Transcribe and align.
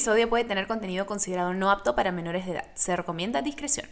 episodio 0.00 0.30
puede 0.30 0.44
tener 0.44 0.66
contenido 0.66 1.04
considerado 1.04 1.52
no 1.52 1.70
apto 1.70 1.94
para 1.94 2.10
menores 2.10 2.46
de 2.46 2.52
edad. 2.52 2.64
Se 2.72 2.96
recomienda 2.96 3.42
discreción. 3.42 3.86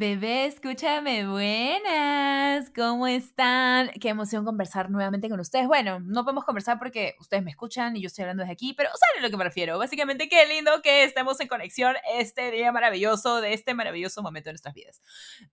Bebé, 0.00 0.46
escúchame, 0.46 1.28
buenas. 1.28 2.70
¿Cómo 2.74 3.06
están? 3.06 3.90
Qué 4.00 4.08
emoción 4.08 4.46
conversar 4.46 4.88
nuevamente 4.88 5.28
con 5.28 5.38
ustedes. 5.40 5.66
Bueno, 5.66 6.00
no 6.00 6.24
podemos 6.24 6.46
conversar 6.46 6.78
porque 6.78 7.16
ustedes 7.20 7.42
me 7.42 7.50
escuchan 7.50 7.94
y 7.94 8.00
yo 8.00 8.06
estoy 8.06 8.22
hablando 8.22 8.40
desde 8.40 8.54
aquí, 8.54 8.72
pero 8.72 8.88
saben 8.88 9.22
a 9.22 9.26
lo 9.26 9.30
que 9.30 9.36
me 9.36 9.44
refiero. 9.44 9.76
Básicamente, 9.76 10.30
qué 10.30 10.46
lindo 10.46 10.70
que 10.82 11.04
estemos 11.04 11.38
en 11.40 11.48
conexión 11.48 11.96
este 12.14 12.50
día 12.50 12.72
maravilloso 12.72 13.42
de 13.42 13.52
este 13.52 13.74
maravilloso 13.74 14.22
momento 14.22 14.48
de 14.48 14.52
nuestras 14.54 14.74
vidas. 14.74 15.02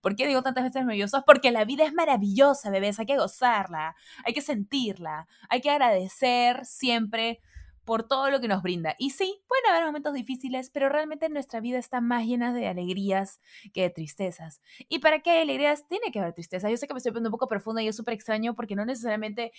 ¿Por 0.00 0.16
qué 0.16 0.26
digo 0.26 0.42
tantas 0.42 0.64
veces 0.64 0.82
maravillosas? 0.82 1.24
Porque 1.26 1.50
la 1.50 1.66
vida 1.66 1.84
es 1.84 1.92
maravillosa, 1.92 2.70
bebés. 2.70 2.98
Hay 2.98 3.04
que 3.04 3.18
gozarla, 3.18 3.96
hay 4.24 4.32
que 4.32 4.40
sentirla, 4.40 5.26
hay 5.50 5.60
que 5.60 5.68
agradecer 5.68 6.64
siempre 6.64 7.42
por 7.88 8.06
todo 8.06 8.30
lo 8.30 8.38
que 8.38 8.48
nos 8.48 8.62
brinda. 8.62 8.94
Y 8.98 9.12
sí, 9.12 9.42
pueden 9.48 9.64
haber 9.70 9.86
momentos 9.86 10.12
difíciles, 10.12 10.68
pero 10.68 10.90
realmente 10.90 11.30
nuestra 11.30 11.58
vida 11.60 11.78
está 11.78 12.02
más 12.02 12.26
llena 12.26 12.52
de 12.52 12.68
alegrías 12.68 13.40
que 13.72 13.80
de 13.80 13.88
tristezas. 13.88 14.60
¿Y 14.90 14.98
para 14.98 15.20
qué 15.20 15.30
hay 15.30 15.40
alegrías? 15.40 15.88
Tiene 15.88 16.12
que 16.12 16.18
haber 16.18 16.34
tristeza. 16.34 16.68
Yo 16.68 16.76
sé 16.76 16.86
que 16.86 16.92
me 16.92 16.98
estoy 16.98 17.12
poniendo 17.12 17.30
un 17.30 17.32
poco 17.32 17.48
profunda 17.48 17.82
y 17.82 17.88
es 17.88 17.96
súper 17.96 18.12
extraño 18.12 18.54
porque 18.54 18.76
no 18.76 18.84
necesariamente 18.84 19.52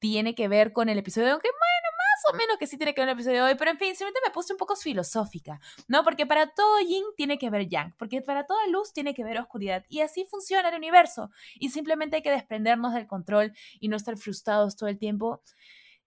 tiene 0.00 0.34
que 0.34 0.48
ver 0.48 0.72
con 0.72 0.88
el 0.88 0.98
episodio, 0.98 1.30
aunque 1.30 1.48
bueno, 1.48 1.96
más 1.96 2.34
o 2.34 2.36
menos 2.36 2.58
que 2.58 2.66
sí 2.66 2.76
tiene 2.76 2.92
que 2.92 3.02
ver 3.02 3.06
con 3.06 3.10
el 3.10 3.14
episodio 3.20 3.44
de 3.44 3.52
hoy, 3.52 3.56
pero 3.56 3.70
en 3.70 3.78
fin, 3.78 3.94
simplemente 3.94 4.20
me 4.26 4.32
puse 4.32 4.52
un 4.52 4.58
poco 4.58 4.74
filosófica, 4.74 5.60
¿no? 5.86 6.02
Porque 6.02 6.26
para 6.26 6.48
todo 6.52 6.80
yin 6.80 7.04
tiene 7.16 7.38
que 7.38 7.50
ver 7.50 7.68
yang, 7.68 7.94
porque 7.98 8.20
para 8.20 8.46
toda 8.46 8.66
luz 8.66 8.92
tiene 8.92 9.14
que 9.14 9.22
ver 9.22 9.38
oscuridad, 9.38 9.84
y 9.88 10.00
así 10.00 10.24
funciona 10.24 10.70
el 10.70 10.74
universo, 10.74 11.30
y 11.54 11.68
simplemente 11.68 12.16
hay 12.16 12.22
que 12.22 12.32
desprendernos 12.32 12.94
del 12.94 13.06
control 13.06 13.52
y 13.78 13.86
no 13.86 13.96
estar 13.96 14.16
frustrados 14.16 14.74
todo 14.74 14.88
el 14.88 14.98
tiempo 14.98 15.42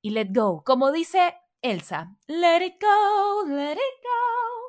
y 0.01 0.09
let 0.09 0.27
go. 0.31 0.63
Como 0.63 0.91
dice 0.91 1.35
Elsa. 1.63 2.13
Let 2.27 2.61
it 2.61 2.75
go, 2.79 3.45
let 3.47 3.73
it 3.73 4.03
go. 4.03 4.63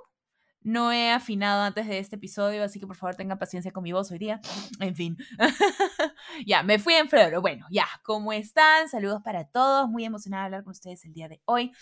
No 0.63 0.93
he 0.93 1.11
afinado 1.11 1.63
antes 1.63 1.87
de 1.87 1.99
este 1.99 2.17
episodio, 2.17 2.63
así 2.63 2.79
que 2.81 2.87
por 2.87 2.97
favor 2.97 3.17
tengan 3.17 3.39
paciencia 3.39 3.73
con 3.73 3.83
mi 3.83 3.93
voz 3.93 4.11
hoy 4.13 4.19
día. 4.19 4.41
En 4.81 4.95
fin. 4.95 5.17
ya, 6.47 6.63
me 6.63 6.79
fui 6.79 6.95
en 6.95 7.09
flor. 7.09 7.41
Bueno, 7.41 7.67
ya, 7.71 7.87
¿cómo 8.05 8.33
están? 8.33 8.89
Saludos 8.89 9.23
para 9.23 9.45
todos. 9.45 9.91
Muy 9.91 10.05
emocionada 10.05 10.45
de 10.45 10.47
hablar 10.47 10.65
con 10.65 10.71
ustedes 10.71 11.05
el 11.05 11.13
día 11.13 11.29
de 11.29 11.43
hoy. 11.45 11.73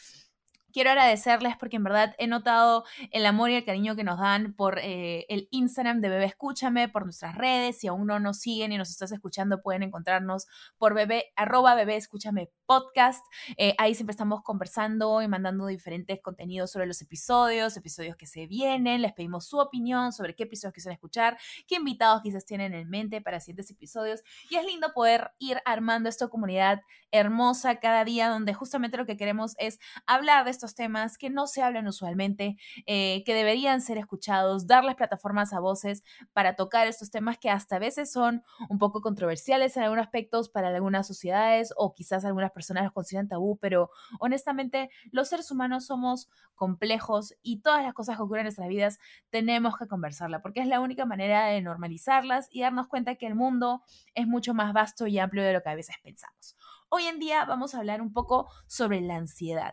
Quiero 0.73 0.91
agradecerles 0.91 1.57
porque 1.57 1.77
en 1.77 1.85
verdad 1.85 2.15
he 2.19 2.27
notado 2.27 2.85
el 3.11 3.27
amor 3.27 3.51
y 3.51 3.55
el 3.57 3.65
cariño 3.65 3.95
que 3.95 4.05
nos 4.05 4.19
dan 4.19 4.55
por 4.55 4.79
eh, 4.79 5.27
el 5.29 5.49
Instagram 5.51 6.01
de 6.01 6.09
Bebé 6.09 6.25
Escúchame, 6.25 6.89
por 6.89 7.05
nuestras 7.05 7.35
redes. 7.37 7.79
Si 7.79 7.89
aún 7.89 8.07
no 8.07 8.19
nos 8.21 8.39
siguen 8.41 8.73
y 8.73 8.79
nos 8.79 8.91
estás 8.91 9.13
escuchando, 9.13 9.61
pueden 9.61 9.83
encontrarnos 9.83 10.47
por 10.79 10.95
bebé, 10.95 11.27
arroba 11.37 11.75
Bebé 11.75 11.97
Escúchame 11.97 12.51
Podcast. 12.65 13.25
Eh, 13.57 13.75
ahí 13.79 13.95
siempre 13.95 14.13
estamos 14.13 14.43
conversando 14.43 15.21
y 15.21 15.29
mandando 15.29 15.67
diferentes 15.67 16.21
contenidos 16.23 16.71
sobre 16.71 16.87
los 16.87 17.03
episodios, 17.03 17.77
episodios 17.77 18.17
que 18.17 18.27
se 18.27 18.47
vienen. 18.47 19.03
Les 19.03 19.13
pedimos 19.13 19.47
su 19.47 19.59
opinión 19.59 20.13
sobre 20.13 20.35
qué 20.35 20.45
episodios 20.45 20.75
quisieran 20.75 20.95
escuchar, 20.95 21.39
qué 21.67 21.77
invitados 21.77 22.23
quizás 22.23 22.47
tienen 22.47 22.73
en 22.73 22.89
mente 22.89 23.21
para 23.21 23.41
siguientes 23.41 23.71
episodios. 23.71 24.23
Y 24.49 24.57
es 24.57 24.65
lindo 24.65 24.93
poder 24.95 25.33
ir 25.39 25.59
armando 25.65 26.09
esta 26.09 26.29
comunidad 26.29 26.81
hermosa 27.11 27.77
cada 27.79 28.05
día 28.05 28.29
donde 28.29 28.55
justamente 28.55 28.97
lo 28.97 29.07
que 29.07 29.17
queremos 29.17 29.55
es 29.59 29.79
hablar 30.07 30.45
de 30.45 30.51
esto 30.51 30.62
temas 30.75 31.19
que 31.19 31.31
no 31.31 31.47
se 31.47 31.63
hablan 31.63 31.87
usualmente, 31.89 32.57
eh, 32.87 33.23
que 33.25 33.35
deberían 33.35 33.81
ser 33.81 33.99
escuchados, 33.99 34.67
darles 34.67 34.95
plataformas 34.95 35.53
a 35.53 35.61
voces 35.61 36.05
para 36.33 36.55
tocar 36.55 36.87
estos 36.87 37.11
temas 37.11 37.39
que 37.39 37.51
hasta 37.51 37.77
a 37.77 37.79
veces 37.79 38.13
son 38.13 38.43
un 38.69 38.79
poco 38.79 39.01
controversiales 39.01 39.77
en 39.77 39.83
algunos 39.83 40.05
aspectos 40.05 40.49
para 40.49 40.69
algunas 40.69 41.07
sociedades 41.07 41.75
o 41.77 41.95
quizás 41.95 42.25
algunas 42.25 42.53
personas 42.53 42.85
los 42.85 42.93
consideran 42.93 43.29
tabú, 43.29 43.59
pero 43.59 43.91
honestamente 44.21 44.91
los 45.11 45.29
seres 45.29 45.51
humanos 45.51 45.87
somos 45.87 46.31
complejos 46.55 47.35
y 47.43 47.61
todas 47.61 47.83
las 47.83 47.95
cosas 47.95 48.17
que 48.17 48.23
ocurren 48.23 48.43
en 48.43 48.47
nuestras 48.47 48.69
vidas 48.69 48.99
tenemos 49.31 49.77
que 49.77 49.89
conversarla 49.89 50.43
porque 50.43 50.61
es 50.61 50.69
la 50.69 50.81
única 50.81 51.05
manera 51.07 51.47
de 51.47 51.61
normalizarlas 51.61 52.49
y 52.51 52.61
darnos 52.61 52.87
cuenta 52.87 53.17
que 53.17 53.27
el 53.27 53.35
mundo 53.35 53.83
es 54.15 54.27
mucho 54.27 54.55
más 54.55 54.73
vasto 54.73 55.07
y 55.07 55.19
amplio 55.19 55.43
de 55.43 55.53
lo 55.53 55.63
que 55.63 55.71
a 55.71 55.75
veces 55.75 55.97
pensamos. 56.03 56.57
Hoy 56.95 57.07
en 57.07 57.19
día 57.19 57.47
vamos 57.47 57.75
a 57.75 57.79
hablar 57.79 58.03
un 58.03 58.13
poco 58.13 58.51
sobre 58.67 59.01
la 59.01 59.17
ansiedad. 59.17 59.73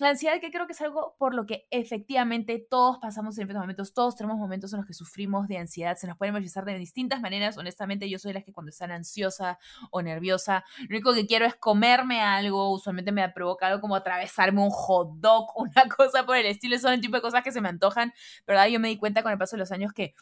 La 0.00 0.08
ansiedad 0.08 0.40
que 0.40 0.50
creo 0.50 0.66
que 0.66 0.72
es 0.72 0.80
algo 0.80 1.14
por 1.18 1.34
lo 1.34 1.44
que 1.44 1.66
efectivamente 1.70 2.58
todos 2.58 2.96
pasamos 3.02 3.36
en 3.36 3.42
diferentes 3.42 3.60
momentos, 3.60 3.92
todos 3.92 4.16
tenemos 4.16 4.38
momentos 4.38 4.72
en 4.72 4.78
los 4.78 4.86
que 4.86 4.94
sufrimos 4.94 5.46
de 5.46 5.58
ansiedad, 5.58 5.94
se 5.96 6.06
nos 6.06 6.16
puede 6.16 6.32
manifestar 6.32 6.64
de 6.64 6.78
distintas 6.78 7.20
maneras, 7.20 7.58
honestamente 7.58 8.08
yo 8.08 8.18
soy 8.18 8.32
la 8.32 8.40
que 8.40 8.54
cuando 8.54 8.70
están 8.70 8.92
ansiosa 8.92 9.58
o 9.90 10.00
nerviosa, 10.00 10.64
lo 10.88 10.96
único 10.96 11.12
que 11.12 11.26
quiero 11.26 11.44
es 11.44 11.54
comerme 11.54 12.22
algo, 12.22 12.72
usualmente 12.72 13.12
me 13.12 13.22
ha 13.22 13.34
provocado 13.34 13.82
como 13.82 13.94
atravesarme 13.94 14.62
un 14.62 14.70
hot 14.70 15.16
dog, 15.16 15.52
una 15.56 15.86
cosa 15.94 16.24
por 16.24 16.38
el 16.38 16.46
estilo, 16.46 16.78
son 16.78 16.94
el 16.94 17.02
tipo 17.02 17.16
de 17.16 17.20
cosas 17.20 17.42
que 17.42 17.52
se 17.52 17.60
me 17.60 17.68
antojan, 17.68 18.14
pero 18.46 18.66
yo 18.68 18.80
me 18.80 18.88
di 18.88 18.96
cuenta 18.96 19.22
con 19.22 19.32
el 19.32 19.36
paso 19.36 19.56
de 19.56 19.60
los 19.60 19.70
años 19.70 19.92
que 19.92 20.14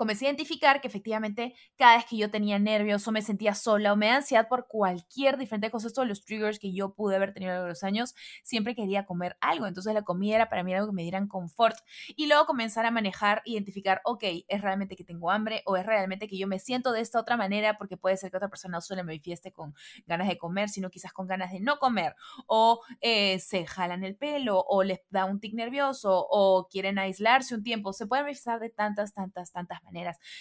comencé 0.00 0.24
a 0.24 0.28
identificar 0.30 0.80
que 0.80 0.88
efectivamente 0.88 1.54
cada 1.76 1.96
vez 1.96 2.06
que 2.06 2.16
yo 2.16 2.30
tenía 2.30 2.58
nervios 2.58 3.06
o 3.06 3.12
me 3.12 3.20
sentía 3.20 3.54
sola 3.54 3.92
o 3.92 3.96
me 3.96 4.06
da 4.06 4.16
ansiedad 4.16 4.48
por 4.48 4.66
cualquier 4.66 5.36
diferente 5.36 5.70
cosa, 5.70 5.90
todos 5.90 6.08
los 6.08 6.24
triggers 6.24 6.58
que 6.58 6.72
yo 6.72 6.94
pude 6.94 7.16
haber 7.16 7.34
tenido 7.34 7.52
a 7.52 7.68
los 7.68 7.82
años, 7.82 8.14
siempre 8.42 8.74
quería 8.74 9.04
comer 9.04 9.36
algo. 9.42 9.66
Entonces 9.66 9.92
la 9.92 10.00
comida 10.00 10.36
era 10.36 10.48
para 10.48 10.64
mí 10.64 10.72
algo 10.72 10.86
que 10.86 10.94
me 10.94 11.02
dieran 11.02 11.28
confort. 11.28 11.76
Y 12.16 12.28
luego 12.28 12.46
comenzar 12.46 12.86
a 12.86 12.90
manejar, 12.90 13.42
identificar, 13.44 14.00
ok, 14.04 14.24
es 14.48 14.62
realmente 14.62 14.96
que 14.96 15.04
tengo 15.04 15.30
hambre 15.30 15.62
o 15.66 15.76
es 15.76 15.84
realmente 15.84 16.28
que 16.28 16.38
yo 16.38 16.46
me 16.46 16.58
siento 16.60 16.92
de 16.92 17.02
esta 17.02 17.20
otra 17.20 17.36
manera 17.36 17.76
porque 17.76 17.98
puede 17.98 18.16
ser 18.16 18.30
que 18.30 18.38
otra 18.38 18.48
persona 18.48 18.78
no 18.78 18.80
solo 18.80 19.02
me 19.02 19.08
manifieste 19.08 19.52
con 19.52 19.74
ganas 20.06 20.28
de 20.28 20.38
comer, 20.38 20.70
sino 20.70 20.88
quizás 20.88 21.12
con 21.12 21.26
ganas 21.26 21.52
de 21.52 21.60
no 21.60 21.78
comer 21.78 22.16
o 22.46 22.80
eh, 23.02 23.38
se 23.38 23.66
jalan 23.66 24.02
el 24.02 24.16
pelo 24.16 24.64
o 24.66 24.82
les 24.82 25.00
da 25.10 25.26
un 25.26 25.40
tic 25.40 25.52
nervioso 25.52 26.26
o 26.30 26.68
quieren 26.70 26.98
aislarse 26.98 27.54
un 27.54 27.62
tiempo. 27.62 27.92
Se 27.92 28.06
puede 28.06 28.22
manifestar 28.22 28.60
de 28.60 28.70
tantas, 28.70 29.12
tantas, 29.12 29.52
tantas 29.52 29.82
maneras 29.82 29.89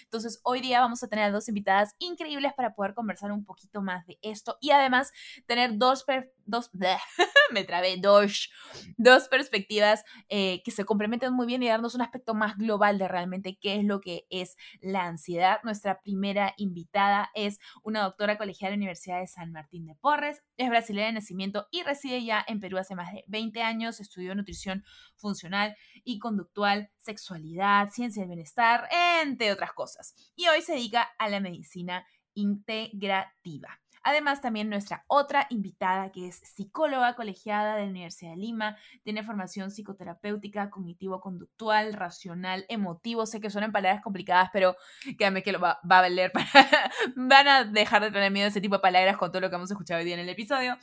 entonces, 0.01 0.39
hoy 0.43 0.61
día 0.61 0.79
vamos 0.79 1.03
a 1.03 1.07
tener 1.07 1.25
a 1.25 1.31
dos 1.31 1.47
invitadas 1.49 1.95
increíbles 1.99 2.53
para 2.53 2.73
poder 2.73 2.93
conversar 2.93 3.31
un 3.31 3.45
poquito 3.45 3.81
más 3.81 4.05
de 4.05 4.17
esto 4.21 4.57
y 4.61 4.71
además 4.71 5.11
tener 5.45 5.77
dos, 5.77 6.03
dos 6.49 6.69
me 7.51 7.63
trabé, 7.63 7.97
dos, 7.97 8.49
dos 8.97 9.27
perspectivas 9.27 10.03
eh, 10.29 10.61
que 10.63 10.71
se 10.71 10.85
complementan 10.85 11.33
muy 11.33 11.47
bien 11.47 11.63
y 11.63 11.67
darnos 11.67 11.95
un 11.95 12.01
aspecto 12.01 12.33
más 12.33 12.57
global 12.57 12.97
de 12.97 13.07
realmente 13.07 13.57
qué 13.59 13.75
es 13.75 13.83
lo 13.83 14.01
que 14.01 14.25
es 14.29 14.55
la 14.81 15.05
ansiedad. 15.05 15.59
Nuestra 15.63 16.01
primera 16.01 16.53
invitada 16.57 17.29
es 17.33 17.59
una 17.83 18.03
doctora 18.03 18.37
colegial 18.37 18.71
de 18.71 18.77
la 18.77 18.81
Universidad 18.81 19.19
de 19.19 19.27
San 19.27 19.51
Martín 19.51 19.85
de 19.85 19.95
Porres, 19.95 20.43
es 20.57 20.69
brasileña 20.69 21.07
de 21.07 21.13
nacimiento 21.13 21.67
y 21.71 21.83
reside 21.83 22.23
ya 22.23 22.43
en 22.47 22.59
Perú 22.59 22.77
hace 22.77 22.95
más 22.95 23.11
de 23.13 23.23
20 23.27 23.61
años, 23.61 23.99
estudió 23.99 24.35
nutrición 24.35 24.83
funcional 25.15 25.75
y 26.03 26.19
conductual, 26.19 26.89
sexualidad, 26.97 27.89
ciencia 27.91 28.21
del 28.21 28.29
bienestar, 28.29 28.87
entre 29.21 29.51
otras 29.51 29.73
cosas. 29.73 30.13
Y 30.35 30.47
hoy 30.47 30.61
se 30.61 30.73
dedica 30.73 31.09
a 31.17 31.29
la 31.29 31.39
medicina 31.39 32.05
integrativa. 32.33 33.79
Además, 34.03 34.41
también 34.41 34.69
nuestra 34.69 35.03
otra 35.07 35.47
invitada, 35.49 36.11
que 36.11 36.27
es 36.27 36.37
psicóloga 36.37 37.15
colegiada 37.15 37.75
de 37.75 37.83
la 37.83 37.89
Universidad 37.89 38.31
de 38.31 38.37
Lima, 38.37 38.77
tiene 39.03 39.23
formación 39.23 39.71
psicoterapéutica, 39.71 40.69
cognitivo-conductual, 40.69 41.93
racional, 41.93 42.65
emotivo. 42.69 43.25
Sé 43.25 43.41
que 43.41 43.49
suenan 43.49 43.71
palabras 43.71 44.01
complicadas, 44.01 44.49
pero 44.53 44.75
créanme 45.17 45.43
que 45.43 45.51
lo 45.51 45.59
va, 45.59 45.79
va 45.89 45.99
a 45.99 46.01
valer 46.01 46.31
para... 46.31 46.47
van 47.15 47.47
a 47.47 47.63
dejar 47.63 48.01
de 48.01 48.11
tener 48.11 48.31
miedo 48.31 48.45
a 48.45 48.49
ese 48.49 48.61
tipo 48.61 48.75
de 48.75 48.81
palabras 48.81 49.17
con 49.17 49.31
todo 49.31 49.41
lo 49.41 49.49
que 49.49 49.55
hemos 49.55 49.71
escuchado 49.71 49.99
hoy 49.99 50.05
día 50.05 50.15
en 50.15 50.21
el 50.21 50.29
episodio 50.29 50.77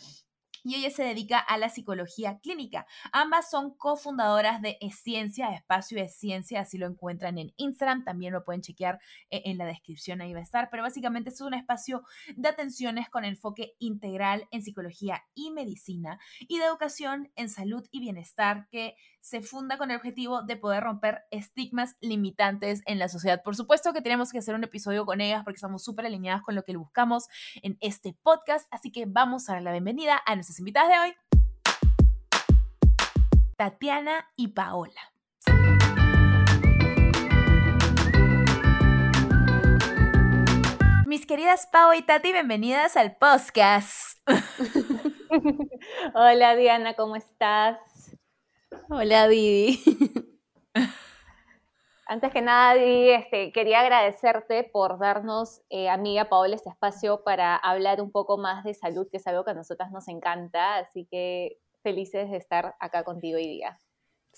y 0.66 0.74
ella 0.74 0.90
se 0.90 1.04
dedica 1.04 1.38
a 1.38 1.58
la 1.58 1.68
psicología 1.68 2.40
clínica. 2.40 2.86
Ambas 3.12 3.48
son 3.48 3.76
cofundadoras 3.76 4.60
de 4.60 4.78
Esciencia, 4.80 5.50
Espacio 5.50 5.96
de 6.00 6.08
Ciencia, 6.08 6.62
así 6.62 6.76
lo 6.76 6.88
encuentran 6.88 7.38
en 7.38 7.52
Instagram, 7.56 8.02
también 8.02 8.32
lo 8.32 8.44
pueden 8.44 8.62
chequear 8.62 8.98
eh, 9.30 9.42
en 9.44 9.58
la 9.58 9.64
descripción, 9.64 10.20
ahí 10.20 10.32
va 10.32 10.40
a 10.40 10.42
estar, 10.42 10.68
pero 10.68 10.82
básicamente 10.82 11.30
es 11.30 11.40
un 11.40 11.54
espacio 11.54 12.02
de 12.34 12.48
atenciones 12.48 13.08
con 13.08 13.24
enfoque 13.24 13.74
integral 13.78 14.48
en 14.50 14.62
psicología 14.62 15.22
y 15.34 15.52
medicina 15.52 16.18
y 16.40 16.58
de 16.58 16.64
educación 16.64 17.30
en 17.36 17.48
salud 17.48 17.86
y 17.92 18.00
bienestar 18.00 18.66
que 18.68 18.96
se 19.20 19.42
funda 19.42 19.76
con 19.76 19.90
el 19.90 19.96
objetivo 19.96 20.42
de 20.42 20.56
poder 20.56 20.84
romper 20.84 21.22
estigmas 21.32 21.96
limitantes 22.00 22.82
en 22.86 23.00
la 23.00 23.08
sociedad. 23.08 23.42
Por 23.42 23.56
supuesto 23.56 23.92
que 23.92 24.00
tenemos 24.00 24.30
que 24.30 24.38
hacer 24.38 24.54
un 24.54 24.62
episodio 24.62 25.04
con 25.04 25.20
ellas 25.20 25.42
porque 25.42 25.56
estamos 25.56 25.82
súper 25.82 26.06
alineadas 26.06 26.42
con 26.42 26.54
lo 26.54 26.62
que 26.62 26.76
buscamos 26.76 27.26
en 27.62 27.76
este 27.80 28.16
podcast, 28.22 28.68
así 28.70 28.92
que 28.92 29.04
vamos 29.06 29.48
a 29.48 29.54
dar 29.54 29.62
la 29.62 29.72
bienvenida 29.72 30.20
a 30.26 30.36
nuestras 30.56 30.60
invitadas 30.60 30.88
de 30.88 30.98
hoy, 30.98 31.14
Tatiana 33.56 34.26
y 34.36 34.48
Paola. 34.48 35.00
Mis 41.06 41.26
queridas 41.26 41.66
Pao 41.70 41.94
y 41.94 42.02
Tati, 42.02 42.32
bienvenidas 42.32 42.96
al 42.96 43.16
podcast. 43.16 44.18
Hola 46.14 46.56
Diana, 46.56 46.94
¿cómo 46.94 47.16
estás? 47.16 47.78
Hola, 48.88 49.26
Vivi. 49.28 49.80
Antes 52.08 52.32
que 52.32 52.40
nada, 52.40 52.76
este, 52.76 53.50
quería 53.50 53.80
agradecerte 53.80 54.62
por 54.62 54.98
darnos 55.00 55.60
eh, 55.70 55.88
a 55.88 55.96
mí 55.96 56.14
y 56.14 56.18
a 56.18 56.28
Paola 56.28 56.54
este 56.54 56.70
espacio 56.70 57.24
para 57.24 57.56
hablar 57.56 58.00
un 58.00 58.12
poco 58.12 58.38
más 58.38 58.62
de 58.62 58.74
salud, 58.74 59.08
que 59.10 59.16
es 59.16 59.26
algo 59.26 59.44
que 59.44 59.50
a 59.50 59.54
nosotras 59.54 59.90
nos 59.90 60.06
encanta. 60.06 60.76
Así 60.76 61.08
que 61.10 61.58
felices 61.82 62.30
de 62.30 62.36
estar 62.36 62.76
acá 62.78 63.02
contigo 63.02 63.38
hoy 63.38 63.48
día. 63.48 63.76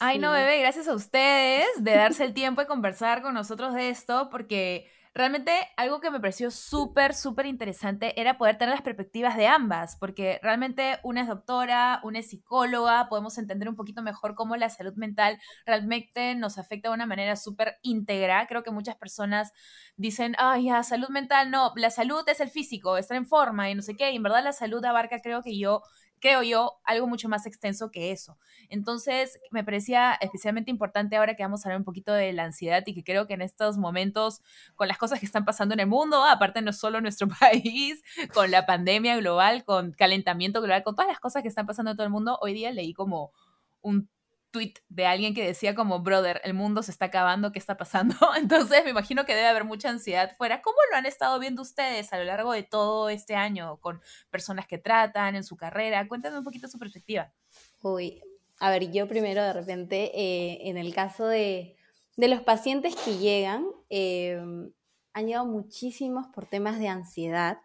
Ay, 0.00 0.18
no, 0.18 0.32
bebé, 0.32 0.60
gracias 0.60 0.88
a 0.88 0.94
ustedes 0.94 1.66
de 1.78 1.94
darse 1.94 2.24
el 2.24 2.32
tiempo 2.32 2.62
de 2.62 2.66
conversar 2.66 3.20
con 3.20 3.34
nosotros 3.34 3.74
de 3.74 3.90
esto, 3.90 4.30
porque 4.30 4.88
realmente 5.18 5.52
algo 5.76 6.00
que 6.00 6.12
me 6.12 6.20
pareció 6.20 6.52
súper, 6.52 7.12
súper 7.12 7.46
interesante 7.46 8.18
era 8.20 8.38
poder 8.38 8.56
tener 8.56 8.72
las 8.72 8.82
perspectivas 8.82 9.36
de 9.36 9.48
ambas, 9.48 9.96
porque 9.96 10.38
realmente 10.44 11.00
una 11.02 11.22
es 11.22 11.26
doctora, 11.26 12.00
una 12.04 12.20
es 12.20 12.30
psicóloga, 12.30 13.08
podemos 13.08 13.36
entender 13.36 13.68
un 13.68 13.74
poquito 13.74 14.00
mejor 14.00 14.36
cómo 14.36 14.54
la 14.54 14.70
salud 14.70 14.94
mental 14.94 15.38
realmente 15.66 16.36
nos 16.36 16.56
afecta 16.56 16.88
de 16.88 16.94
una 16.94 17.04
manera 17.04 17.34
súper 17.34 17.78
íntegra. 17.82 18.46
Creo 18.46 18.62
que 18.62 18.70
muchas 18.70 18.94
personas 18.94 19.52
dicen, 19.96 20.36
ay, 20.38 20.66
ya, 20.66 20.84
salud 20.84 21.08
mental, 21.08 21.50
no, 21.50 21.72
la 21.74 21.90
salud 21.90 22.22
es 22.28 22.38
el 22.38 22.50
físico, 22.50 22.96
estar 22.96 23.16
en 23.16 23.26
forma 23.26 23.68
y 23.68 23.74
no 23.74 23.82
sé 23.82 23.96
qué, 23.96 24.12
y 24.12 24.16
en 24.16 24.22
verdad 24.22 24.44
la 24.44 24.52
salud 24.52 24.84
abarca, 24.84 25.18
creo 25.20 25.42
que 25.42 25.58
yo 25.58 25.82
creo 26.20 26.42
yo, 26.42 26.80
algo 26.84 27.06
mucho 27.06 27.28
más 27.28 27.46
extenso 27.46 27.90
que 27.90 28.12
eso. 28.12 28.38
Entonces, 28.68 29.38
me 29.50 29.64
parecía 29.64 30.14
especialmente 30.20 30.70
importante 30.70 31.16
ahora 31.16 31.34
que 31.34 31.42
vamos 31.42 31.64
a 31.64 31.68
hablar 31.68 31.80
un 31.80 31.84
poquito 31.84 32.12
de 32.12 32.32
la 32.32 32.44
ansiedad 32.44 32.82
y 32.86 32.94
que 32.94 33.04
creo 33.04 33.26
que 33.26 33.34
en 33.34 33.42
estos 33.42 33.78
momentos, 33.78 34.42
con 34.74 34.88
las 34.88 34.98
cosas 34.98 35.20
que 35.20 35.26
están 35.26 35.44
pasando 35.44 35.74
en 35.74 35.80
el 35.80 35.86
mundo, 35.86 36.24
aparte 36.24 36.62
no 36.62 36.72
solo 36.72 36.98
en 36.98 37.02
nuestro 37.02 37.28
país, 37.40 38.02
con 38.34 38.50
la 38.50 38.66
pandemia 38.66 39.16
global, 39.16 39.64
con 39.64 39.92
calentamiento 39.92 40.60
global, 40.60 40.82
con 40.82 40.94
todas 40.94 41.08
las 41.08 41.20
cosas 41.20 41.42
que 41.42 41.48
están 41.48 41.66
pasando 41.66 41.92
en 41.92 41.96
todo 41.96 42.06
el 42.06 42.12
mundo, 42.12 42.38
hoy 42.40 42.54
día 42.54 42.72
leí 42.72 42.92
como 42.92 43.32
un 43.80 44.08
de 44.88 45.06
alguien 45.06 45.34
que 45.34 45.46
decía 45.46 45.74
como, 45.74 46.00
brother, 46.00 46.40
el 46.44 46.54
mundo 46.54 46.82
se 46.82 46.90
está 46.90 47.06
acabando, 47.06 47.52
¿qué 47.52 47.58
está 47.58 47.76
pasando? 47.76 48.14
Entonces 48.38 48.84
me 48.84 48.90
imagino 48.90 49.24
que 49.24 49.34
debe 49.34 49.48
haber 49.48 49.64
mucha 49.64 49.88
ansiedad 49.88 50.34
fuera. 50.36 50.62
¿Cómo 50.62 50.76
lo 50.90 50.96
han 50.96 51.06
estado 51.06 51.38
viendo 51.38 51.62
ustedes 51.62 52.12
a 52.12 52.18
lo 52.18 52.24
largo 52.24 52.52
de 52.52 52.62
todo 52.62 53.08
este 53.08 53.34
año 53.34 53.78
con 53.80 54.00
personas 54.30 54.66
que 54.66 54.78
tratan 54.78 55.36
en 55.36 55.44
su 55.44 55.56
carrera? 55.56 56.06
Cuéntame 56.08 56.38
un 56.38 56.44
poquito 56.44 56.68
su 56.68 56.78
perspectiva. 56.78 57.32
Uy, 57.82 58.22
a 58.60 58.70
ver, 58.70 58.90
yo 58.90 59.06
primero 59.08 59.42
de 59.42 59.52
repente, 59.52 60.10
eh, 60.14 60.68
en 60.68 60.76
el 60.76 60.94
caso 60.94 61.26
de, 61.26 61.76
los 62.16 62.42
pacientes 62.42 62.96
que 62.96 63.18
llegan, 63.18 63.66
eh, 63.90 64.40
han 65.12 65.26
llegado 65.26 65.46
muchísimos 65.46 66.26
por 66.28 66.46
temas 66.46 66.78
de 66.78 66.88
ansiedad. 66.88 67.58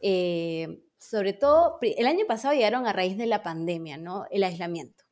Eh, 0.00 0.82
sobre 0.98 1.32
todo, 1.32 1.78
el 1.80 2.06
año 2.06 2.26
pasado 2.26 2.54
llegaron 2.54 2.86
a 2.86 2.92
raíz 2.92 3.16
de 3.16 3.26
la 3.26 3.42
pandemia, 3.42 3.96
¿no? 3.96 4.26
El 4.30 4.44
aislamiento. 4.44 5.04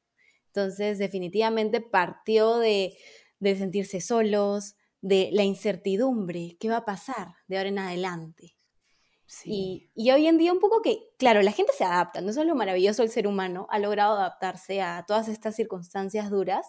Entonces, 0.58 0.98
definitivamente 0.98 1.80
partió 1.80 2.58
de, 2.58 2.98
sentirse 3.40 4.00
solos, 4.00 4.74
de 5.00 5.30
la 5.32 5.44
incertidumbre, 5.44 6.56
¿qué 6.58 6.68
va 6.68 6.78
a 6.78 6.84
pasar 6.84 7.36
de 7.46 7.58
ahora 7.58 7.68
en 7.68 7.78
adelante? 7.78 8.56
Y, 9.44 9.88
hoy 10.10 10.26
en 10.26 10.36
día 10.36 10.52
un 10.52 10.58
poco 10.58 10.82
que, 10.82 11.10
claro, 11.16 11.42
la 11.42 11.52
gente 11.52 11.72
se 11.78 11.84
adapta, 11.84 12.22
no 12.22 12.30
es 12.30 12.36
lo 12.36 12.56
maravilloso 12.56 13.04
el 13.04 13.08
ser 13.08 13.28
humano, 13.28 13.68
ha 13.70 13.78
logrado 13.78 14.16
adaptarse 14.16 14.82
a 14.82 15.04
todas 15.06 15.28
estas 15.28 15.54
circunstancias 15.54 16.28
duras, 16.28 16.66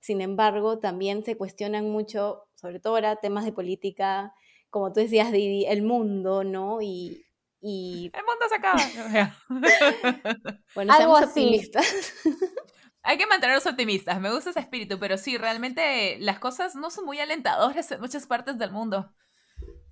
sin 0.00 0.22
embargo, 0.22 0.78
también 0.78 1.22
se 1.22 1.36
cuestionan 1.36 1.90
mucho, 1.90 2.48
sobre 2.54 2.80
todo 2.80 2.94
ahora, 2.94 3.16
temas 3.16 3.44
de 3.44 3.52
política, 3.52 4.32
como 4.70 4.90
tú 4.90 5.00
decías, 5.00 5.32
Didi, 5.32 5.66
el 5.66 5.82
mundo, 5.82 6.44
¿no? 6.44 6.80
Y, 6.80 7.26
El 7.60 8.24
mundo 8.24 8.46
se 8.48 8.54
acaba. 8.54 9.36
bueno, 10.74 10.94
seamos 10.94 11.22
optimistas. 11.24 12.14
Hay 13.02 13.16
que 13.16 13.26
mantenernos 13.26 13.66
optimistas, 13.66 14.20
me 14.20 14.32
gusta 14.32 14.50
ese 14.50 14.60
espíritu, 14.60 14.98
pero 14.98 15.16
sí, 15.16 15.38
realmente 15.38 16.18
las 16.20 16.38
cosas 16.38 16.74
no 16.74 16.90
son 16.90 17.04
muy 17.04 17.20
alentadoras 17.20 17.90
en 17.92 18.00
muchas 18.00 18.26
partes 18.26 18.58
del 18.58 18.72
mundo. 18.72 19.12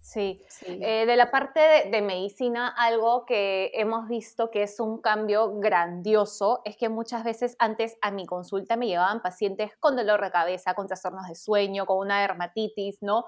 Sí, 0.07 0.41
eh, 0.67 1.05
de 1.05 1.17
la 1.17 1.33
parte 1.33 1.89
de, 1.91 2.01
medicina, 2.01 2.69
algo 2.69 3.27
que 3.27 3.73
hemos 3.75 4.07
visto 4.07 4.53
que 4.53 4.63
es 4.63 4.79
un 4.79 5.01
cambio 5.01 5.59
grandioso 5.59 6.61
es 6.65 6.77
que 6.77 6.89
muchas 6.89 7.25
veces 7.25 7.57
antes 7.59 7.97
a 8.03 8.13
mi 8.13 8.25
consulta 8.25 8.77
me 8.77 8.87
llevaban 8.87 9.21
pacientes 9.21 9.73
con 9.81 9.97
dolor 9.97 10.23
de 10.23 10.31
cabeza, 10.31 10.75
con 10.75 10.87
trastornos 10.87 11.27
de 11.27 11.35
sueño, 11.35 11.87
con 11.87 11.99
una 11.99 12.21
dermatitis, 12.21 13.03
¿no? 13.03 13.25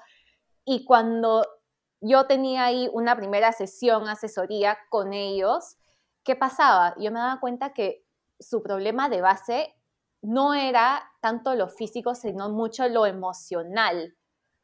Y 0.64 0.84
cuando 0.84 1.44
yo 2.00 2.28
tenía 2.28 2.66
ahí 2.66 2.88
una 2.92 3.16
primera 3.16 3.50
sesión, 3.50 4.08
asesoría 4.08 4.78
con 4.88 5.12
ellos, 5.12 5.78
¿qué 6.22 6.36
pasaba? 6.36 6.94
Yo 7.00 7.10
me 7.10 7.18
daba 7.18 7.40
cuenta 7.40 7.72
que 7.72 8.04
su 8.38 8.62
problema 8.62 9.08
de 9.08 9.20
base 9.20 9.74
no 10.22 10.54
era 10.54 11.02
tanto 11.20 11.54
lo 11.54 11.68
físico, 11.68 12.14
sino 12.14 12.48
mucho 12.48 12.88
lo 12.88 13.06
emocional, 13.06 14.16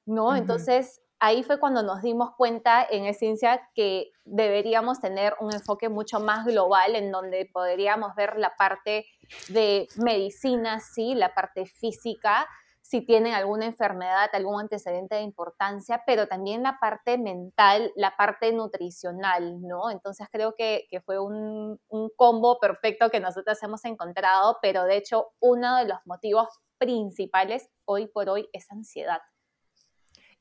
¿no? 0.05 0.35
Entonces, 0.35 1.01
ahí 1.21 1.43
fue 1.43 1.59
cuando 1.59 1.83
nos 1.83 2.03
dimos 2.03 2.33
cuenta 2.37 2.85
en 2.89 3.07
esencia 3.07 3.71
que 3.75 4.11
deberíamos 4.25 5.01
tener 5.01 5.35
un 5.41 5.55
enfoque 5.55 5.89
mucho 5.89 6.21
más 6.21 6.45
global 6.45 6.97
en 6.97 7.13
donde 7.13 7.49
podríamos 7.53 8.15
ver 8.15 8.37
la 8.37 8.57
parte 8.57 9.07
de 9.49 9.89
medicina, 9.97 10.81
sí, 10.81 11.15
la 11.15 11.35
parte 11.35 11.67
física, 11.67 12.47
si 12.85 13.01
tienen 13.01 13.33
alguna 13.33 13.65
enfermedad, 13.65 14.29
algún 14.35 14.61
antecedente 14.61 15.15
de 15.15 15.23
importancia, 15.23 16.03
pero 16.07 16.29
también 16.29 16.63
la 16.63 16.79
parte 16.79 17.17
mental, 17.17 17.91
la 17.97 18.15
parte 18.15 18.53
nutricional, 18.53 19.63
¿no? 19.63 19.91
Entonces 19.91 20.29
creo 20.31 20.55
que, 20.55 20.87
fue 21.07 21.19
un, 21.19 21.81
un, 21.89 22.11
combo 22.15 22.59
perfecto 22.61 23.09
que 23.09 23.21
nosotros 23.21 23.61
hemos 23.63 23.85
encontrado, 23.87 24.59
pero 24.61 24.85
de 24.85 24.99
hecho 24.99 25.29
uno 25.41 25.79
de 25.79 25.87
los 25.87 25.99
motivos 26.05 26.49
principales 26.77 27.71
hoy 27.87 28.07
por 28.07 28.29
hoy 28.29 28.51
es 28.53 28.71
ansiedad. 28.71 29.21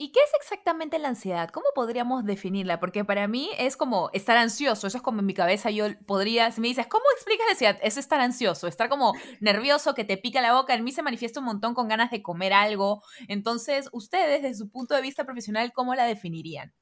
¿Y 0.04 0.12
qué 0.12 0.20
es 0.20 0.34
exactamente 0.38 1.00
la 1.00 1.08
ansiedad? 1.08 1.48
¿Cómo 1.48 1.68
podríamos 1.74 2.26
definirla? 2.26 2.82
Porque 2.82 3.06
para 3.06 3.26
mí 3.30 3.52
es 3.58 3.78
como 3.78 4.10
estar 4.12 4.36
ansioso, 4.36 4.88
eso 4.88 4.98
es 4.98 5.02
como 5.02 5.22
en 5.22 5.26
mi 5.26 5.34
cabeza 5.34 5.70
yo 5.70 5.86
podría, 6.06 6.52
si 6.52 6.60
me 6.60 6.68
dices, 6.68 6.88
¿cómo 6.88 7.06
explicas 7.16 7.46
la 7.46 7.52
ansiedad? 7.52 7.80
Es 7.82 7.96
estar 7.96 8.20
ansioso, 8.20 8.68
estar 8.68 8.90
como 8.90 9.14
nervioso, 9.40 9.94
que 9.94 10.04
te 10.04 10.18
pica 10.18 10.42
la 10.42 10.56
boca, 10.56 10.74
en 10.74 10.84
mí 10.84 10.92
se 10.92 11.04
manifiesta 11.04 11.40
un 11.40 11.46
montón 11.46 11.74
con 11.74 11.88
ganas 11.88 12.12
de 12.12 12.22
comer 12.22 12.52
algo. 12.52 13.02
Entonces, 13.30 13.88
ustedes, 13.94 14.42
desde 14.42 14.58
su 14.58 14.70
punto 14.70 14.94
de 14.94 15.02
vista 15.02 15.24
profesional, 15.24 15.72
¿cómo 15.72 15.96
la 15.96 16.04
definirían? 16.04 16.74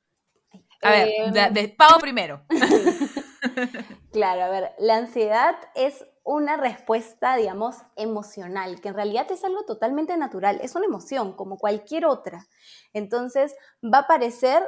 A 0.82 0.90
ver, 0.90 1.10
em, 1.16 1.54
de, 1.54 1.70
Pau 1.78 2.00
primero. 2.02 2.44
claro, 4.12 4.42
a 4.46 4.50
ver, 4.50 4.72
la 4.80 4.98
ansiedad 4.98 5.56
es 5.76 6.08
una 6.24 6.58
respuesta, 6.58 7.36
digamos, 7.36 7.78
emocional, 7.96 8.82
que 8.82 8.90
en 8.90 8.96
realidad 8.96 9.32
es 9.32 9.44
algo 9.44 9.64
totalmente 9.66 10.16
natural, 10.18 10.60
es 10.62 10.76
una 10.76 10.86
emoción 10.86 11.34
como 11.34 11.58
cualquier 11.58 12.06
otra. 12.06 12.48
Entonces, 12.94 13.56
va 13.84 14.00
a 14.00 14.02
aparecer 14.02 14.64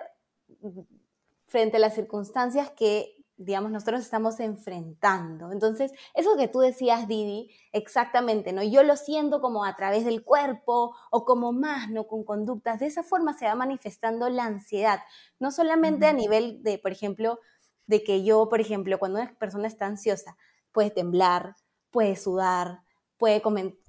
frente 1.47 1.77
a 1.77 1.79
las 1.79 1.93
circunstancias 1.95 2.71
que, 2.71 3.15
digamos, 3.37 3.71
nosotros 3.71 4.01
estamos 4.01 4.39
enfrentando. 4.39 5.51
Entonces, 5.51 5.91
eso 6.13 6.35
que 6.37 6.47
tú 6.47 6.59
decías, 6.59 7.07
Didi, 7.07 7.51
exactamente, 7.71 8.53
¿no? 8.53 8.63
Yo 8.63 8.83
lo 8.83 8.95
siento 8.95 9.41
como 9.41 9.65
a 9.65 9.75
través 9.75 10.05
del 10.05 10.23
cuerpo 10.23 10.95
o 11.11 11.25
como 11.25 11.51
más, 11.51 11.89
¿no? 11.89 12.07
Con 12.07 12.23
conductas. 12.23 12.79
De 12.79 12.87
esa 12.87 13.03
forma 13.03 13.33
se 13.33 13.45
va 13.45 13.55
manifestando 13.55 14.29
la 14.29 14.45
ansiedad, 14.45 14.99
no 15.39 15.51
solamente 15.51 16.05
a 16.07 16.13
nivel 16.13 16.63
de, 16.63 16.79
por 16.79 16.91
ejemplo, 16.91 17.39
de 17.85 18.03
que 18.03 18.23
yo, 18.23 18.49
por 18.49 18.61
ejemplo, 18.61 18.97
cuando 18.97 19.19
una 19.21 19.33
persona 19.37 19.67
está 19.67 19.85
ansiosa, 19.85 20.37
puede 20.73 20.91
temblar, 20.91 21.55
puede 21.91 22.17
sudar, 22.17 22.81
puede 23.17 23.41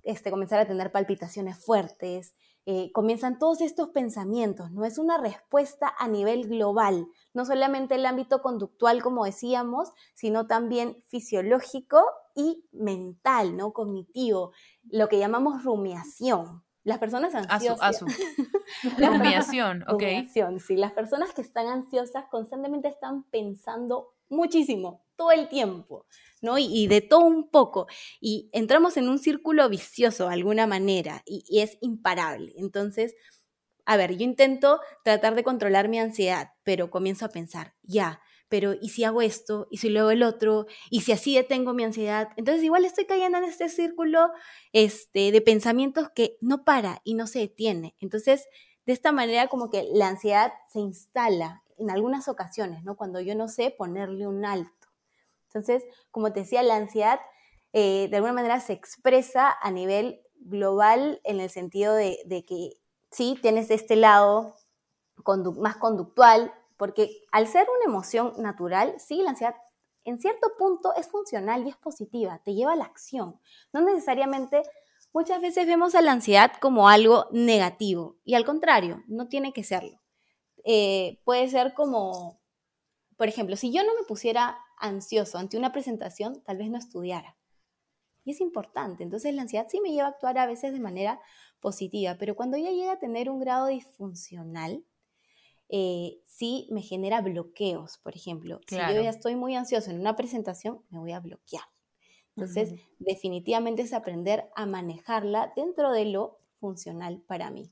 este, 0.04 0.30
comenzar 0.30 0.60
a 0.60 0.66
tener 0.66 0.92
palpitaciones 0.92 1.58
fuertes, 1.58 2.36
eh, 2.66 2.92
comienzan 2.92 3.38
todos 3.38 3.60
estos 3.60 3.90
pensamientos, 3.90 4.70
¿no? 4.70 4.86
Es 4.86 4.98
una 4.98 5.18
respuesta 5.18 5.92
a 5.98 6.08
nivel 6.08 6.48
global, 6.48 7.06
no 7.34 7.44
solamente 7.44 7.96
el 7.96 8.06
ámbito 8.06 8.40
conductual, 8.40 9.02
como 9.02 9.24
decíamos, 9.24 9.92
sino 10.14 10.46
también 10.46 11.02
fisiológico 11.08 12.02
y 12.34 12.64
mental, 12.72 13.56
¿no? 13.56 13.74
Cognitivo, 13.74 14.52
lo 14.84 15.08
que 15.08 15.18
llamamos 15.18 15.62
rumiación. 15.62 16.64
Las 16.84 16.98
personas 16.98 17.34
ansiosas. 17.34 18.00
rumiación, 18.98 19.82
ok. 19.82 20.00
Rumiación, 20.00 20.60
sí. 20.60 20.76
Las 20.76 20.92
personas 20.92 21.34
que 21.34 21.42
están 21.42 21.66
ansiosas 21.66 22.26
constantemente 22.30 22.88
están 22.88 23.24
pensando 23.24 24.14
muchísimo, 24.30 25.03
todo 25.16 25.32
el 25.32 25.48
tiempo. 25.48 26.06
Y, 26.58 26.88
de 26.88 27.00
todo 27.00 27.24
un 27.24 27.48
poco. 27.50 27.86
Y 28.20 28.50
entramos 28.52 28.96
en 28.96 29.08
un 29.08 29.18
círculo 29.18 29.68
vicioso 29.68 30.28
de 30.28 30.34
alguna 30.34 30.66
manera 30.66 31.22
y, 31.24 31.60
es 31.60 31.78
imparable. 31.80 32.52
Entonces, 32.56 33.14
a 33.86 33.96
ver, 33.96 34.16
yo 34.16 34.24
intento 34.24 34.80
tratar 35.04 35.34
de 35.34 35.44
controlar 35.44 35.88
mi 35.88 35.98
ansiedad, 35.98 36.50
pero 36.62 36.90
comienzo 36.90 37.24
a 37.26 37.30
pensar, 37.30 37.74
ya, 37.82 38.20
pero 38.48 38.74
¿y 38.80 38.90
si 38.90 39.04
hago 39.04 39.22
esto? 39.22 39.66
¿Y 39.70 39.78
si 39.78 39.88
luego 39.88 40.10
el 40.10 40.22
otro? 40.22 40.66
¿Y 40.90 41.00
si 41.02 41.12
así 41.12 41.34
detengo 41.34 41.74
mi 41.74 41.84
ansiedad? 41.84 42.28
Entonces 42.36 42.62
igual 42.62 42.84
estoy 42.84 43.06
cayendo 43.06 43.38
en 43.38 43.44
este 43.44 43.68
círculo 43.68 44.30
este, 44.72 45.32
de 45.32 45.40
pensamientos 45.40 46.08
que 46.14 46.36
no 46.40 46.64
para 46.64 47.00
y 47.04 47.14
no 47.14 47.26
se 47.26 47.40
detiene. 47.40 47.94
Entonces, 48.00 48.46
de 48.86 48.92
esta 48.92 49.12
manera 49.12 49.48
como 49.48 49.70
que 49.70 49.88
la 49.92 50.08
ansiedad 50.08 50.52
se 50.68 50.80
instala 50.80 51.62
en 51.78 51.90
algunas 51.90 52.28
ocasiones, 52.28 52.84
¿no? 52.84 52.96
Cuando 52.96 53.20
yo 53.20 53.34
no 53.34 53.48
sé 53.48 53.74
ponerle 53.76 54.26
un 54.26 54.44
alto. 54.44 54.83
Entonces, 55.54 55.84
como 56.10 56.32
te 56.32 56.40
decía, 56.40 56.62
la 56.64 56.74
ansiedad 56.74 57.20
eh, 57.72 58.08
de 58.08 58.16
alguna 58.16 58.32
manera 58.32 58.60
se 58.60 58.72
expresa 58.72 59.56
a 59.60 59.70
nivel 59.70 60.20
global 60.36 61.20
en 61.24 61.40
el 61.40 61.48
sentido 61.48 61.94
de, 61.94 62.44
que 62.46 62.80
sí 63.10 63.38
tienes 63.40 63.70
este 63.70 63.96
lado 63.96 64.56
más 65.56 65.76
conductual, 65.76 66.52
porque 66.76 67.22
al 67.30 67.46
ser 67.46 67.66
una 67.74 67.84
emoción 67.92 68.32
natural, 68.38 68.94
sí, 68.98 69.22
la 69.22 69.30
ansiedad 69.30 69.54
en 70.04 70.20
cierto 70.20 70.52
punto 70.58 70.94
es 70.96 71.08
funcional 71.08 71.64
y 71.64 71.70
es 71.70 71.76
positiva, 71.76 72.40
te 72.44 72.54
lleva 72.54 72.74
a 72.74 72.76
la 72.76 72.84
acción. 72.84 73.40
No 73.72 73.80
necesariamente, 73.80 74.62
muchas 75.12 75.40
veces 75.40 75.66
vemos 75.66 75.94
a 75.94 76.02
la 76.02 76.12
ansiedad 76.12 76.52
como 76.60 76.88
algo 76.88 77.26
negativo 77.30 78.18
y 78.24 78.34
al 78.34 78.44
contrario, 78.44 79.02
no 79.06 79.28
tiene 79.28 79.52
que 79.52 79.64
serlo. 79.64 80.00
Eh, 80.64 81.20
puede 81.24 81.48
ser 81.48 81.74
como, 81.74 82.40
por 83.16 83.28
ejemplo, 83.28 83.56
si 83.56 83.72
yo 83.72 83.82
no 83.82 83.94
me 83.94 84.06
pusiera 84.06 84.58
ansioso 84.84 85.38
ante 85.38 85.56
una 85.56 85.72
presentación, 85.72 86.42
tal 86.42 86.58
vez 86.58 86.70
no 86.70 86.78
estudiara. 86.78 87.36
Y 88.24 88.32
es 88.32 88.40
importante. 88.40 89.02
Entonces 89.02 89.34
la 89.34 89.42
ansiedad 89.42 89.66
sí 89.68 89.80
me 89.80 89.90
lleva 89.90 90.06
a 90.06 90.10
actuar 90.10 90.38
a 90.38 90.46
veces 90.46 90.72
de 90.72 90.80
manera 90.80 91.20
positiva, 91.60 92.16
pero 92.18 92.36
cuando 92.36 92.56
ya 92.56 92.70
llega 92.70 92.92
a 92.92 92.98
tener 92.98 93.30
un 93.30 93.40
grado 93.40 93.66
disfuncional, 93.66 94.84
eh, 95.68 96.20
sí 96.24 96.68
me 96.70 96.82
genera 96.82 97.20
bloqueos, 97.22 97.98
por 97.98 98.14
ejemplo. 98.14 98.60
Si 98.68 98.76
yo 98.76 99.02
ya 99.02 99.10
estoy 99.10 99.34
muy 99.36 99.54
ansioso 99.56 99.90
en 99.90 100.00
una 100.00 100.16
presentación, 100.16 100.82
me 100.90 100.98
voy 100.98 101.12
a 101.12 101.20
bloquear. 101.20 101.64
Entonces, 102.36 102.74
definitivamente 102.98 103.82
es 103.82 103.92
aprender 103.92 104.50
a 104.56 104.66
manejarla 104.66 105.52
dentro 105.56 105.92
de 105.92 106.06
lo 106.06 106.40
funcional 106.58 107.22
para 107.26 107.50
mí. 107.50 107.70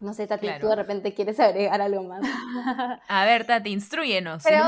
No 0.00 0.12
sé, 0.14 0.26
Tati, 0.28 0.48
tú 0.60 0.68
de 0.68 0.76
repente 0.76 1.12
quieres 1.12 1.40
agregar 1.40 1.80
algo 1.80 2.04
más. 2.04 2.20
A 3.08 3.24
ver, 3.24 3.46
Tati, 3.46 3.72
instruyenos, 3.72 4.44
Creo 4.44 4.66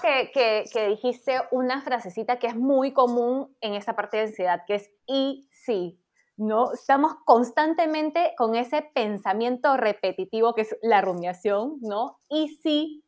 que, 0.00 0.30
que, 0.32 0.64
que, 0.72 0.88
dijiste 0.88 1.40
una 1.50 1.82
frasecita 1.82 2.38
que 2.38 2.46
es 2.46 2.54
muy 2.54 2.92
común 2.92 3.56
en 3.60 3.74
esta 3.74 3.96
parte 3.96 4.18
de 4.18 4.22
ansiedad, 4.24 4.62
que 4.66 4.76
es 4.76 4.90
y 5.06 5.48
sí. 5.50 6.00
¿no? 6.36 6.72
Estamos 6.72 7.16
constantemente 7.24 8.32
con 8.36 8.54
ese 8.54 8.82
pensamiento 8.94 9.76
repetitivo 9.76 10.54
que 10.54 10.62
es 10.62 10.76
la 10.82 11.00
rumiación, 11.00 11.78
¿no? 11.80 12.20
Y 12.28 12.48
sí, 12.62 13.04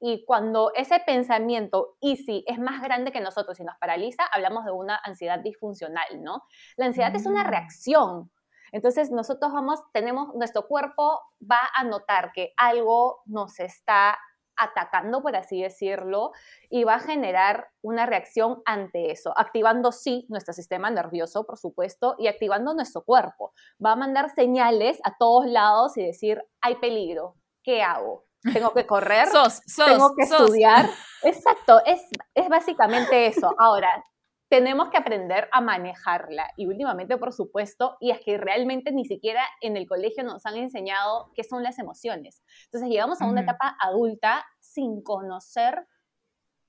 y 0.00 0.24
cuando 0.24 0.72
ese 0.74 1.00
pensamiento 1.00 1.96
y 2.00 2.16
sí 2.16 2.44
es 2.46 2.58
más 2.58 2.80
grande 2.82 3.10
que 3.10 3.20
nosotros 3.20 3.58
y 3.58 3.64
nos 3.64 3.76
paraliza, 3.78 4.24
hablamos 4.32 4.64
de 4.64 4.70
una 4.70 5.00
ansiedad 5.02 5.40
disfuncional, 5.40 6.22
¿no? 6.22 6.44
La 6.76 6.86
ansiedad 6.86 7.14
es 7.16 7.26
una 7.26 7.44
mm. 7.44 7.48
reacción. 7.48 8.30
Entonces 8.72 9.10
nosotros 9.10 9.52
vamos, 9.52 9.80
tenemos, 9.92 10.34
nuestro 10.34 10.66
cuerpo 10.66 11.20
va 11.40 11.60
a 11.74 11.84
notar 11.84 12.32
que 12.32 12.52
algo 12.56 13.22
nos 13.26 13.60
está 13.60 14.18
atacando, 14.58 15.22
por 15.22 15.36
así 15.36 15.62
decirlo, 15.62 16.32
y 16.68 16.84
va 16.84 16.94
a 16.94 17.00
generar 17.00 17.68
una 17.80 18.06
reacción 18.06 18.60
ante 18.66 19.12
eso, 19.12 19.32
activando 19.36 19.92
sí 19.92 20.26
nuestro 20.28 20.52
sistema 20.52 20.90
nervioso, 20.90 21.46
por 21.46 21.58
supuesto, 21.58 22.16
y 22.18 22.26
activando 22.26 22.74
nuestro 22.74 23.04
cuerpo. 23.04 23.52
Va 23.84 23.92
a 23.92 23.96
mandar 23.96 24.30
señales 24.34 24.98
a 25.04 25.16
todos 25.16 25.46
lados 25.46 25.96
y 25.96 26.04
decir, 26.04 26.42
hay 26.60 26.74
peligro, 26.76 27.36
¿qué 27.62 27.82
hago? 27.82 28.24
Tengo 28.52 28.72
que 28.72 28.86
correr, 28.86 29.28
tengo 29.86 30.14
que 30.16 30.24
estudiar. 30.24 30.90
Exacto, 31.22 31.80
es, 31.86 32.02
es 32.34 32.48
básicamente 32.48 33.26
eso. 33.26 33.54
Ahora, 33.58 34.04
tenemos 34.48 34.88
que 34.90 34.96
aprender 34.96 35.48
a 35.52 35.60
manejarla. 35.60 36.50
Y 36.56 36.66
últimamente, 36.66 37.16
por 37.18 37.32
supuesto, 37.32 37.96
y 38.00 38.10
es 38.10 38.20
que 38.20 38.38
realmente 38.38 38.92
ni 38.92 39.04
siquiera 39.04 39.42
en 39.60 39.76
el 39.76 39.86
colegio 39.86 40.24
nos 40.24 40.44
han 40.46 40.56
enseñado 40.56 41.30
qué 41.34 41.44
son 41.44 41.62
las 41.62 41.78
emociones. 41.78 42.42
Entonces 42.64 42.88
llegamos 42.88 43.20
a 43.20 43.26
una 43.26 43.42
etapa 43.42 43.76
adulta 43.80 44.44
sin 44.60 45.02
conocer 45.02 45.86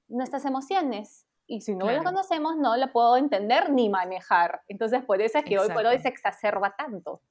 nuestras 0.07 0.45
emociones. 0.45 1.25
Y 1.48 1.62
si 1.62 1.74
no 1.74 1.89
las 1.89 2.03
conocemos, 2.03 2.57
no 2.57 2.75
la 2.75 2.91
puedo 2.91 3.17
entender 3.17 3.71
ni 3.71 3.89
manejar. 3.89 4.62
Entonces, 4.67 5.03
por 5.03 5.19
eso 5.19 5.39
es 5.39 5.45
que 5.45 5.57
hoy 5.57 5.69
por 5.69 5.86
hoy 5.86 5.98
se 6.00 6.07
exacerba 6.07 6.75
tanto. 6.75 7.24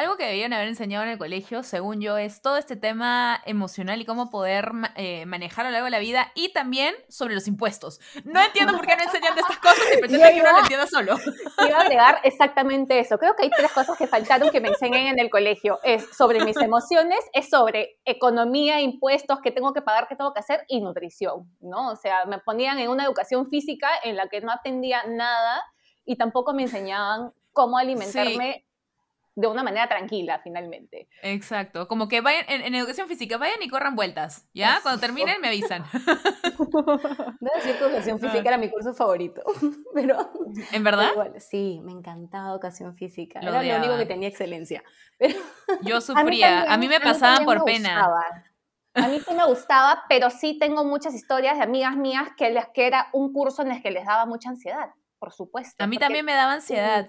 Algo 0.00 0.16
que 0.16 0.24
debían 0.24 0.54
haber 0.54 0.68
enseñado 0.68 1.04
en 1.04 1.10
el 1.10 1.18
colegio, 1.18 1.62
según 1.62 2.00
yo, 2.00 2.16
es 2.16 2.40
todo 2.40 2.56
este 2.56 2.74
tema 2.74 3.38
emocional 3.44 4.00
y 4.00 4.06
cómo 4.06 4.30
poder 4.30 4.72
eh, 4.96 5.26
manejar 5.26 5.66
a 5.66 5.68
lo 5.68 5.72
largo 5.74 5.84
de 5.84 5.90
la 5.90 5.98
vida 5.98 6.32
y 6.34 6.54
también 6.54 6.94
sobre 7.10 7.34
los 7.34 7.46
impuestos. 7.46 8.00
No 8.24 8.40
entiendo 8.40 8.72
por 8.72 8.86
qué 8.86 8.96
no 8.96 9.02
enseñan 9.02 9.34
de 9.34 9.42
estas 9.42 9.58
cosas 9.58 9.84
y 9.94 9.98
pretenden 10.00 10.34
que 10.34 10.40
uno 10.40 10.52
lo 10.52 10.58
entienda 10.60 10.86
solo. 10.86 11.16
Iba 11.68 11.76
a 11.76 11.80
agregar 11.82 12.18
exactamente 12.24 12.98
eso. 12.98 13.18
Creo 13.18 13.36
que 13.36 13.42
hay 13.42 13.50
tres 13.50 13.70
cosas 13.72 13.98
que 13.98 14.06
faltaron 14.06 14.48
que 14.48 14.62
me 14.62 14.68
enseñen 14.68 15.08
en 15.08 15.18
el 15.18 15.28
colegio. 15.28 15.78
Es 15.82 16.08
sobre 16.16 16.42
mis 16.46 16.56
emociones, 16.56 17.18
es 17.34 17.50
sobre 17.50 17.98
economía, 18.06 18.80
impuestos, 18.80 19.40
qué 19.42 19.50
tengo 19.50 19.74
que 19.74 19.82
pagar, 19.82 20.08
qué 20.08 20.16
tengo 20.16 20.32
que 20.32 20.40
hacer 20.40 20.64
y 20.66 20.80
nutrición, 20.80 21.54
¿no? 21.60 21.90
O 21.90 21.96
sea, 21.96 22.24
me 22.24 22.38
ponían 22.38 22.78
en 22.78 22.88
una 22.88 23.04
educación 23.04 23.50
física 23.50 23.90
en 24.02 24.16
la 24.16 24.30
que 24.30 24.40
no 24.40 24.50
atendía 24.50 25.04
nada 25.06 25.62
y 26.06 26.16
tampoco 26.16 26.54
me 26.54 26.62
enseñaban 26.62 27.34
cómo 27.52 27.76
alimentarme 27.76 28.64
de 29.40 29.46
una 29.46 29.62
manera 29.62 29.88
tranquila, 29.88 30.40
finalmente. 30.42 31.08
Exacto, 31.22 31.88
como 31.88 32.08
que 32.08 32.20
vayan, 32.20 32.44
en, 32.48 32.74
educación 32.74 33.08
física, 33.08 33.38
vayan 33.38 33.62
y 33.62 33.68
corran 33.68 33.96
vueltas, 33.96 34.48
¿ya? 34.52 34.80
Cuando 34.82 35.00
terminen 35.00 35.40
me 35.40 35.48
avisan. 35.48 35.84
No 37.40 37.48
decir 37.54 37.76
que 37.76 37.84
educación 37.84 38.20
física 38.20 38.48
era 38.48 38.58
mi 38.58 38.70
curso 38.70 38.92
favorito, 38.92 39.42
pero... 39.94 40.30
¿En 40.72 40.84
verdad? 40.84 41.10
sí, 41.38 41.80
me 41.82 41.92
encantaba 41.92 42.50
educación 42.50 42.94
física, 42.94 43.40
era 43.40 43.62
lo 43.62 43.76
único 43.78 43.96
que 43.96 44.06
tenía 44.06 44.28
excelencia. 44.28 44.82
Yo 45.82 46.00
sufría, 46.00 46.72
a 46.72 46.76
mí, 46.76 46.88
me 46.88 47.00
pasaban 47.00 47.44
por 47.44 47.64
pena. 47.64 48.06
A 48.94 49.08
mí 49.08 49.20
sí 49.20 49.34
me 49.34 49.46
gustaba, 49.46 50.04
pero 50.08 50.30
sí 50.30 50.58
tengo 50.58 50.84
muchas 50.84 51.14
historias 51.14 51.56
de 51.56 51.62
amigas 51.62 51.96
mías 51.96 52.28
que 52.36 52.50
les 52.50 52.66
que 52.74 52.86
era 52.86 53.08
un 53.12 53.32
curso 53.32 53.62
en 53.62 53.72
el 53.72 53.82
que 53.82 53.90
les 53.90 54.04
daba 54.04 54.26
mucha 54.26 54.50
ansiedad, 54.50 54.90
por 55.18 55.32
supuesto. 55.32 55.82
A 55.82 55.86
mí 55.86 55.96
también 55.96 56.24
me 56.24 56.34
daba 56.34 56.54
ansiedad. 56.54 57.08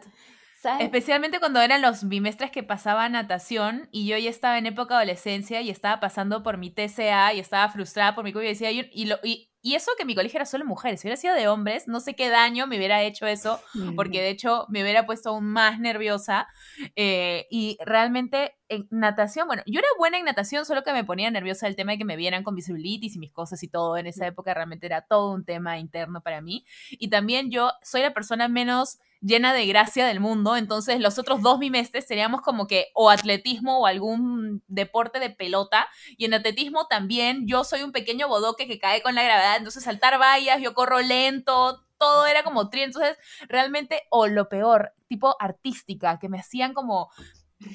Especialmente 0.80 1.40
cuando 1.40 1.60
eran 1.62 1.82
los 1.82 2.08
bimestres 2.08 2.52
que 2.52 2.64
pasaba 2.64 3.10
natación 3.10 3.90
y 3.92 4.08
yo 4.08 4.18
ya 4.18 4.30
estaba 4.30 4.58
en 4.58 4.68
época 4.68 4.94
de 4.94 4.98
adolescencia 5.00 5.62
y 5.62 5.70
estaba 5.70 6.00
pasando 6.00 6.44
por 6.44 6.58
mi 6.58 6.70
TCA 6.70 7.34
y 7.34 7.40
estaba 7.40 7.70
frustrada 7.70 8.16
por 8.16 8.24
mi 8.24 8.32
COVID 8.34 8.46
y 8.46 8.50
decía, 8.50 8.72
y, 8.72 9.06
lo, 9.06 9.18
y, 9.24 9.52
y 9.64 9.76
eso 9.76 9.92
que 9.98 10.06
mi 10.06 10.16
colegio 10.16 10.38
era 10.38 10.46
solo 10.46 10.66
mujeres, 10.66 11.02
si 11.02 11.08
hubiera 11.08 11.18
sido 11.18 11.36
de 11.36 11.48
hombres, 11.48 11.88
no 11.88 12.00
sé 12.00 12.16
qué 12.16 12.30
daño 12.30 12.68
me 12.68 12.78
hubiera 12.78 13.02
hecho 13.04 13.28
eso, 13.28 13.60
porque 13.96 14.22
de 14.22 14.30
hecho 14.30 14.66
me 14.70 14.82
hubiera 14.82 15.06
puesto 15.06 15.30
aún 15.30 15.46
más 15.46 15.80
nerviosa. 15.80 16.48
Eh, 16.96 17.48
y 17.50 17.78
realmente 17.84 18.56
en 18.70 18.88
natación, 18.90 19.48
bueno, 19.48 19.64
yo 19.66 19.80
era 19.80 19.88
buena 19.98 20.18
en 20.18 20.26
natación, 20.26 20.66
solo 20.66 20.84
que 20.84 20.94
me 20.94 21.04
ponía 21.04 21.30
nerviosa 21.30 21.68
el 21.68 21.76
tema 21.76 21.92
de 21.92 21.98
que 22.00 22.06
me 22.06 22.16
vieran 22.16 22.44
con 22.44 22.56
visibilitis 22.56 23.16
y 23.16 23.20
mis 23.20 23.32
cosas 23.32 23.62
y 23.64 23.68
todo. 23.68 23.98
En 23.98 24.08
esa 24.08 24.26
época 24.26 24.54
realmente 24.54 24.86
era 24.88 25.02
todo 25.02 25.34
un 25.34 25.46
tema 25.46 25.78
interno 25.78 26.22
para 26.22 26.42
mí. 26.42 26.66
Y 26.92 27.10
también 27.10 27.52
yo 27.52 27.72
soy 27.84 28.02
la 28.02 28.14
persona 28.14 28.48
menos 28.48 29.00
llena 29.22 29.54
de 29.54 29.66
gracia 29.68 30.06
del 30.06 30.20
mundo, 30.20 30.58
entonces 30.58 31.00
los 31.00 31.20
otros 31.20 31.42
dos 31.42 31.60
bimestres 31.60 32.08
seríamos 32.08 32.42
como 32.42 32.68
que 32.68 32.88
o 32.94 33.10
atletismo 33.10 33.80
o 33.80 33.86
algún 33.86 34.64
deporte 34.68 35.20
de 35.20 35.30
pelota, 35.30 35.88
y 36.18 36.26
en 36.26 36.34
atletismo 36.34 36.88
también 36.88 37.48
yo 37.48 37.64
soy 37.64 37.84
un 37.84 37.92
pequeño 37.92 38.28
bodoque 38.28 38.68
que 38.68 38.80
cae 38.80 39.02
con 39.02 39.16
la 39.16 39.24
gravedad, 39.24 39.58
entonces 39.58 39.84
saltar 39.84 40.20
vallas, 40.20 40.62
yo 40.62 40.74
corro 40.74 41.00
lento, 41.02 41.86
todo 41.98 42.26
era 42.26 42.44
como 42.44 42.70
tri, 42.70 42.82
entonces 42.82 43.18
realmente, 43.48 44.02
o 44.10 44.28
lo 44.28 44.50
peor, 44.50 44.94
tipo 45.08 45.36
artística, 45.40 46.18
que 46.20 46.30
me 46.30 46.40
hacían 46.40 46.74
como 46.74 47.12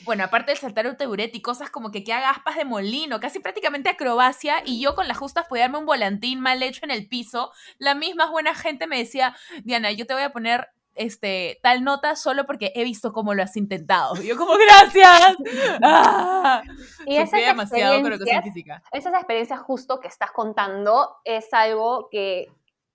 bueno, 0.05 0.25
aparte 0.25 0.51
de 0.51 0.57
saltar 0.57 0.87
un 0.87 0.97
y 1.33 1.43
cosas 1.43 1.71
como 1.71 1.93
que 1.93 2.03
que 2.03 2.13
haga 2.13 2.31
aspas 2.31 2.57
de 2.57 2.65
molino, 2.65 3.21
casi 3.21 3.39
prácticamente 3.39 3.89
acrobacia, 3.89 4.63
y 4.65 4.81
yo 4.81 4.95
con 4.95 5.07
las 5.07 5.17
justas 5.17 5.47
podía 5.47 5.65
darme 5.65 5.79
un 5.79 5.87
volantín 5.87 6.41
mal 6.41 6.63
hecho 6.63 6.81
en 6.85 6.91
el 6.91 7.09
piso, 7.09 7.53
la 7.79 7.95
misma 7.95 8.29
buena 8.29 8.55
gente 8.55 8.87
me 8.87 8.99
decía, 8.99 9.37
Diana, 9.63 9.93
yo 9.93 10.07
te 10.07 10.15
voy 10.15 10.25
a 10.25 10.33
poner 10.33 10.69
este, 10.97 11.59
tal 11.63 11.85
nota 11.85 12.17
solo 12.17 12.47
porque 12.47 12.73
he 12.75 12.85
visto 12.85 13.13
cómo 13.13 13.35
lo 13.35 13.43
has 13.43 13.57
intentado. 13.57 14.17
yo 14.23 14.37
como, 14.37 14.53
gracias. 14.55 15.37
Ah, 15.83 16.63
y 17.07 17.17
esas 17.17 17.41
experiencias, 17.41 18.81
esas 18.93 19.15
experiencias 19.15 19.61
justo 19.61 20.01
que 20.01 20.09
estás 20.09 20.31
contando 20.33 21.17
es 21.25 21.53
algo 21.53 22.09
que, 22.11 22.49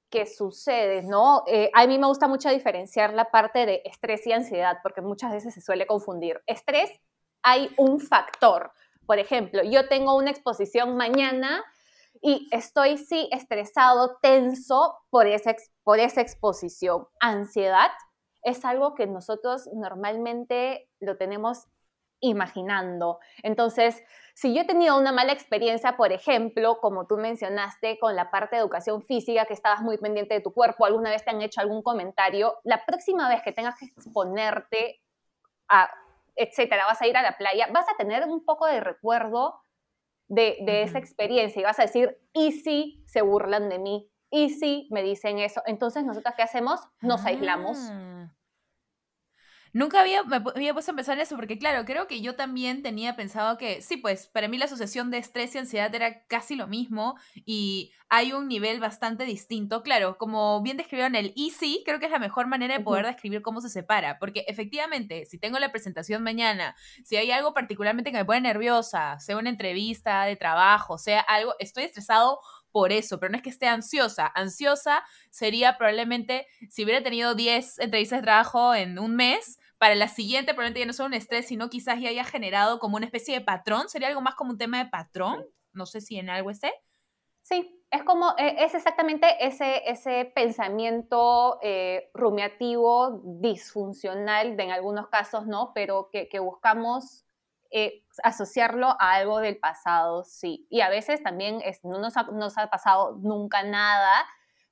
que 0.09 0.25
sucede, 0.25 1.03
¿no? 1.03 1.43
Eh, 1.47 1.69
a 1.73 1.85
mí 1.87 1.97
me 1.97 2.07
gusta 2.07 2.27
mucho 2.27 2.49
diferenciar 2.49 3.13
la 3.13 3.31
parte 3.31 3.65
de 3.65 3.81
estrés 3.85 4.25
y 4.27 4.33
ansiedad, 4.33 4.79
porque 4.83 5.01
muchas 5.01 5.31
veces 5.31 5.53
se 5.53 5.61
suele 5.61 5.85
confundir. 5.87 6.41
Estrés, 6.47 6.91
hay 7.43 7.71
un 7.77 7.99
factor. 7.99 8.71
Por 9.05 9.19
ejemplo, 9.19 9.63
yo 9.63 9.87
tengo 9.87 10.15
una 10.15 10.31
exposición 10.31 10.97
mañana 10.97 11.63
y 12.21 12.47
estoy 12.51 12.97
sí 12.97 13.29
estresado, 13.31 14.17
tenso 14.21 14.97
por 15.09 15.27
esa, 15.27 15.55
por 15.83 15.99
esa 15.99 16.21
exposición. 16.21 17.07
Ansiedad 17.19 17.91
es 18.43 18.65
algo 18.65 18.95
que 18.95 19.07
nosotros 19.07 19.69
normalmente 19.73 20.89
lo 20.99 21.17
tenemos 21.17 21.67
imaginando. 22.21 23.19
Entonces, 23.43 24.03
si 24.35 24.53
yo 24.53 24.61
he 24.61 24.65
tenido 24.65 24.97
una 24.97 25.11
mala 25.11 25.33
experiencia, 25.33 25.97
por 25.97 26.11
ejemplo, 26.11 26.79
como 26.79 27.07
tú 27.07 27.17
mencionaste 27.17 27.99
con 27.99 28.15
la 28.15 28.29
parte 28.29 28.55
de 28.55 28.61
educación 28.61 29.01
física, 29.03 29.45
que 29.45 29.53
estabas 29.53 29.81
muy 29.81 29.97
pendiente 29.97 30.35
de 30.35 30.41
tu 30.41 30.53
cuerpo, 30.53 30.85
alguna 30.85 31.09
vez 31.09 31.25
te 31.25 31.31
han 31.31 31.41
hecho 31.41 31.61
algún 31.61 31.81
comentario, 31.81 32.59
la 32.63 32.85
próxima 32.85 33.27
vez 33.27 33.41
que 33.41 33.51
tengas 33.51 33.77
que 33.77 33.85
exponerte 33.85 35.01
a, 35.67 35.89
etcétera, 36.35 36.85
vas 36.85 37.01
a 37.01 37.07
ir 37.07 37.17
a 37.17 37.23
la 37.23 37.37
playa, 37.37 37.67
vas 37.71 37.87
a 37.89 37.97
tener 37.97 38.25
un 38.25 38.45
poco 38.45 38.67
de 38.67 38.79
recuerdo 38.79 39.59
de, 40.27 40.83
esa 40.83 40.97
experiencia 40.97 41.59
y 41.59 41.63
vas 41.63 41.79
a 41.79 41.83
decir, 41.83 42.17
¿y 42.33 42.53
si 42.53 43.03
se 43.05 43.21
burlan 43.21 43.67
de 43.67 43.79
mí? 43.79 44.10
¿Y 44.31 44.49
si 44.49 44.87
me 44.89 45.03
dicen 45.03 45.39
eso? 45.39 45.61
Entonces, 45.65 46.05
¿nosotros 46.05 46.33
qué 46.35 46.43
hacemos? 46.43 46.79
Nos 47.01 47.25
aislamos. 47.25 47.77
Ah. 47.91 48.33
Nunca 49.73 50.01
había, 50.01 50.23
me 50.23 50.35
había 50.35 50.73
puesto 50.73 50.91
a 50.91 50.95
pensar 50.95 51.15
en 51.15 51.21
eso, 51.21 51.35
porque 51.37 51.57
claro, 51.57 51.85
creo 51.85 52.05
que 52.05 52.21
yo 52.21 52.35
también 52.35 52.81
tenía 52.81 53.15
pensado 53.15 53.57
que, 53.57 53.81
sí, 53.81 53.95
pues 53.95 54.27
para 54.27 54.49
mí 54.49 54.57
la 54.57 54.65
asociación 54.65 55.11
de 55.11 55.17
estrés 55.17 55.55
y 55.55 55.59
ansiedad 55.59 55.93
era 55.95 56.25
casi 56.27 56.55
lo 56.55 56.67
mismo 56.67 57.15
y 57.45 57.93
hay 58.09 58.33
un 58.33 58.49
nivel 58.49 58.81
bastante 58.81 59.23
distinto. 59.23 59.81
Claro, 59.81 60.17
como 60.17 60.61
bien 60.61 60.75
describieron 60.75 61.15
el 61.15 61.33
easy, 61.37 61.83
creo 61.85 61.99
que 61.99 62.07
es 62.07 62.11
la 62.11 62.19
mejor 62.19 62.47
manera 62.47 62.77
de 62.77 62.83
poder 62.83 63.05
describir 63.05 63.41
cómo 63.41 63.61
se 63.61 63.69
separa, 63.69 64.19
porque 64.19 64.43
efectivamente, 64.47 65.25
si 65.25 65.39
tengo 65.39 65.57
la 65.57 65.71
presentación 65.71 66.21
mañana, 66.21 66.75
si 67.05 67.15
hay 67.15 67.31
algo 67.31 67.53
particularmente 67.53 68.11
que 68.11 68.17
me 68.17 68.25
pone 68.25 68.41
nerviosa, 68.41 69.19
sea 69.21 69.37
una 69.37 69.49
entrevista 69.49 70.25
de 70.25 70.35
trabajo, 70.35 70.97
sea 70.97 71.21
algo, 71.21 71.55
estoy 71.59 71.85
estresado 71.85 72.39
por 72.71 72.91
eso, 72.91 73.19
pero 73.19 73.31
no 73.31 73.37
es 73.37 73.43
que 73.43 73.49
esté 73.49 73.67
ansiosa. 73.67 74.31
Ansiosa 74.33 75.03
sería 75.29 75.77
probablemente 75.77 76.47
si 76.69 76.83
hubiera 76.83 77.03
tenido 77.03 77.35
10 77.35 77.79
entrevistas 77.79 78.19
de 78.19 78.23
trabajo 78.23 78.73
en 78.73 78.99
un 78.99 79.15
mes, 79.15 79.59
para 79.77 79.95
la 79.95 80.07
siguiente 80.07 80.53
probablemente 80.53 80.81
ya 80.81 80.85
no 80.85 80.93
sea 80.93 81.07
un 81.07 81.15
estrés, 81.15 81.47
sino 81.47 81.69
quizás 81.69 81.99
ya 81.99 82.09
haya 82.09 82.23
generado 82.23 82.77
como 82.77 82.97
una 82.97 83.05
especie 83.07 83.33
de 83.33 83.43
patrón. 83.43 83.89
Sería 83.89 84.09
algo 84.09 84.21
más 84.21 84.35
como 84.35 84.51
un 84.51 84.59
tema 84.59 84.77
de 84.77 84.89
patrón. 84.91 85.43
No 85.73 85.87
sé 85.87 86.01
si 86.01 86.19
en 86.19 86.29
algo 86.29 86.51
esté. 86.51 86.71
Sí, 87.41 87.83
es 87.89 88.03
como, 88.03 88.35
e, 88.37 88.63
es 88.63 88.75
exactamente 88.75 89.27
ese, 89.39 89.81
ese 89.89 90.31
pensamiento 90.35 91.57
eh, 91.63 92.11
rumiativo, 92.13 93.23
disfuncional, 93.41 94.55
de 94.55 94.63
en 94.63 94.71
algunos 94.71 95.07
casos, 95.09 95.47
¿no? 95.47 95.71
Pero 95.73 96.09
que, 96.11 96.29
que 96.29 96.37
buscamos 96.37 97.25
eh, 97.71 98.03
asociarlo 98.23 98.87
a 98.99 99.13
algo 99.13 99.39
del 99.39 99.57
pasado, 99.57 100.23
sí. 100.23 100.67
Y 100.69 100.81
a 100.81 100.89
veces 100.89 101.23
también 101.23 101.61
es, 101.63 101.83
no 101.83 101.99
nos 101.99 102.17
ha, 102.17 102.23
nos 102.23 102.57
ha 102.57 102.69
pasado 102.69 103.17
nunca 103.21 103.63
nada, 103.63 104.25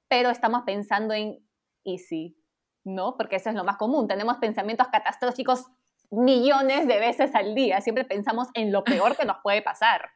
pero 0.08 0.29
estamos 0.29 0.63
pensando 0.65 1.13
en, 1.13 1.39
y 1.84 2.00
sí, 2.00 2.38
¿no? 2.84 3.15
Porque 3.15 3.38
eso 3.38 3.50
es 3.50 3.56
lo 3.56 3.63
más 3.63 3.77
común. 3.77 4.08
Tenemos 4.08 4.38
pensamientos 4.38 4.88
catastróficos 4.89 5.65
millones 6.12 6.88
de 6.88 7.00
veces 7.00 7.34
al 7.36 7.56
día. 7.56 7.82
Siempre 7.82 8.03
pensamos 8.03 8.48
en 8.53 8.72
lo 8.72 8.84
peor 8.84 9.15
que 9.15 9.25
nos 9.25 9.38
puede 9.44 9.62
pasar. 9.62 10.10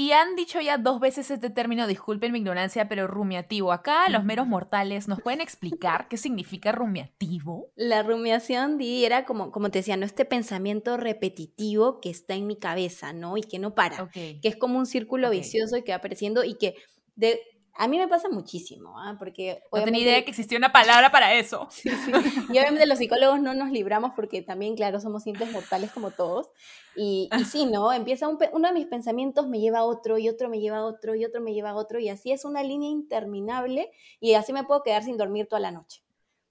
Y 0.00 0.12
han 0.12 0.34
dicho 0.34 0.62
ya 0.62 0.78
dos 0.78 0.98
veces 0.98 1.30
este 1.30 1.50
término, 1.50 1.86
disculpen 1.86 2.32
mi 2.32 2.38
ignorancia, 2.38 2.88
pero 2.88 3.06
rumiativo. 3.06 3.70
Acá 3.70 4.08
los 4.08 4.24
meros 4.24 4.46
mortales 4.46 5.08
nos 5.08 5.20
pueden 5.20 5.42
explicar 5.42 6.08
qué 6.08 6.16
significa 6.16 6.72
rumiativo. 6.72 7.70
La 7.76 8.02
rumiación, 8.02 8.78
Di, 8.78 9.04
era 9.04 9.26
como, 9.26 9.52
como 9.52 9.70
te 9.70 9.80
decía, 9.80 9.98
¿no? 9.98 10.06
Este 10.06 10.24
pensamiento 10.24 10.96
repetitivo 10.96 12.00
que 12.00 12.08
está 12.08 12.32
en 12.32 12.46
mi 12.46 12.56
cabeza, 12.56 13.12
¿no? 13.12 13.36
Y 13.36 13.42
que 13.42 13.58
no 13.58 13.74
para. 13.74 14.08
Que 14.08 14.40
es 14.42 14.56
como 14.56 14.78
un 14.78 14.86
círculo 14.86 15.28
vicioso 15.28 15.76
y 15.76 15.82
que 15.82 15.92
va 15.92 15.96
apareciendo 15.96 16.44
y 16.44 16.54
que 16.54 16.76
de, 17.14 17.38
a 17.74 17.88
mí 17.88 17.98
me 17.98 18.08
pasa 18.08 18.28
muchísimo, 18.28 18.98
¿ah? 18.98 19.16
porque... 19.18 19.62
No 19.72 19.84
tenía 19.84 20.02
idea 20.02 20.24
que 20.24 20.30
existía 20.30 20.58
una 20.58 20.72
palabra 20.72 21.10
para 21.10 21.34
eso. 21.34 21.68
Sí, 21.80 21.90
sí. 21.90 22.12
Y 22.48 22.58
obviamente 22.58 22.86
los 22.86 22.98
psicólogos 22.98 23.40
no 23.40 23.54
nos 23.54 23.70
libramos 23.70 24.12
porque 24.14 24.42
también, 24.42 24.76
claro, 24.76 25.00
somos 25.00 25.22
simples 25.22 25.50
mortales 25.50 25.90
como 25.92 26.10
todos. 26.10 26.48
Y, 26.94 27.30
y 27.38 27.44
sí, 27.44 27.66
¿no? 27.72 27.92
Empieza 27.92 28.28
uno 28.28 28.68
de 28.68 28.74
mis 28.74 28.86
pensamientos 28.86 29.48
me 29.48 29.60
lleva 29.60 29.78
a 29.78 29.84
otro 29.84 30.18
y 30.18 30.28
otro 30.28 30.48
me 30.48 30.60
lleva 30.60 30.78
a 30.78 30.84
otro 30.84 31.14
y 31.14 31.24
otro 31.24 31.40
me 31.40 31.54
lleva 31.54 31.70
a 31.70 31.74
otro 31.74 31.98
y 31.98 32.08
así 32.08 32.32
es 32.32 32.44
una 32.44 32.62
línea 32.62 32.90
interminable 32.90 33.90
y 34.20 34.34
así 34.34 34.52
me 34.52 34.64
puedo 34.64 34.82
quedar 34.82 35.02
sin 35.02 35.16
dormir 35.16 35.46
toda 35.46 35.60
la 35.60 35.70
noche. 35.70 36.02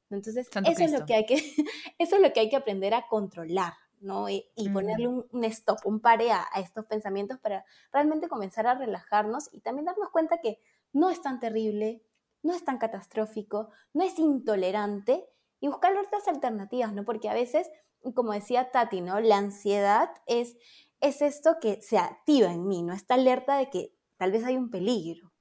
Entonces, 0.10 0.48
eso 0.48 0.84
es, 0.84 0.92
lo 0.92 1.06
que 1.06 1.14
hay 1.14 1.26
que, 1.26 1.36
eso 2.00 2.16
es 2.16 2.22
lo 2.22 2.34
que 2.34 2.40
hay 2.40 2.50
que 2.50 2.56
aprender 2.56 2.94
a 2.94 3.08
controlar, 3.08 3.74
¿no? 4.02 4.28
Y, 4.30 4.44
ponerle 4.74 5.08
un, 5.08 5.44
stop, 5.46 5.80
un 5.86 6.00
pare 6.00 6.32
a, 6.32 6.48
a 6.52 6.60
estos 6.60 6.86
pensamientos 6.86 7.38
para 7.40 7.64
realmente 7.92 8.28
comenzar 8.28 8.66
a 8.66 8.74
relajarnos 8.74 9.54
y 9.54 9.60
también 9.60 9.86
darnos 9.86 10.10
cuenta 10.10 10.40
que 10.42 10.60
no 10.94 11.10
es 11.10 11.22
tan 11.22 11.40
terrible, 11.40 12.04
no 12.42 12.54
es 12.54 12.64
tan 12.64 12.78
catastrófico, 12.78 13.70
no 13.94 14.04
es 14.04 14.18
intolerante 14.20 15.26
y 15.60 15.68
buscar 15.68 15.96
otras 15.98 16.28
alternativas, 16.28 16.94
¿no? 16.94 17.06
Porque 17.06 17.30
a 17.30 17.34
veces, 17.34 17.70
como 18.16 18.32
decía 18.32 18.72
Tati, 18.72 19.02
¿no? 19.02 19.20
La 19.20 19.38
ansiedad 19.38 20.10
es, 20.26 20.58
es 21.02 21.22
esto 21.22 21.58
que 21.60 21.82
se 21.82 21.98
activa 21.98 22.52
en 22.52 22.68
mí, 22.68 22.82
¿no? 22.82 22.94
Esta 22.94 23.16
alerta 23.16 23.58
de 23.58 23.70
que 23.70 23.94
tal 24.18 24.32
vez 24.32 24.44
hay 24.46 24.58
un 24.58 24.70
peligro. 24.70 25.34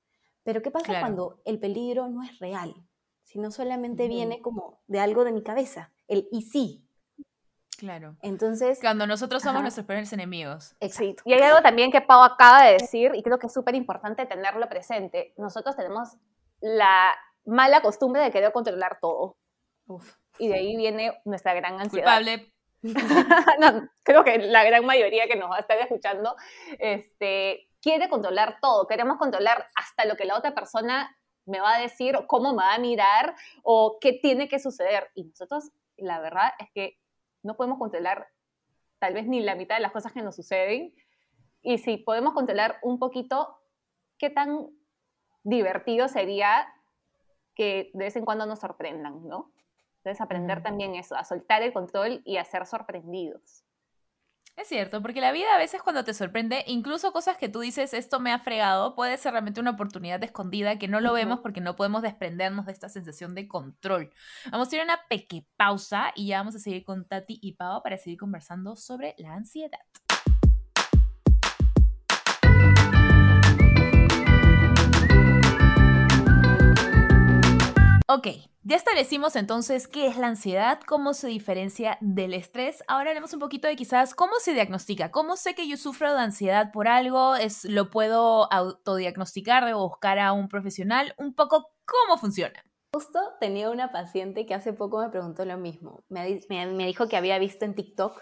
Pero 0.42 0.62
¿qué 0.62 0.70
pasa 0.70 1.00
cuando 1.00 1.42
el 1.44 1.60
peligro 1.60 2.08
no 2.08 2.22
es 2.22 2.38
real? 2.38 2.74
Sino 3.22 3.50
solamente 3.50 4.08
viene 4.08 4.40
como 4.40 4.80
de 4.86 5.00
algo 5.00 5.24
de 5.24 5.32
mi 5.32 5.42
cabeza, 5.42 5.92
el 6.06 6.26
y 6.32 6.42
sí, 6.42 6.87
Claro. 7.78 8.16
Entonces. 8.22 8.80
Cuando 8.80 9.06
nosotros 9.06 9.40
somos 9.40 9.62
nuestros 9.62 9.86
peores 9.86 10.12
enemigos. 10.12 10.74
Exacto. 10.80 11.22
Y 11.24 11.32
hay 11.32 11.42
algo 11.42 11.62
también 11.62 11.92
que 11.92 12.00
Pau 12.00 12.24
acaba 12.24 12.64
de 12.64 12.72
decir, 12.72 13.12
y 13.14 13.22
creo 13.22 13.38
que 13.38 13.46
es 13.46 13.52
súper 13.52 13.76
importante 13.76 14.26
tenerlo 14.26 14.68
presente. 14.68 15.32
Nosotros 15.36 15.76
tenemos 15.76 16.16
la 16.60 17.14
mala 17.46 17.80
costumbre 17.80 18.20
de 18.20 18.32
querer 18.32 18.50
controlar 18.50 18.98
todo. 19.00 19.36
Uf. 19.86 20.12
Y 20.40 20.48
de 20.48 20.54
ahí 20.54 20.76
viene 20.76 21.22
nuestra 21.24 21.54
gran 21.54 21.80
ansiedad. 21.80 22.16
Culpable. 22.16 22.52
no, 22.82 23.88
creo 24.02 24.24
que 24.24 24.38
la 24.38 24.64
gran 24.64 24.84
mayoría 24.84 25.28
que 25.28 25.36
nos 25.36 25.48
va 25.48 25.58
a 25.58 25.60
estar 25.60 25.78
escuchando 25.78 26.34
este, 26.80 27.68
quiere 27.80 28.08
controlar 28.08 28.58
todo. 28.60 28.88
Queremos 28.88 29.18
controlar 29.18 29.68
hasta 29.76 30.04
lo 30.04 30.16
que 30.16 30.24
la 30.24 30.36
otra 30.36 30.52
persona 30.52 31.16
me 31.46 31.60
va 31.60 31.76
a 31.76 31.80
decir, 31.80 32.16
o 32.16 32.26
cómo 32.26 32.50
me 32.50 32.64
va 32.64 32.74
a 32.74 32.78
mirar, 32.80 33.36
o 33.62 33.98
qué 34.00 34.14
tiene 34.14 34.48
que 34.48 34.58
suceder. 34.58 35.10
Y 35.14 35.24
nosotros, 35.24 35.70
la 35.96 36.20
verdad 36.20 36.50
es 36.58 36.68
que 36.74 36.98
no 37.42 37.56
podemos 37.56 37.78
controlar 37.78 38.28
tal 38.98 39.14
vez 39.14 39.26
ni 39.26 39.40
la 39.40 39.54
mitad 39.54 39.76
de 39.76 39.82
las 39.82 39.92
cosas 39.92 40.12
que 40.12 40.22
nos 40.22 40.36
suceden. 40.36 40.94
Y 41.62 41.78
si 41.78 41.98
podemos 41.98 42.34
controlar 42.34 42.78
un 42.82 42.98
poquito, 42.98 43.58
¿qué 44.18 44.30
tan 44.30 44.68
divertido 45.42 46.08
sería 46.08 46.66
que 47.54 47.90
de 47.94 48.04
vez 48.04 48.16
en 48.16 48.24
cuando 48.24 48.46
nos 48.46 48.60
sorprendan, 48.60 49.26
¿no? 49.26 49.52
Entonces 49.98 50.20
aprender 50.20 50.62
también 50.62 50.94
eso, 50.94 51.16
a 51.16 51.24
soltar 51.24 51.62
el 51.62 51.72
control 51.72 52.22
y 52.24 52.36
a 52.36 52.44
ser 52.44 52.66
sorprendidos. 52.66 53.64
Es 54.58 54.66
cierto, 54.66 55.00
porque 55.02 55.20
la 55.20 55.30
vida 55.30 55.54
a 55.54 55.58
veces 55.58 55.80
cuando 55.82 56.02
te 56.02 56.12
sorprende, 56.12 56.64
incluso 56.66 57.12
cosas 57.12 57.36
que 57.36 57.48
tú 57.48 57.60
dices, 57.60 57.94
esto 57.94 58.18
me 58.18 58.32
ha 58.32 58.40
fregado, 58.40 58.96
puede 58.96 59.16
ser 59.16 59.30
realmente 59.30 59.60
una 59.60 59.70
oportunidad 59.70 60.20
escondida 60.24 60.80
que 60.80 60.88
no 60.88 61.00
lo 61.00 61.12
vemos 61.12 61.38
porque 61.38 61.60
no 61.60 61.76
podemos 61.76 62.02
desprendernos 62.02 62.66
de 62.66 62.72
esta 62.72 62.88
sensación 62.88 63.36
de 63.36 63.46
control. 63.46 64.10
Vamos 64.50 64.72
a 64.72 64.74
ir 64.74 64.80
a 64.80 64.84
una 64.84 64.98
pequeña 65.08 65.46
pausa 65.56 66.12
y 66.16 66.26
ya 66.26 66.38
vamos 66.38 66.56
a 66.56 66.58
seguir 66.58 66.82
con 66.82 67.06
Tati 67.06 67.38
y 67.40 67.52
Pau 67.52 67.84
para 67.84 67.98
seguir 67.98 68.18
conversando 68.18 68.74
sobre 68.74 69.14
la 69.18 69.34
ansiedad. 69.34 69.78
Ok, 78.08 78.26
ya 78.68 78.76
establecimos 78.76 79.34
entonces 79.34 79.88
qué 79.88 80.08
es 80.08 80.18
la 80.18 80.26
ansiedad, 80.26 80.78
cómo 80.86 81.14
se 81.14 81.28
diferencia 81.28 81.96
del 82.02 82.34
estrés. 82.34 82.84
Ahora 82.86 83.12
haremos 83.12 83.32
un 83.32 83.40
poquito 83.40 83.66
de 83.66 83.76
quizás 83.76 84.14
cómo 84.14 84.34
se 84.40 84.52
diagnostica, 84.52 85.10
cómo 85.10 85.36
sé 85.36 85.54
que 85.54 85.66
yo 85.66 85.78
sufro 85.78 86.12
de 86.12 86.20
ansiedad 86.20 86.70
por 86.70 86.86
algo, 86.86 87.34
es, 87.34 87.64
lo 87.64 87.88
puedo 87.88 88.52
autodiagnosticar, 88.52 89.64
debo 89.64 89.88
buscar 89.88 90.18
a 90.18 90.32
un 90.32 90.48
profesional, 90.48 91.14
un 91.16 91.34
poco 91.34 91.70
cómo 91.86 92.18
funciona. 92.18 92.62
Justo 92.92 93.18
tenía 93.40 93.70
una 93.70 93.90
paciente 93.90 94.44
que 94.44 94.52
hace 94.52 94.74
poco 94.74 95.00
me 95.00 95.08
preguntó 95.08 95.46
lo 95.46 95.56
mismo. 95.56 96.04
Me 96.10 96.86
dijo 96.86 97.08
que 97.08 97.16
había 97.16 97.38
visto 97.38 97.64
en 97.64 97.74
TikTok 97.74 98.20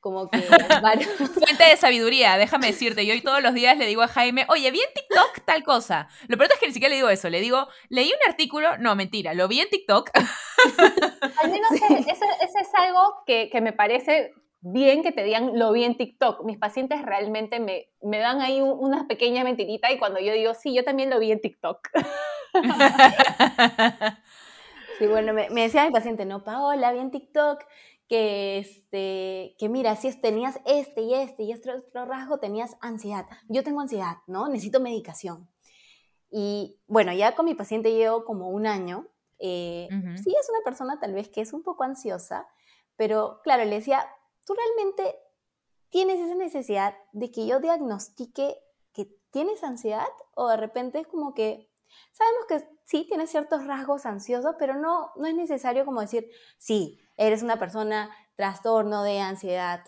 como 0.00 0.28
que 0.28 0.38
Fuente 0.40 1.64
de 1.64 1.76
sabiduría, 1.76 2.36
déjame 2.36 2.68
decirte. 2.68 3.04
Yo 3.04 3.14
hoy 3.14 3.20
todos 3.20 3.42
los 3.42 3.54
días 3.54 3.76
le 3.76 3.86
digo 3.86 4.02
a 4.02 4.08
Jaime, 4.08 4.46
oye, 4.48 4.70
vi 4.70 4.80
en 4.80 4.92
TikTok 4.94 5.44
tal 5.44 5.64
cosa. 5.64 6.08
Lo 6.28 6.36
peor 6.36 6.50
es 6.52 6.58
que 6.58 6.66
ni 6.66 6.72
siquiera 6.72 6.90
le 6.90 6.96
digo 6.96 7.08
eso. 7.08 7.28
Le 7.28 7.40
digo, 7.40 7.68
leí 7.88 8.08
un 8.08 8.30
artículo. 8.30 8.78
No, 8.78 8.94
mentira, 8.96 9.34
lo 9.34 9.48
vi 9.48 9.60
en 9.60 9.68
TikTok. 9.68 10.10
Al 10.14 11.50
menos 11.50 11.70
eso, 11.72 12.24
es 12.60 12.74
algo 12.74 13.22
que, 13.26 13.50
me 13.60 13.72
parece 13.72 14.32
bien 14.60 15.02
que 15.02 15.12
te 15.12 15.22
digan 15.22 15.58
lo 15.58 15.72
vi 15.72 15.84
en 15.84 15.96
TikTok. 15.96 16.44
Mis 16.44 16.58
pacientes 16.58 17.02
realmente 17.02 17.60
me, 17.60 17.88
me 18.02 18.18
dan 18.18 18.40
ahí 18.40 18.60
una 18.60 19.06
pequeña 19.06 19.44
mentirita 19.44 19.90
y 19.92 19.98
cuando 19.98 20.20
yo 20.20 20.32
digo, 20.32 20.54
sí, 20.54 20.74
yo 20.74 20.84
también 20.84 21.10
lo 21.10 21.18
vi 21.18 21.32
en 21.32 21.40
TikTok. 21.40 21.88
Sí, 24.98 25.06
bueno, 25.06 25.32
me, 25.32 25.48
me 25.50 25.62
decía 25.62 25.84
mi 25.84 25.92
paciente, 25.92 26.24
no, 26.24 26.42
Paola, 26.42 26.90
vi 26.90 26.98
en 26.98 27.12
TikTok 27.12 27.62
que, 28.08 28.58
este, 28.58 29.54
que 29.58 29.68
mira, 29.68 29.94
si 29.96 30.12
tenías 30.20 30.58
este 30.64 31.02
y 31.02 31.14
este 31.14 31.42
y 31.42 31.52
este 31.52 31.72
otro 31.72 32.06
rasgo, 32.06 32.38
tenías 32.38 32.76
ansiedad. 32.80 33.26
Yo 33.48 33.62
tengo 33.62 33.80
ansiedad, 33.80 34.16
¿no? 34.26 34.48
Necesito 34.48 34.80
medicación. 34.80 35.48
Y 36.30 36.80
bueno, 36.86 37.12
ya 37.12 37.34
con 37.34 37.44
mi 37.44 37.54
paciente 37.54 37.92
llevo 37.92 38.24
como 38.24 38.48
un 38.48 38.66
año. 38.66 39.06
Eh, 39.38 39.88
sí, 40.22 40.34
es 40.38 40.48
una 40.50 40.64
persona 40.64 40.98
tal 40.98 41.14
vez 41.14 41.28
que 41.28 41.42
es 41.42 41.52
un 41.52 41.62
poco 41.62 41.84
ansiosa, 41.84 42.48
pero 42.96 43.40
claro, 43.44 43.64
le 43.64 43.76
decía, 43.76 44.04
¿tú 44.44 44.54
realmente 44.54 45.16
tienes 45.90 46.18
esa 46.18 46.34
necesidad 46.34 46.96
de 47.12 47.30
que 47.30 47.46
yo 47.46 47.60
diagnostique 47.60 48.56
que 48.92 49.14
tienes 49.30 49.62
ansiedad? 49.62 50.08
O 50.34 50.48
de 50.48 50.56
repente 50.56 51.00
es 51.00 51.06
como 51.06 51.34
que 51.34 51.67
sabemos 52.12 52.46
que 52.48 52.78
sí, 52.84 53.06
tienes 53.08 53.30
ciertos 53.30 53.66
rasgos 53.66 54.06
ansiosos, 54.06 54.56
pero 54.58 54.76
no, 54.76 55.12
no 55.16 55.26
es 55.26 55.34
necesario 55.34 55.84
como 55.84 56.00
decir, 56.00 56.30
sí, 56.58 57.00
eres 57.16 57.42
una 57.42 57.58
persona 57.58 58.10
trastorno 58.36 59.02
de 59.02 59.20
ansiedad. 59.20 59.84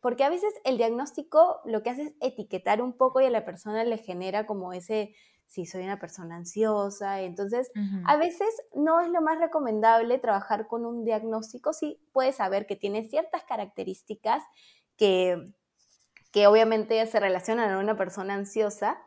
Porque 0.00 0.24
a 0.24 0.28
veces 0.28 0.52
el 0.64 0.76
diagnóstico 0.76 1.60
lo 1.64 1.82
que 1.82 1.90
hace 1.90 2.02
es 2.02 2.14
etiquetar 2.20 2.82
un 2.82 2.92
poco 2.92 3.20
y 3.20 3.24
a 3.24 3.30
la 3.30 3.44
persona 3.44 3.84
le 3.84 3.98
genera 3.98 4.46
como 4.46 4.72
ese 4.72 5.14
si 5.46 5.66
soy 5.66 5.84
una 5.84 5.98
persona 5.98 6.36
ansiosa. 6.36 7.20
Entonces, 7.20 7.70
a 8.06 8.16
veces 8.16 8.48
no 8.74 9.00
es 9.00 9.08
lo 9.08 9.22
más 9.22 9.38
recomendable 9.38 10.18
trabajar 10.18 10.66
con 10.66 10.84
un 10.84 11.04
diagnóstico, 11.04 11.72
sí 11.72 12.00
puedes 12.12 12.36
saber 12.36 12.66
que 12.66 12.76
tiene 12.76 13.08
ciertas 13.08 13.44
características 13.44 14.42
que, 14.96 15.54
que 16.32 16.46
obviamente 16.46 17.06
se 17.06 17.20
relacionan 17.20 17.70
a 17.70 17.78
una 17.78 17.96
persona 17.96 18.34
ansiosa, 18.34 18.98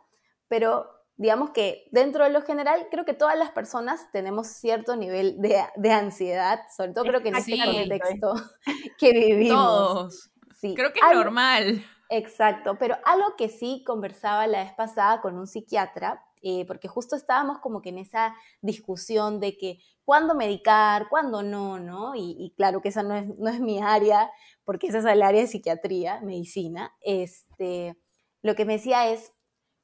pero 0.47 0.89
digamos 1.17 1.49
que 1.49 1.87
dentro 1.91 2.23
de 2.23 2.29
lo 2.29 2.41
general, 2.43 2.87
creo 2.91 3.03
que 3.03 3.13
todas 3.13 3.37
las 3.37 3.51
personas 3.51 4.09
tenemos 4.11 4.47
cierto 4.47 4.95
nivel 4.95 5.37
de, 5.41 5.91
ansiedad, 5.91 6.61
sobre 6.75 6.93
todo 6.93 7.05
creo 7.05 7.21
que 7.21 7.29
en 7.29 7.35
este 7.37 7.57
contexto 7.57 8.33
que 8.99 9.11
vivimos. 9.11 9.57
Todos. 9.57 10.31
Sí. 10.59 10.73
Creo 10.75 10.93
que 10.93 10.99
es 10.99 11.15
normal. 11.15 11.83
Exacto, 12.09 12.77
pero 12.79 12.97
algo 13.03 13.35
que 13.37 13.49
sí 13.49 13.83
conversaba 13.85 14.47
la 14.47 14.63
vez 14.63 14.73
pasada 14.73 15.19
con 15.21 15.37
un 15.37 15.47
psiquiatra, 15.47 16.23
eh, 16.41 16.65
porque 16.65 16.87
justo 16.87 17.15
estábamos 17.15 17.59
como 17.59 17.81
que 17.81 17.89
en 17.89 17.97
esa 17.97 18.35
discusión 18.61 19.39
de 19.39 19.57
que 19.57 19.79
cuándo 20.05 20.35
medicar, 20.35 21.09
cuándo 21.09 21.43
no, 21.43 21.79
¿no? 21.79 22.13
Y, 22.15 22.53
claro 22.55 22.79
que 22.81 22.89
esa 22.89 23.03
no 23.03 23.15
es, 23.15 23.27
no 23.37 23.49
es 23.49 23.59
mi 23.59 23.81
área, 23.81 24.31
porque 24.63 24.87
esa 24.87 24.99
es 24.99 25.05
el 25.05 25.21
área 25.21 25.41
de 25.41 25.47
psiquiatría, 25.47 26.21
medicina. 26.21 26.95
Este, 27.01 27.97
lo 28.41 28.55
que 28.55 28.65
me 28.65 28.73
decía 28.73 29.09
es, 29.09 29.33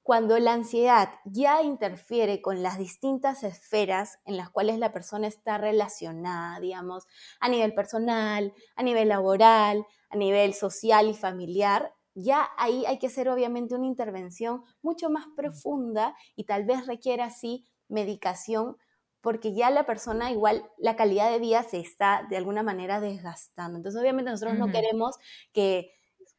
cuando 0.03 0.37
la 0.37 0.53
ansiedad 0.53 1.09
ya 1.23 1.63
interfiere 1.63 2.41
con 2.41 2.61
las 2.61 2.77
distintas 2.77 3.43
esferas 3.43 4.19
en 4.25 4.35
las 4.35 4.49
cuales 4.49 4.77
la 4.77 4.91
persona 4.91 5.27
está 5.27 5.57
relacionada, 5.57 6.59
digamos, 6.59 7.07
a 7.39 7.47
nivel 7.47 7.73
personal, 7.73 8.53
a 8.75 8.83
nivel 8.83 9.07
laboral, 9.07 9.85
a 10.09 10.17
nivel 10.17 10.53
social 10.53 11.07
y 11.07 11.13
familiar, 11.13 11.93
ya 12.15 12.49
ahí 12.57 12.85
hay 12.85 12.99
que 12.99 13.07
hacer 13.07 13.29
obviamente 13.29 13.75
una 13.75 13.87
intervención 13.87 14.63
mucho 14.81 15.09
más 15.09 15.25
profunda 15.35 16.15
y 16.35 16.43
tal 16.43 16.65
vez 16.65 16.85
requiera 16.85 17.25
así 17.25 17.65
medicación 17.87 18.77
porque 19.21 19.53
ya 19.55 19.69
la 19.69 19.85
persona 19.85 20.31
igual 20.31 20.69
la 20.77 20.97
calidad 20.97 21.31
de 21.31 21.39
vida 21.39 21.63
se 21.63 21.79
está 21.79 22.27
de 22.29 22.35
alguna 22.35 22.61
manera 22.61 22.99
desgastando. 22.99 23.77
Entonces 23.77 23.99
obviamente 23.99 24.29
nosotros 24.29 24.57
no 24.57 24.69
queremos 24.69 25.15
que 25.53 25.91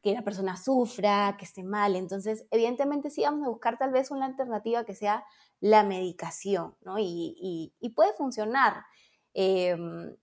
que 0.05 0.13
la 0.13 0.21
persona 0.21 0.55
sufra, 0.55 1.35
que 1.35 1.45
esté 1.45 1.63
mal. 1.63 1.95
Entonces, 1.95 2.45
evidentemente 2.51 3.09
sí 3.09 3.23
vamos 3.23 3.47
a 3.47 3.49
buscar 3.49 3.79
tal 3.79 3.91
vez 3.91 4.11
una 4.11 4.27
alternativa 4.27 4.85
que 4.85 4.93
sea 4.93 5.25
la 5.59 5.83
medicación, 5.83 6.75
¿no? 6.81 6.97
Y, 6.99 7.73
puede 7.95 8.13
funcionar. 8.13 8.83
Em, 9.33 10.15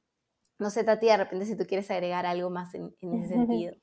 no 0.61 0.71
sé, 0.71 0.85
Tati, 0.85 1.07
de 1.07 1.17
repente 1.17 1.47
si 1.47 1.57
tú 1.57 1.67
quieres 1.67 1.91
agregar 1.91 2.27
algo 2.27 2.49
más 2.49 2.73
en, 2.77 2.95
ese 3.01 3.29
sentido. 3.35 3.75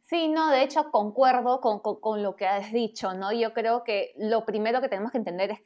Sí, 0.00 0.28
no, 0.28 0.50
de 0.50 0.62
hecho 0.62 0.90
concuerdo 0.90 1.60
con, 1.60 1.80
con, 1.80 2.22
lo 2.22 2.34
que 2.34 2.46
has 2.46 2.72
dicho, 2.72 3.12
¿no? 3.12 3.30
Yo 3.30 3.52
creo 3.52 3.84
que 3.84 4.14
lo 4.16 4.46
primero 4.46 4.80
que 4.80 4.88
tenemos 4.88 5.12
que 5.12 5.18
entender 5.18 5.50
es 5.50 5.60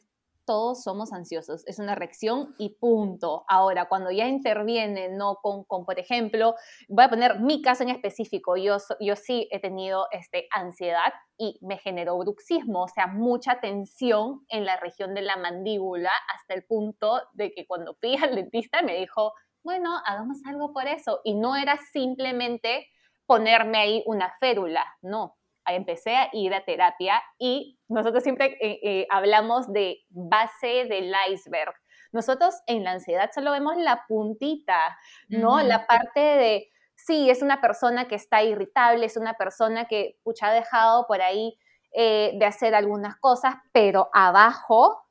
todos 0.46 0.82
somos 0.82 1.12
ansiosos, 1.12 1.66
es 1.66 1.78
una 1.78 1.94
reacción 1.94 2.54
y 2.58 2.76
punto. 2.78 3.44
Ahora, 3.48 3.88
cuando 3.88 4.10
ya 4.10 4.26
interviene, 4.26 5.10
¿no? 5.10 5.36
Con, 5.42 5.66
por 5.66 5.98
ejemplo, 5.98 6.54
voy 6.88 7.04
a 7.04 7.10
poner 7.10 7.40
mi 7.40 7.60
caso 7.60 7.82
en 7.82 7.90
específico, 7.90 8.56
yo, 8.56 8.78
yo 9.00 9.16
sí 9.16 9.48
he 9.50 9.60
tenido 9.60 10.06
este, 10.12 10.46
ansiedad 10.52 11.12
y 11.36 11.58
me 11.60 11.76
generó 11.78 12.16
bruxismo, 12.18 12.84
o 12.84 12.88
sea, 12.88 13.08
mucha 13.08 13.60
tensión 13.60 14.44
en 14.48 14.64
la 14.64 14.76
región 14.78 15.14
de 15.14 15.22
la 15.22 15.36
mandíbula 15.36 16.12
hasta 16.34 16.54
el 16.54 16.64
punto 16.64 17.20
de 17.34 17.52
que 17.52 17.66
cuando 17.66 17.94
fui 18.00 18.16
al 18.16 18.34
dentista 18.34 18.80
me 18.82 18.96
dijo, 18.96 19.32
bueno, 19.62 20.00
hagamos 20.06 20.38
algo 20.46 20.72
por 20.72 20.86
eso. 20.86 21.20
Y 21.24 21.34
no 21.34 21.56
era 21.56 21.76
simplemente 21.92 22.86
ponerme 23.26 23.78
ahí 23.78 24.02
una 24.06 24.32
férula, 24.38 24.86
no, 25.02 25.36
empecé 25.74 26.16
a 26.16 26.28
ir 26.32 26.54
a 26.54 26.64
terapia 26.64 27.22
y 27.38 27.78
nosotros 27.88 28.22
siempre 28.22 28.56
eh, 28.60 28.80
eh, 28.82 29.06
hablamos 29.10 29.72
de 29.72 30.04
base 30.10 30.86
del 30.86 31.12
iceberg. 31.30 31.74
Nosotros 32.12 32.54
en 32.66 32.84
la 32.84 32.92
ansiedad 32.92 33.30
solo 33.34 33.52
vemos 33.52 33.76
la 33.76 34.04
puntita, 34.08 34.96
¿no? 35.28 35.60
La 35.60 35.86
parte 35.86 36.20
de, 36.20 36.70
sí, 36.94 37.28
es 37.28 37.42
una 37.42 37.60
persona 37.60 38.08
que 38.08 38.14
está 38.14 38.42
irritable, 38.42 39.06
es 39.06 39.16
una 39.16 39.34
persona 39.34 39.86
que, 39.86 40.18
pucha, 40.22 40.48
ha 40.48 40.52
dejado 40.52 41.06
por 41.06 41.20
ahí 41.20 41.58
eh, 41.92 42.32
de 42.34 42.46
hacer 42.46 42.74
algunas 42.74 43.16
cosas, 43.16 43.54
pero 43.72 44.08
abajo, 44.12 45.02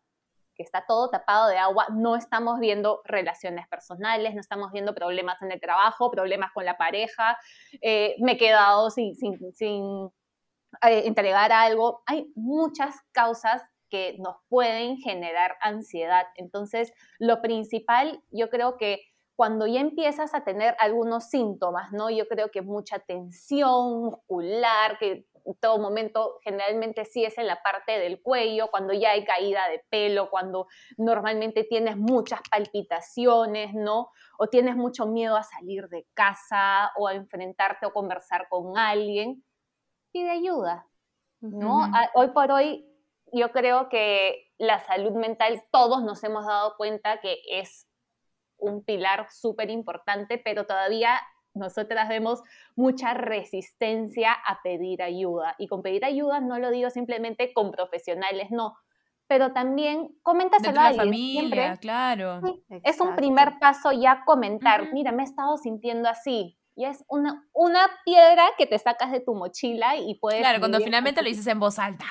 que 0.56 0.63
está 0.63 0.86
todo 0.88 1.10
tapado 1.10 1.50
de 1.50 1.58
agua, 1.58 1.86
no 1.91 2.15
estamos 2.15 2.60
viendo 2.60 3.02
relaciones 3.04 3.68
personales, 3.68 4.34
no 4.34 4.39
estamos 4.39 4.72
viendo 4.72 4.96
problemas 4.96 5.41
en 5.41 5.52
el 5.52 5.60
trabajo, 5.60 6.10
problemas 6.10 6.52
con 6.54 6.63
la 6.63 6.78
pareja, 6.78 7.38
me 7.82 8.32
he 8.32 8.38
quedado 8.38 8.89
sin, 8.89 9.15
sin, 9.15 9.54
sin 9.54 10.10
eh, 10.81 11.03
entregar 11.05 11.51
algo. 11.51 12.03
Hay 12.05 12.31
muchas 12.35 12.95
causas 13.11 13.61
que 13.89 14.15
nos 14.19 14.38
pueden 14.49 14.97
generar 14.97 15.57
ansiedad. 15.61 16.25
Entonces, 16.35 16.93
lo 17.19 17.41
principal, 17.41 18.21
yo 18.31 18.49
creo 18.49 18.77
que 18.77 19.01
cuando 19.35 19.67
ya 19.67 19.81
empiezas 19.81 20.33
a 20.33 20.43
tener 20.43 20.75
algunos 20.79 21.29
síntomas, 21.29 21.91
¿no? 21.91 22.09
Yo 22.09 22.27
creo 22.27 22.51
que 22.51 22.61
mucha 22.61 22.99
tensión 22.99 24.03
muscular, 24.03 24.97
que 24.97 25.27
en 25.45 25.55
todo 25.59 25.77
momento 25.77 26.39
generalmente 26.41 27.05
sí 27.05 27.25
es 27.25 27.38
en 27.38 27.47
la 27.47 27.61
parte 27.61 27.99
del 27.99 28.21
cuello, 28.21 28.69
cuando 28.71 28.93
ya 28.93 29.11
hay 29.11 29.25
caída 29.25 29.67
de 29.69 29.83
pelo, 29.89 30.29
cuando 30.29 30.67
normalmente 30.97 31.65
tienes 31.65 31.97
muchas 31.97 32.39
palpitaciones, 32.49 33.73
¿no? 33.73 34.09
O 34.39 34.47
tienes 34.47 34.75
mucho 34.75 35.05
miedo 35.05 35.35
a 35.35 35.43
salir 35.43 35.89
de 35.89 36.07
casa 36.13 36.91
o 36.97 37.07
a 37.07 37.13
enfrentarte 37.13 37.85
o 37.85 37.93
conversar 37.93 38.47
con 38.49 38.77
alguien 38.77 39.43
pide 40.15 40.30
ayuda, 40.30 40.88
¿no? 41.41 41.91
Hoy 42.13 42.30
por 42.30 42.49
hoy 42.49 42.88
yo 43.34 43.51
creo 43.51 43.89
que 43.89 44.49
la 44.58 44.80
salud 44.80 45.12
mental, 45.12 45.62
todos 45.73 46.04
nos 46.04 46.23
hemos 46.23 46.45
dado 46.45 46.75
cuenta 46.78 47.19
que 47.19 47.39
es 47.49 47.86
un 48.56 48.86
pilar 48.86 49.28
súper 49.30 49.69
importante, 49.69 50.38
pero 50.38 50.65
todavía 50.65 51.19
nosotras 51.54 52.08
vemos 52.08 52.41
mucha 52.78 53.13
resistencia 53.13 54.32
a 54.32 54.62
pedir 54.63 55.01
ayuda. 55.01 55.54
Y 55.58 55.67
con 55.67 55.82
pedir 55.82 56.06
ayuda 56.06 56.39
no 56.39 56.60
lo 56.60 56.71
digo 56.71 56.89
simplemente 56.89 57.51
con 57.54 57.71
profesionales, 57.71 58.51
no, 58.51 58.78
pero 59.28 59.51
también 59.51 60.17
coméntaselo 60.21 60.80
a 60.80 60.88
alguien. 60.88 61.08
familia, 61.10 61.75
claro. 61.75 62.39
es 62.69 63.01
un 63.01 63.17
primer 63.17 63.60
paso 63.60 63.91
ya 63.91 64.23
comentar, 64.25 64.93
mira, 64.93 65.12
me 65.12 65.23
he 65.23 65.25
estado 65.25 65.58
sintiendo 65.58 66.08
así, 66.08 66.58
y 66.75 66.85
es 66.85 67.03
una, 67.07 67.47
una 67.53 67.89
piedra 68.03 68.45
que 68.57 68.65
te 68.65 68.77
sacas 68.77 69.11
de 69.11 69.21
tu 69.21 69.33
mochila 69.33 69.95
y 69.95 70.15
puedes... 70.15 70.41
Claro, 70.41 70.59
cuando 70.59 70.79
finalmente 70.79 71.21
lo 71.21 71.29
dices 71.29 71.47
en 71.47 71.59
voz 71.59 71.79
alta. 71.79 72.05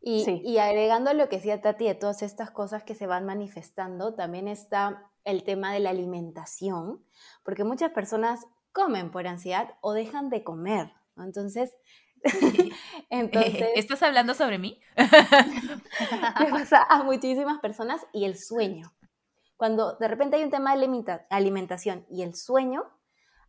Y, 0.00 0.24
y 0.44 0.58
agregando 0.58 1.12
lo 1.12 1.28
que 1.28 1.36
decía 1.36 1.60
Tati 1.60 1.86
de 1.86 1.94
todas 1.94 2.22
estas 2.22 2.50
cosas 2.50 2.84
que 2.84 2.94
se 2.94 3.06
van 3.06 3.26
manifestando, 3.26 4.14
también 4.14 4.48
está 4.48 5.10
el 5.24 5.42
tema 5.42 5.74
de 5.74 5.80
la 5.80 5.90
alimentación, 5.90 7.04
porque 7.42 7.64
muchas 7.64 7.90
personas 7.90 8.46
comen 8.72 9.10
por 9.10 9.26
ansiedad 9.26 9.74
o 9.80 9.92
dejan 9.92 10.30
de 10.30 10.44
comer, 10.44 10.92
Entonces, 11.16 11.76
entonces... 13.10 13.68
¿Estás 13.74 14.02
hablando 14.02 14.34
sobre 14.34 14.58
mí? 14.58 14.80
le 14.96 16.50
pasa 16.50 16.82
a 16.88 17.02
muchísimas 17.02 17.58
personas 17.58 18.06
y 18.12 18.24
el 18.24 18.38
sueño. 18.38 18.92
Cuando 19.56 19.96
de 19.96 20.08
repente 20.08 20.36
hay 20.36 20.44
un 20.44 20.50
tema 20.50 20.74
de 20.74 21.20
alimentación 21.28 22.06
y 22.08 22.22
el 22.22 22.34
sueño, 22.34 22.84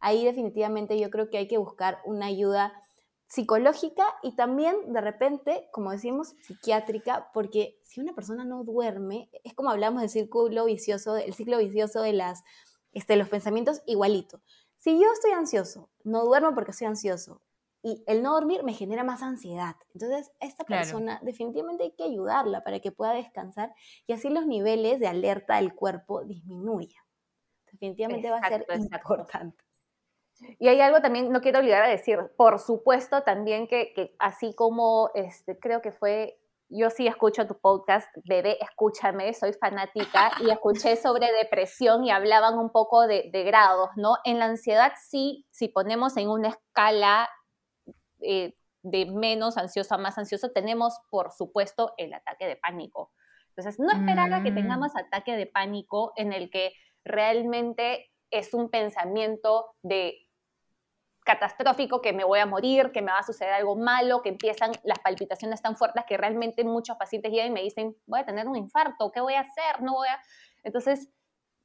ahí 0.02 0.26
definitivamente 0.26 1.00
yo 1.00 1.10
creo 1.10 1.30
que 1.30 1.38
hay 1.38 1.48
que 1.48 1.58
buscar 1.58 2.00
una 2.06 2.26
ayuda 2.26 2.74
psicológica 3.28 4.06
y 4.24 4.36
también 4.36 4.92
de 4.92 5.00
repente, 5.00 5.70
como 5.72 5.92
decimos, 5.92 6.36
psiquiátrica, 6.42 7.30
porque 7.34 7.80
si 7.84 8.02
una 8.02 8.14
persona 8.14 8.44
no 8.44 8.66
duerme, 8.66 9.30
es 9.46 9.54
como 9.54 9.70
hablamos 9.70 10.02
del 10.02 10.10
círculo 10.10 10.66
vicioso, 10.66 11.16
el 11.16 11.34
ciclo 11.34 11.58
vicioso 11.58 12.02
de 12.02 12.12
las, 12.12 12.44
este, 12.92 13.16
los 13.16 13.30
pensamientos 13.30 13.84
igualito. 13.86 14.42
Si 14.76 15.00
yo 15.00 15.08
estoy 15.14 15.32
ansioso, 15.32 15.90
no 16.04 16.26
duermo 16.26 16.54
porque 16.54 16.72
estoy 16.72 16.88
ansioso, 16.88 17.42
y 17.84 18.04
el 18.06 18.22
no 18.22 18.34
dormir 18.34 18.64
me 18.64 18.74
genera 18.74 19.04
más 19.04 19.24
ansiedad. 19.24 19.76
Entonces, 19.94 20.32
esta 20.40 20.64
persona 20.64 21.20
definitivamente 21.24 21.84
hay 21.84 21.92
que 21.92 22.04
ayudarla 22.04 22.64
para 22.64 22.80
que 22.80 22.92
pueda 22.92 23.14
descansar 23.14 23.74
y 24.06 24.14
así 24.14 24.30
los 24.30 24.46
niveles 24.46 25.00
de 25.00 25.08
alerta 25.08 25.56
del 25.56 25.74
cuerpo 25.74 26.24
disminuyan. 26.24 27.04
Definitivamente 27.72 28.30
va 28.30 28.40
a 28.40 28.50
ser 28.50 28.66
importante. 28.76 29.64
Y 30.60 30.68
hay 30.68 30.82
algo 30.82 31.02
también, 31.02 31.32
no 31.32 31.42
quiero 31.42 31.60
olvidar 31.60 31.84
a 31.84 31.90
decir, 31.90 32.20
por 32.38 32.60
supuesto 32.60 33.24
también 33.24 33.68
que, 33.68 34.16
así 34.20 34.54
como 34.56 35.12
este, 35.14 35.60
creo 35.60 35.82
que 35.82 35.92
fue, 35.92 36.40
yo 36.70 36.90
sí 36.90 37.08
escucho 37.08 37.48
tu 37.48 37.60
podcast, 37.60 38.08
bebé, 38.24 38.58
escúchame, 38.62 39.34
soy 39.34 39.54
fanática, 39.54 40.32
y 40.40 40.50
escuché 40.50 40.96
sobre 40.96 41.32
depresión 41.32 42.04
y 42.04 42.12
hablaban 42.12 42.58
un 42.58 42.72
poco 42.72 43.08
de, 43.08 43.30
grados, 43.32 43.90
¿no? 43.96 44.18
En 44.24 44.40
la 44.40 44.46
ansiedad 44.46 44.94
sí, 45.10 45.46
si 45.52 45.68
ponemos 45.68 46.18
en 46.18 46.30
una 46.30 46.50
escala 46.50 47.30
eh, 48.20 48.56
de 48.84 49.06
menos 49.06 49.58
ansioso 49.58 49.96
a 49.96 49.98
más 49.98 50.18
ansioso, 50.18 50.52
tenemos 50.52 51.00
por 51.10 51.32
supuesto 51.32 51.94
el 51.98 52.14
ataque 52.14 52.48
de 52.48 52.56
pánico. 52.56 53.12
Entonces, 53.50 53.80
no 53.80 53.92
esperar 53.92 54.34
a 54.34 54.44
que 54.44 54.52
mm. 54.52 54.56
tengamos 54.56 54.96
ataque 54.96 55.36
de 55.36 55.46
pánico 55.46 56.14
en 56.16 56.34
el 56.34 56.50
que 56.50 56.74
realmente 57.04 58.12
es 58.32 58.54
un 58.54 58.70
pensamiento 58.70 59.76
de 59.84 60.28
catastrófico, 61.24 62.02
que 62.02 62.14
me 62.14 62.24
voy 62.24 62.40
a 62.40 62.46
morir, 62.46 62.92
que 62.92 63.02
me 63.02 63.12
va 63.12 63.20
a 63.20 63.24
suceder 63.24 63.54
algo 63.54 63.76
malo, 63.76 64.22
que 64.22 64.30
empiezan 64.30 64.72
las 64.84 65.00
palpitaciones 65.00 65.62
tan 65.62 65.76
fuertes 65.76 66.04
que 66.08 66.18
realmente 66.18 66.64
muchos 66.64 66.98
pacientes 66.98 67.32
llegan 67.32 67.48
y 67.48 67.52
me 67.52 67.62
dicen, 67.62 67.96
voy 68.06 68.22
a 68.22 68.26
tener 68.26 68.48
un 68.48 68.56
infarto, 68.56 69.12
¿qué 69.12 69.22
voy 69.22 69.34
a 69.34 69.42
hacer? 69.42 69.82
No 69.82 69.94
voy 69.94 70.08
a... 70.08 70.20
Entonces, 70.64 71.10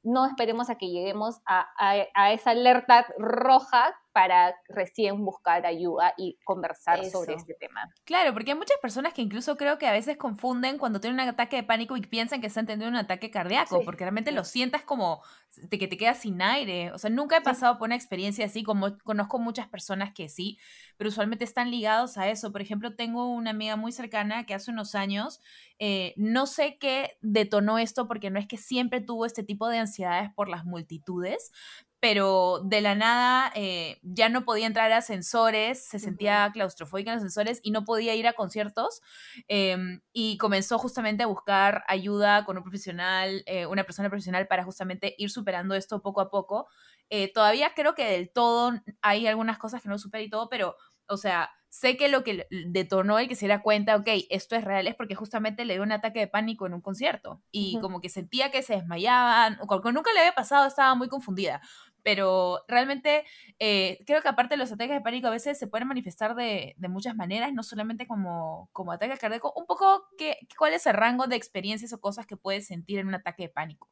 no 0.03 0.25
esperemos 0.25 0.69
a 0.69 0.75
que 0.75 0.87
lleguemos 0.87 1.41
a, 1.45 1.67
a 2.13 2.31
esa 2.31 2.51
alerta 2.51 3.07
roja 3.17 3.95
para 4.17 4.55
recién 4.67 5.23
buscar 5.23 5.63
ayuda 5.67 6.15
y 6.17 6.39
conversar 6.43 7.05
sobre 7.05 7.35
este 7.35 7.53
tema. 7.53 7.93
Claro, 8.03 8.33
porque 8.33 8.49
hay 8.49 8.57
muchas 8.57 8.79
personas 8.81 9.13
que 9.13 9.21
incluso 9.21 9.57
creo 9.57 9.77
que 9.77 9.85
a 9.85 9.91
veces 9.91 10.17
confunden 10.17 10.79
cuando 10.79 10.99
tienen 10.99 11.19
un 11.19 11.29
ataque 11.29 11.57
de 11.57 11.63
pánico 11.63 11.95
y 11.95 12.01
piensan 12.01 12.41
que 12.41 12.47
están 12.47 12.65
teniendo 12.65 12.89
un 12.89 12.95
ataque 12.95 13.29
cardíaco, 13.29 13.83
porque 13.85 14.05
realmente 14.05 14.31
lo 14.31 14.43
sientas 14.43 14.81
como 14.81 15.21
de 15.57 15.77
que 15.77 15.87
te 15.87 15.97
quedas 15.97 16.21
sin 16.21 16.41
aire. 16.41 16.91
O 16.93 16.97
sea, 16.97 17.11
nunca 17.11 17.37
he 17.37 17.41
pasado 17.41 17.77
por 17.77 17.89
una 17.89 17.95
experiencia 17.95 18.47
así, 18.47 18.63
como 18.63 18.97
conozco 19.03 19.37
muchas 19.37 19.67
personas 19.67 20.15
que 20.15 20.29
sí, 20.29 20.57
pero 20.97 21.09
usualmente 21.09 21.45
están 21.45 21.69
ligados 21.69 22.17
a 22.17 22.27
eso. 22.27 22.51
Por 22.51 22.63
ejemplo, 22.63 22.95
tengo 22.95 23.31
una 23.31 23.51
amiga 23.51 23.75
muy 23.75 23.91
cercana 23.91 24.47
que 24.47 24.55
hace 24.55 24.71
unos 24.71 24.95
años, 24.95 25.41
eh, 25.77 26.15
no 26.17 26.47
sé 26.47 26.79
qué 26.79 27.19
detonó 27.21 27.77
esto, 27.77 28.07
porque 28.07 28.31
no 28.31 28.39
es 28.39 28.47
que 28.47 28.57
siempre 28.57 28.99
tuvo 28.99 29.27
este 29.27 29.43
tipo 29.43 29.69
de 29.69 29.77
ansiedades 29.77 30.31
por 30.33 30.49
las 30.49 30.65
multitudes, 30.65 31.51
pero 31.99 32.61
de 32.63 32.81
la 32.81 32.95
nada 32.95 33.51
eh, 33.55 33.99
ya 34.03 34.29
no 34.29 34.45
podía 34.45 34.67
entrar 34.67 34.91
a 34.91 34.97
ascensores, 34.97 35.83
se 35.87 35.99
sentía 35.99 36.49
claustrofóbica 36.53 37.11
en 37.11 37.15
los 37.15 37.23
ascensores 37.23 37.59
y 37.63 37.71
no 37.71 37.85
podía 37.85 38.13
ir 38.13 38.27
a 38.27 38.33
conciertos 38.33 39.01
em, 39.47 40.01
y 40.13 40.37
comenzó 40.37 40.77
justamente 40.77 41.23
a 41.23 41.27
buscar 41.27 41.83
ayuda 41.87 42.45
con 42.45 42.57
un 42.57 42.63
profesional, 42.63 43.43
eh, 43.47 43.65
una 43.65 43.83
persona 43.83 44.09
profesional 44.09 44.47
para 44.47 44.63
justamente 44.63 45.15
ir 45.17 45.31
superando 45.31 45.73
esto 45.75 46.01
poco 46.01 46.21
a 46.21 46.29
poco. 46.29 46.67
Eh, 47.09 47.31
todavía 47.33 47.73
creo 47.75 47.95
que 47.95 48.05
del 48.05 48.31
todo 48.31 48.73
hay 49.01 49.25
algunas 49.27 49.57
cosas 49.57 49.81
que 49.81 49.89
no 49.89 49.97
superé 49.97 50.25
y 50.25 50.29
todo, 50.29 50.49
pero, 50.49 50.75
o 51.07 51.17
sea, 51.17 51.49
sé 51.69 51.97
que 51.97 52.07
lo 52.09 52.23
que 52.23 52.47
detonó 52.49 53.19
el 53.19 53.27
que 53.27 53.35
se 53.35 53.45
diera 53.45 53.61
cuenta, 53.61 53.95
ok, 53.95 54.07
esto 54.29 54.55
es 54.55 54.63
real, 54.63 54.87
es 54.87 54.95
porque 54.95 55.15
justamente 55.15 55.65
le 55.65 55.75
dio 55.75 55.83
un 55.83 55.91
ataque 55.91 56.19
de 56.19 56.27
pánico 56.27 56.65
en 56.65 56.73
un 56.73 56.81
concierto 56.81 57.43
y 57.51 57.79
como 57.81 58.01
que 58.01 58.09
sentía 58.09 58.51
que 58.51 58.63
se 58.63 58.75
desmayaban, 58.75 59.57
o 59.61 59.91
nunca 59.91 60.11
le 60.13 60.19
había 60.21 60.33
pasado, 60.33 60.65
estaba 60.67 60.95
muy 60.95 61.07
confundida 61.07 61.61
pero 62.07 62.63
realmente 62.69 63.25
eh, 63.59 63.99
creo 64.05 64.21
que 64.21 64.29
aparte 64.29 64.53
de 64.53 64.59
los 64.59 64.71
ataques 64.71 64.95
de 64.95 65.01
pánico 65.01 65.27
a 65.27 65.31
veces 65.31 65.59
se 65.59 65.67
pueden 65.67 65.89
manifestar 65.89 66.35
de, 66.35 66.73
muchas 66.87 67.17
maneras, 67.17 67.51
no 67.51 67.63
solamente 67.63 68.07
como, 68.07 68.69
como 68.71 68.93
ataque 68.93 69.17
cardíaco. 69.17 69.51
Un 69.57 69.65
poco, 69.65 70.07
¿qué, 70.17 70.37
¿cuál 70.57 70.71
es 70.71 70.85
el 70.87 70.93
rango 70.93 71.27
de 71.27 71.35
experiencias 71.35 71.91
o 71.91 71.99
cosas 71.99 72.25
que 72.25 72.37
puedes 72.37 72.65
sentir 72.65 72.99
en 72.99 73.09
un 73.09 73.15
ataque 73.15 73.43
de 73.43 73.49
pánico? 73.49 73.89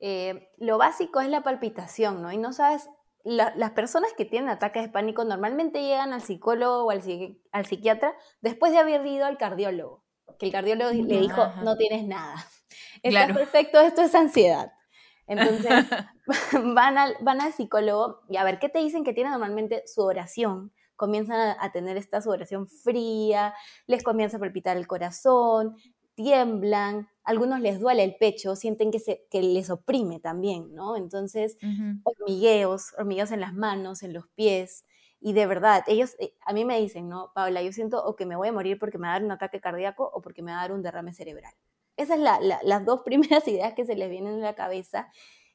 Eh, 0.00 0.50
lo 0.56 0.78
básico 0.78 1.20
es 1.20 1.28
la 1.28 1.44
palpitación, 1.44 2.22
¿no? 2.22 2.32
Y 2.32 2.38
no 2.38 2.52
sabes, 2.52 2.90
las 3.22 3.70
personas 3.70 4.12
que 4.18 4.24
tienen 4.24 4.50
ataques 4.50 4.82
de 4.82 4.88
pánico 4.88 5.22
normalmente 5.22 5.82
llegan 5.82 6.12
al 6.12 6.22
psicólogo 6.22 6.86
o 6.86 6.90
al, 6.90 7.04
al 7.52 7.66
psiquiatra 7.66 8.16
después 8.40 8.72
de 8.72 8.78
haber 8.78 9.06
ido 9.06 9.26
al 9.26 9.38
cardiólogo, 9.38 10.04
que 10.40 10.46
el 10.46 10.50
cardiólogo 10.50 10.90
le 10.90 11.20
dijo, 11.20 11.46
no 11.62 11.76
tienes 11.76 12.04
nada. 12.04 12.34
Está 13.04 13.32
perfecto, 13.32 13.78
esto 13.78 14.02
es 14.02 14.12
ansiedad. 14.16 14.72
Entonces 15.28 15.86
van, 16.74 16.98
al, 16.98 17.16
van 17.20 17.40
al 17.40 17.52
psicólogo 17.52 18.22
y 18.28 18.36
a 18.36 18.44
ver 18.44 18.58
qué 18.58 18.68
te 18.68 18.80
dicen 18.80 19.04
que 19.04 19.12
tiene 19.12 19.30
normalmente 19.30 19.84
sudoración. 19.86 20.72
Comienzan 20.96 21.56
a, 21.60 21.70
tener 21.70 21.96
esta 21.96 22.20
sudoración 22.20 22.66
fría, 22.66 23.54
les 23.86 24.02
comienza 24.02 24.38
a 24.38 24.40
palpitar 24.40 24.76
el 24.76 24.88
corazón, 24.88 25.76
tiemblan, 26.16 27.08
algunos 27.22 27.60
les 27.60 27.78
duele 27.78 28.02
el 28.02 28.16
pecho, 28.16 28.56
sienten 28.56 28.90
que, 28.90 28.98
se, 28.98 29.24
que 29.30 29.40
les 29.40 29.70
oprime 29.70 30.18
también, 30.18 30.74
¿no? 30.74 30.96
Entonces, 30.96 31.56
hormigueos, 32.02 32.94
hormigueos 32.98 33.30
en 33.30 33.38
las 33.38 33.54
manos, 33.54 34.02
en 34.02 34.12
los 34.12 34.26
pies, 34.34 34.84
y 35.20 35.32
de 35.32 35.46
verdad, 35.46 35.82
ellos, 35.88 36.14
eh, 36.20 36.34
a 36.46 36.52
mí 36.52 36.64
me 36.64 36.80
dicen, 36.80 37.08
¿no? 37.08 37.32
Paula, 37.34 37.62
yo 37.62 37.72
siento 37.72 38.04
o 38.04 38.14
que 38.14 38.26
me 38.26 38.36
voy 38.36 38.48
a 38.48 38.52
morir 38.52 38.78
porque 38.78 38.98
me 38.98 39.08
va 39.08 39.14
a 39.14 39.16
dar 39.16 39.24
un 39.24 39.32
ataque 39.32 39.60
cardíaco 39.60 40.08
o 40.12 40.22
porque 40.22 40.42
me 40.42 40.52
va 40.52 40.58
a 40.58 40.62
dar 40.62 40.72
un 40.72 40.82
derrame 40.82 41.12
cerebral. 41.12 41.52
Esas 41.98 42.16
son 42.16 42.24
las 42.24 42.84
dos 42.86 43.02
primeras 43.04 43.46
ideas 43.46 43.74
que 43.74 43.84
se 43.84 43.96
les 43.96 44.08
vienen 44.08 44.34
en 44.34 44.40
la 44.40 44.54
cabeza. 44.54 45.10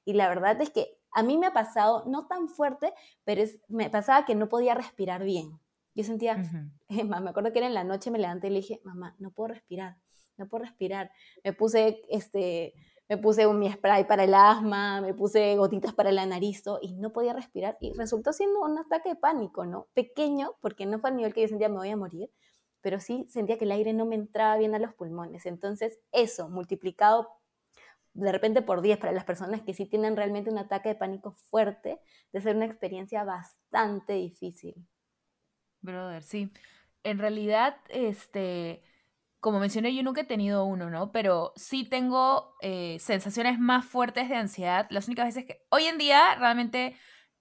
Y 0.05 0.13
la 0.13 0.27
verdad 0.27 0.61
es 0.61 0.69
que 0.69 0.99
a 1.11 1.23
mí 1.23 1.37
me 1.37 1.47
ha 1.47 1.53
pasado, 1.53 2.03
no 2.05 2.27
tan 2.27 2.49
fuerte, 2.49 2.93
pero 3.23 3.41
es, 3.41 3.59
me 3.67 3.89
pasaba 3.89 4.25
que 4.25 4.35
no 4.35 4.49
podía 4.49 4.75
respirar 4.75 5.23
bien. 5.23 5.59
Yo 5.95 6.03
sentía, 6.03 6.35
me 6.89 7.29
acuerdo 7.29 7.51
que 7.51 7.59
era 7.59 7.67
en 7.67 7.73
la 7.73 7.83
noche, 7.83 8.11
me 8.11 8.19
levanté 8.19 8.47
y 8.47 8.49
le 8.51 8.57
dije, 8.57 8.81
mamá, 8.83 9.15
no 9.19 9.31
puedo 9.31 9.49
respirar, 9.53 9.97
no 10.37 10.47
puedo 10.47 10.65
respirar. 10.65 11.11
Me 11.43 11.53
puse, 11.53 12.01
este, 12.09 12.73
me 13.07 13.17
puse 13.17 13.47
un 13.47 13.59
mi 13.59 13.71
spray 13.71 14.05
para 14.05 14.23
el 14.23 14.33
asma, 14.33 15.01
me 15.01 15.13
puse 15.13 15.55
gotitas 15.55 15.93
para 15.93 16.11
la 16.11 16.25
nariz 16.25 16.63
y 16.81 16.95
no 16.95 17.13
podía 17.13 17.33
respirar. 17.33 17.77
Y 17.79 17.93
resultó 17.93 18.33
siendo 18.33 18.61
un 18.61 18.77
ataque 18.77 19.09
de 19.09 19.15
pánico, 19.15 19.65
¿no? 19.65 19.87
Pequeño, 19.93 20.55
porque 20.61 20.85
no 20.85 20.99
fue 20.99 21.11
al 21.11 21.17
nivel 21.17 21.33
que 21.33 21.41
yo 21.41 21.47
sentía 21.47 21.69
me 21.69 21.77
voy 21.77 21.89
a 21.89 21.97
morir, 21.97 22.31
pero 22.83 22.99
sí 22.99 23.25
sentía 23.29 23.57
que 23.57 23.65
el 23.65 23.71
aire 23.71 23.93
no 23.93 24.05
me 24.05 24.15
entraba 24.15 24.57
bien 24.57 24.75
a 24.75 24.79
los 24.79 24.93
pulmones. 24.93 25.45
Entonces, 25.47 25.99
eso 26.11 26.49
multiplicado 26.49 27.29
de 28.13 28.31
repente 28.31 28.61
por 28.61 28.81
10 28.81 28.99
para 28.99 29.13
las 29.13 29.23
personas 29.23 29.61
que 29.61 29.73
sí 29.73 29.87
tienen 29.87 30.15
realmente 30.15 30.51
un 30.51 30.59
ataque 30.59 30.89
de 30.89 30.95
pánico 30.95 31.31
fuerte, 31.31 31.99
de 32.31 32.41
ser 32.41 32.55
una 32.55 32.65
experiencia 32.65 33.23
bastante 33.23 34.13
difícil. 34.13 34.75
Brother, 35.81 36.21
sí. 36.21 36.51
En 37.03 37.17
realidad, 37.17 37.77
este, 37.89 38.83
como 39.39 39.59
mencioné, 39.59 39.95
yo 39.95 40.03
nunca 40.03 40.21
he 40.21 40.25
tenido 40.25 40.65
uno, 40.65 40.89
¿no? 40.89 41.11
Pero 41.11 41.53
sí 41.55 41.85
tengo 41.85 42.55
eh, 42.61 42.97
sensaciones 42.99 43.57
más 43.59 43.85
fuertes 43.85 44.29
de 44.29 44.35
ansiedad. 44.35 44.87
Las 44.89 45.07
únicas 45.07 45.25
veces 45.25 45.45
que 45.45 45.65
hoy 45.69 45.85
en 45.85 45.97
día 45.97 46.35
realmente 46.35 46.95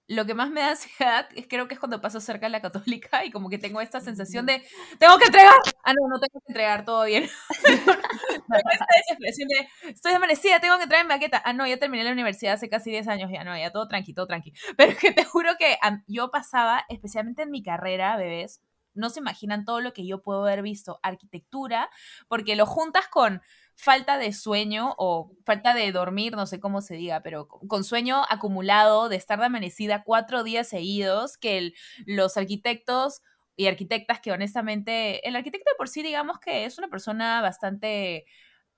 lo 0.07 0.25
que 0.25 0.33
más 0.33 0.49
me 0.49 0.61
da 0.61 0.71
ansiedad 0.71 1.27
es 1.35 1.47
creo 1.47 1.67
que 1.67 1.75
es 1.75 1.79
cuando 1.79 2.01
paso 2.01 2.19
cerca 2.19 2.47
de 2.47 2.51
la 2.51 2.61
católica 2.61 3.23
y 3.25 3.31
como 3.31 3.49
que 3.49 3.57
tengo 3.57 3.79
esta 3.81 4.01
sensación 4.01 4.45
de 4.45 4.61
tengo 4.99 5.17
que 5.17 5.25
entregar 5.25 5.55
ah 5.83 5.93
no 5.93 6.07
no 6.09 6.19
tengo 6.19 6.41
que 6.41 6.51
entregar 6.51 6.85
todo 6.85 7.05
bien 7.05 7.29
de 9.19 9.89
estoy 9.89 10.13
amanecida 10.13 10.59
tengo 10.59 10.77
que 10.77 10.83
entregar 10.83 11.05
mi 11.05 11.13
maqueta 11.13 11.41
ah 11.45 11.53
no 11.53 11.65
ya 11.65 11.77
terminé 11.77 12.03
la 12.03 12.11
universidad 12.11 12.53
hace 12.53 12.69
casi 12.69 12.91
10 12.91 13.07
años 13.07 13.31
ya 13.31 13.43
no 13.43 13.57
ya 13.57 13.71
todo 13.71 13.87
tranqui 13.87 14.13
todo 14.13 14.27
tranqui. 14.27 14.53
Pero 14.77 14.97
que 14.97 15.11
te 15.11 15.23
juro 15.25 15.51
que 15.57 15.77
yo 16.07 16.31
pasaba 16.31 16.85
especialmente 16.89 17.43
en 17.43 17.51
mi 17.51 17.63
carrera 17.63 18.17
bebés 18.17 18.61
no 18.95 19.09
se 19.09 19.19
imaginan 19.19 19.65
todo 19.65 19.81
lo 19.81 19.93
que 19.93 20.05
yo 20.05 20.21
puedo 20.21 20.43
haber 20.43 20.61
visto 20.61 20.99
arquitectura 21.01 21.89
porque 22.27 22.55
lo 22.55 22.65
juntas 22.65 23.07
con 23.07 23.41
falta 23.75 24.17
de 24.17 24.33
sueño 24.33 24.93
o 24.97 25.31
falta 25.45 25.73
de 25.73 25.91
dormir, 25.91 26.35
no 26.35 26.45
sé 26.45 26.59
cómo 26.59 26.81
se 26.81 26.95
diga, 26.95 27.21
pero 27.21 27.47
con 27.47 27.83
sueño 27.83 28.23
acumulado 28.29 29.09
de 29.09 29.15
estar 29.15 29.39
de 29.39 29.45
amanecida 29.45 30.03
cuatro 30.03 30.43
días 30.43 30.67
seguidos, 30.69 31.37
que 31.37 31.73
los 32.05 32.37
arquitectos 32.37 33.21
y 33.55 33.67
arquitectas 33.67 34.19
que 34.19 34.31
honestamente, 34.31 35.27
el 35.27 35.35
arquitecto 35.35 35.71
por 35.77 35.89
sí 35.89 36.01
digamos 36.03 36.39
que 36.39 36.65
es 36.65 36.77
una 36.77 36.87
persona 36.89 37.41
bastante 37.41 38.25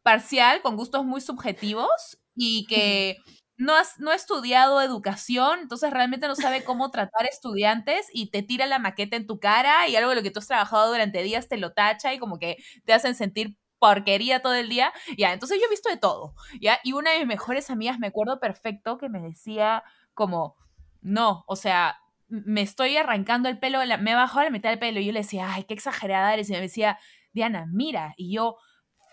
parcial, 0.04 0.62
con 0.62 0.78
gustos 0.78 1.06
muy 1.06 1.22
subjetivos 1.22 2.20
y 2.36 2.66
que 2.68 3.18
no, 3.58 3.76
has, 3.76 4.00
no 4.00 4.12
ha 4.12 4.16
estudiado 4.16 4.82
educación, 4.82 5.60
entonces 5.62 5.92
realmente 5.92 6.28
no 6.28 6.36
sabe 6.36 6.64
cómo 6.64 6.92
tratar 6.92 7.26
estudiantes 7.26 8.08
y 8.14 8.30
te 8.30 8.44
tira 8.44 8.66
la 8.68 8.80
maqueta 8.80 9.16
en 9.16 9.28
tu 9.28 9.40
cara 9.40 9.88
y 9.88 9.96
algo 9.96 10.10
de 10.12 10.18
lo 10.18 10.24
que 10.24 10.32
tú 10.32 10.40
has 10.40 10.48
trabajado 10.48 10.90
durante 10.90 11.24
días 11.24 11.48
te 11.48 11.58
lo 11.58 11.74
tacha 11.74 12.14
y 12.14 12.20
como 12.20 12.38
que 12.40 12.58
te 12.86 12.94
hacen 12.94 13.16
sentir 13.16 13.56
porquería 13.86 14.42
todo 14.42 14.56
el 14.56 14.68
día. 14.68 14.92
Ya, 15.16 15.32
entonces 15.32 15.60
yo 15.60 15.66
he 15.68 15.70
visto 15.70 15.90
de 15.90 15.98
todo, 15.98 16.34
¿ya? 16.60 16.80
Y 16.84 16.94
una 16.94 17.12
de 17.12 17.20
mis 17.20 17.28
mejores 17.28 17.70
amigas, 17.70 18.00
me 18.00 18.08
acuerdo 18.08 18.40
perfecto, 18.40 18.98
que 18.98 19.10
me 19.10 19.22
decía 19.22 19.84
como, 20.16 20.56
no, 21.02 21.44
o 21.48 21.56
sea, 21.56 22.00
me 22.28 22.62
estoy 22.62 22.98
arrancando 22.98 23.48
el 23.48 23.60
pelo, 23.60 23.80
me 24.00 24.16
bajó 24.16 24.42
la 24.42 24.50
mitad 24.50 24.72
del 24.72 24.80
pelo 24.80 25.00
y 25.00 25.06
yo 25.06 25.12
le 25.12 25.20
decía, 25.20 25.54
ay, 25.54 25.66
qué 25.66 25.76
exagerada 25.76 26.34
eres. 26.34 26.50
Y 26.50 26.54
me 26.54 26.62
decía, 26.62 26.98
Diana, 27.32 27.68
mira. 27.72 28.16
Y 28.18 28.34
yo, 28.34 28.58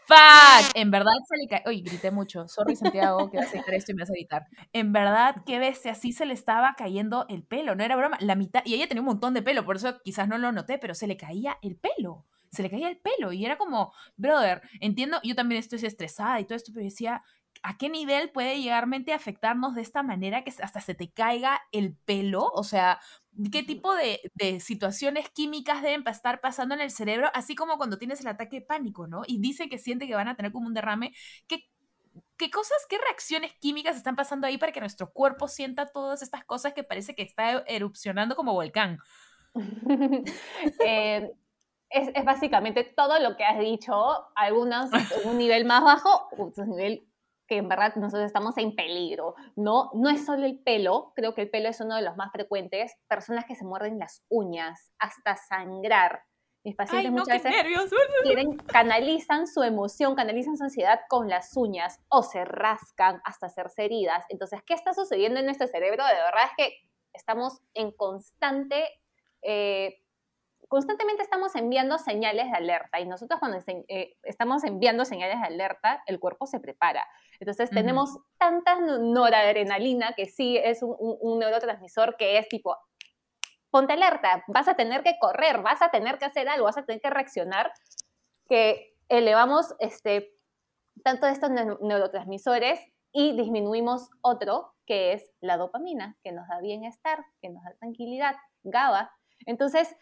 fuck, 0.07 0.71
en 0.75 0.91
verdad 0.91 1.13
se 1.29 1.37
le 1.37 1.49
cae, 1.49 1.63
uy, 1.67 1.83
grité 1.83 2.11
mucho, 2.11 2.49
sorry 2.49 2.75
Santiago, 2.75 3.31
que 3.31 3.37
vas 3.37 3.55
a 3.55 3.59
esto 3.77 3.93
y 3.93 3.95
me 3.95 4.03
vas 4.03 4.11
a 4.11 4.15
gritar. 4.15 4.47
En 4.73 4.95
verdad, 4.95 5.37
qué 5.45 5.59
bestia, 5.59 5.93
así 5.93 6.13
se 6.13 6.25
le 6.25 6.33
estaba 6.33 6.75
cayendo 6.79 7.27
el 7.29 7.43
pelo, 7.43 7.75
no 7.75 7.85
era 7.85 7.97
broma, 7.97 8.17
la 8.21 8.37
mitad, 8.37 8.63
y 8.65 8.75
ella 8.75 8.89
tenía 8.89 9.03
un 9.03 9.09
montón 9.09 9.35
de 9.35 9.43
pelo, 9.43 9.67
por 9.67 9.77
eso 9.77 10.01
quizás 10.03 10.29
no 10.29 10.39
lo 10.39 10.51
noté, 10.51 10.79
pero 10.79 10.95
se 10.95 11.07
le 11.07 11.19
caía 11.19 11.59
el 11.61 11.77
pelo 11.77 12.25
se 12.53 12.63
le 12.63 12.71
caía 12.71 12.89
el 12.89 12.99
pelo 12.99 13.33
y 13.33 13.45
era 13.45 13.57
como, 13.57 13.93
brother, 14.17 14.63
entiendo, 14.81 15.19
yo 15.25 15.35
también 15.35 15.59
estoy 15.59 15.81
estresada 15.85 16.39
y 16.39 16.45
todo 16.45 16.57
esto, 16.57 16.71
pero 16.73 16.85
decía, 16.85 17.23
¿a 17.63 17.79
qué 17.79 17.89
nivel 17.89 18.31
puede 18.31 18.61
llegar 18.61 18.87
mente 18.87 19.13
a 19.13 19.17
afectarnos 19.17 19.75
de 19.75 19.83
esta 19.83 20.03
manera 20.03 20.45
que 20.45 20.53
hasta 20.63 20.81
se 20.81 20.95
te 20.95 21.11
caiga 21.11 21.63
el 21.73 21.95
pelo? 21.95 22.51
O 22.55 22.63
sea, 22.63 23.01
¿qué 23.51 23.63
tipo 23.63 23.95
de, 23.95 24.21
situaciones 24.61 25.31
químicas 25.31 25.83
deben 25.83 26.07
estar 26.07 26.41
pasando 26.41 26.75
en 26.75 26.83
el 26.83 26.91
cerebro? 26.91 27.31
Así 27.33 27.55
como 27.55 27.79
cuando 27.79 27.99
tienes 27.99 28.21
el 28.21 28.27
ataque 28.27 28.61
de 28.61 28.67
pánico, 28.67 29.07
¿no? 29.07 29.23
Y 29.27 29.41
dice 29.41 29.69
que 29.69 29.79
siente 29.79 30.07
que 30.07 30.15
van 30.15 30.29
a 30.29 30.37
tener 30.37 30.53
como 30.53 30.67
un 30.67 30.75
derrame. 30.75 31.15
¿Qué, 31.47 31.71
qué 32.37 32.51
cosas, 32.51 32.79
qué 32.89 32.99
reacciones 32.99 33.55
químicas 33.61 33.97
están 33.97 34.17
pasando 34.17 34.47
ahí 34.47 34.59
para 34.59 34.73
que 34.73 34.81
nuestro 34.81 35.11
cuerpo 35.11 35.49
sienta 35.49 35.87
todas 35.87 36.21
estas 36.21 36.45
cosas 36.45 36.75
que 36.75 36.85
parece 36.85 37.15
que 37.15 37.23
está 37.23 37.65
erupcionando 37.67 38.37
como 38.37 38.53
volcán? 38.53 38.99
eh, 40.85 41.33
es, 41.93 42.25
básicamente 42.25 42.85
todo 42.85 43.19
lo 43.19 43.37
que 43.37 43.45
has 43.45 43.59
dicho, 43.59 43.95
algunos 44.35 44.91
en 44.93 45.29
un 45.29 45.39
nivel 45.39 45.65
más 45.65 45.83
bajo, 45.83 46.29
un 46.37 46.53
nivel 46.71 47.07
que 47.47 47.57
en 47.59 47.69
verdad 47.69 47.95
nosotros 47.97 48.27
estamos 48.27 48.57
en 48.59 48.75
peligro. 48.75 49.35
No, 49.57 49.91
no 49.95 50.09
es 50.09 50.25
solo 50.25 50.47
el 50.47 50.59
pelo, 50.59 51.13
creo 51.15 51.35
que 51.35 51.43
el 51.43 51.51
pelo 51.51 51.69
es 51.69 51.81
uno 51.81 51.97
de 51.97 52.03
los 52.03 52.17
más 52.17 52.33
frecuentes. 52.33 52.95
Personas 53.09 53.45
que 53.45 53.55
se 53.55 53.65
muerden 53.65 53.99
las 53.99 54.25
uñas 54.29 54.93
hasta 54.99 55.37
sangrar. 55.37 56.23
Mis 56.65 56.77
pacientes 56.77 57.11
muchas 57.11 57.43
veces 57.43 57.53
quieren, 58.23 58.57
canalizan 58.57 59.49
su 59.49 59.65
emoción, 59.65 60.15
canalizan 60.15 60.57
su 60.57 60.63
ansiedad 60.63 61.01
con 61.09 61.29
las 61.29 61.57
uñas 61.57 61.99
o 62.09 62.23
se 62.23 62.45
rascan 62.45 63.21
hasta 63.25 63.47
hacerse 63.47 63.85
heridas. 63.85 64.25
Entonces, 64.29 64.63
¿qué 64.65 64.75
está 64.75 64.95
sucediendo 64.95 65.41
en 65.41 65.47
nuestro 65.47 65.67
cerebro? 65.67 66.07
De 66.07 66.15
verdad 66.15 66.45
es 66.45 66.53
que 66.57 66.77
estamos 67.13 67.61
en 67.75 67.91
constante 67.91 68.89
eh, 69.43 70.02
constantemente 70.73 71.23
estamos 71.23 71.55
enviando 71.55 71.99
señales 71.99 72.47
de 72.51 72.57
alerta 72.57 72.99
y 72.99 73.05
nosotros 73.05 73.39
cuando 73.39 73.59
eh, 73.67 74.17
estamos 74.23 74.65
enviando 74.65 75.05
señales 75.05 75.39
de 75.39 75.45
alerta, 75.45 76.03
el 76.07 76.19
cuerpo 76.19 76.47
se 76.47 76.61
prepara. 76.61 77.07
Entonces 77.39 77.69
tenemos 77.69 78.17
tanta 78.39 78.81
noradrenalina 78.81 80.15
que 80.15 80.25
sí 80.25 80.57
es 80.57 80.83
un, 80.83 81.39
neurotransmisor 81.39 82.17
que 82.17 82.39
es 82.39 82.49
tipo, 82.49 82.75
ponte 83.69 83.93
alerta, 83.93 84.45
vas 84.47 84.67
a 84.67 84.73
tener 84.73 85.03
que 85.03 85.19
correr, 85.21 85.61
vas 85.61 85.83
a 85.83 85.91
tener 85.91 86.17
que 86.17 86.25
hacer 86.25 86.49
algo, 86.49 86.65
vas 86.65 86.79
a 86.79 86.87
tener 86.87 87.03
que 87.03 87.11
reaccionar, 87.11 87.71
que 88.49 88.95
elevamos 89.11 89.75
este, 89.79 90.33
tanto 91.05 91.27
estos 91.27 91.51
neurotransmisores 91.51 92.81
y 93.13 93.37
disminuimos 93.37 94.09
otro 94.23 94.73
que 94.87 95.13
es 95.13 95.31
la 95.43 95.59
dopamina, 95.59 96.17
que 96.25 96.33
nos 96.33 96.49
da 96.49 96.61
bienestar, 96.61 97.27
que 97.43 97.51
nos 97.51 97.63
da 97.63 97.75
tranquilidad, 97.79 98.37
GABA. 98.63 99.15
Entonces, 99.45 99.95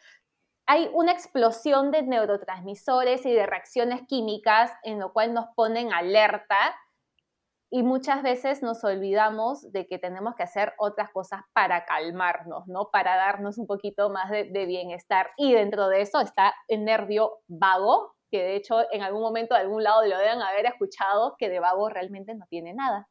hay 0.71 0.89
una 0.93 1.11
explosión 1.11 1.91
de 1.91 2.03
neurotransmisores 2.03 3.27
y 3.27 3.33
de 3.33 3.45
reacciones 3.45 4.03
químicas 4.07 4.71
en 4.85 5.01
lo 5.01 5.13
cual 5.13 5.35
nos 5.35 5.47
ponen 5.57 5.93
alerta 5.93 6.77
y 7.73 7.83
muchas 7.83 8.23
veces 8.23 8.63
nos 8.63 8.85
olvidamos 8.85 9.73
de 9.73 9.89
que 9.89 9.99
tenemos 9.99 10.37
que 10.37 10.45
hacer 10.45 10.75
otras 10.79 11.11
cosas 11.11 11.41
para 11.53 11.85
calmarnos, 11.87 12.69
¿no? 12.69 12.89
Para 12.93 13.17
darnos 13.17 13.59
un 13.59 13.67
poquito 13.67 14.11
más 14.11 14.31
de, 14.31 14.45
bienestar. 14.67 15.33
Y 15.37 15.55
dentro 15.55 15.89
de 15.89 16.03
eso 16.03 16.21
está 16.21 16.55
el 16.69 16.85
nervio 16.85 17.33
vago, 17.49 18.15
que 18.31 18.41
de 18.41 18.55
hecho 18.55 18.85
en 18.93 19.03
algún 19.03 19.23
momento 19.23 19.57
de 19.57 19.63
algún 19.63 19.83
lado 19.83 20.07
lo 20.07 20.19
deben 20.19 20.41
haber 20.41 20.67
escuchado, 20.67 21.35
que 21.37 21.49
de 21.49 21.59
vago 21.59 21.89
realmente 21.89 22.37
no 22.37 22.47
tiene 22.49 22.75
nada. 22.75 23.09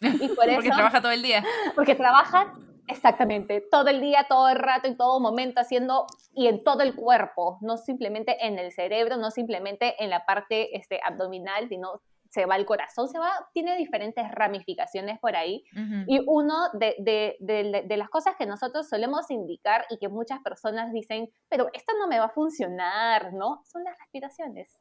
Y 0.00 0.28
por 0.28 0.46
porque 0.54 0.70
trabaja 0.70 1.02
todo 1.02 1.10
el 1.10 1.22
día. 1.22 1.42
Porque 1.74 1.96
trabaja 1.96 2.54
Exactamente, 2.88 3.60
todo 3.70 3.88
el 3.88 4.00
día, 4.00 4.26
todo 4.28 4.48
el 4.48 4.56
rato, 4.56 4.88
en 4.88 4.96
todo 4.96 5.20
momento 5.20 5.60
haciendo 5.60 6.06
y 6.34 6.46
en 6.46 6.64
todo 6.64 6.82
el 6.82 6.94
cuerpo, 6.94 7.58
no 7.60 7.76
simplemente 7.76 8.46
en 8.46 8.58
el 8.58 8.72
cerebro, 8.72 9.18
no 9.18 9.30
simplemente 9.30 10.02
en 10.02 10.08
la 10.08 10.24
parte 10.24 10.74
este, 10.74 10.98
abdominal, 11.04 11.68
sino 11.68 12.00
se 12.30 12.46
va 12.46 12.54
al 12.54 12.64
corazón, 12.64 13.08
se 13.08 13.18
va, 13.18 13.30
tiene 13.52 13.76
diferentes 13.76 14.30
ramificaciones 14.32 15.18
por 15.18 15.36
ahí. 15.36 15.64
Y 16.06 16.20
uno 16.26 16.54
de, 16.74 16.94
de, 16.98 17.84
de, 17.86 17.96
las 17.96 18.10
cosas 18.10 18.36
que 18.36 18.46
nosotros 18.46 18.88
solemos 18.88 19.30
indicar 19.30 19.86
y 19.90 19.98
que 19.98 20.08
muchas 20.08 20.40
personas 20.40 20.92
dicen, 20.92 21.30
pero 21.48 21.68
esto 21.72 21.92
no 21.98 22.06
me 22.06 22.18
va 22.18 22.26
a 22.26 22.30
funcionar, 22.30 23.32
¿no? 23.32 23.62
Son 23.64 23.82
las 23.82 23.98
respiraciones. 23.98 24.78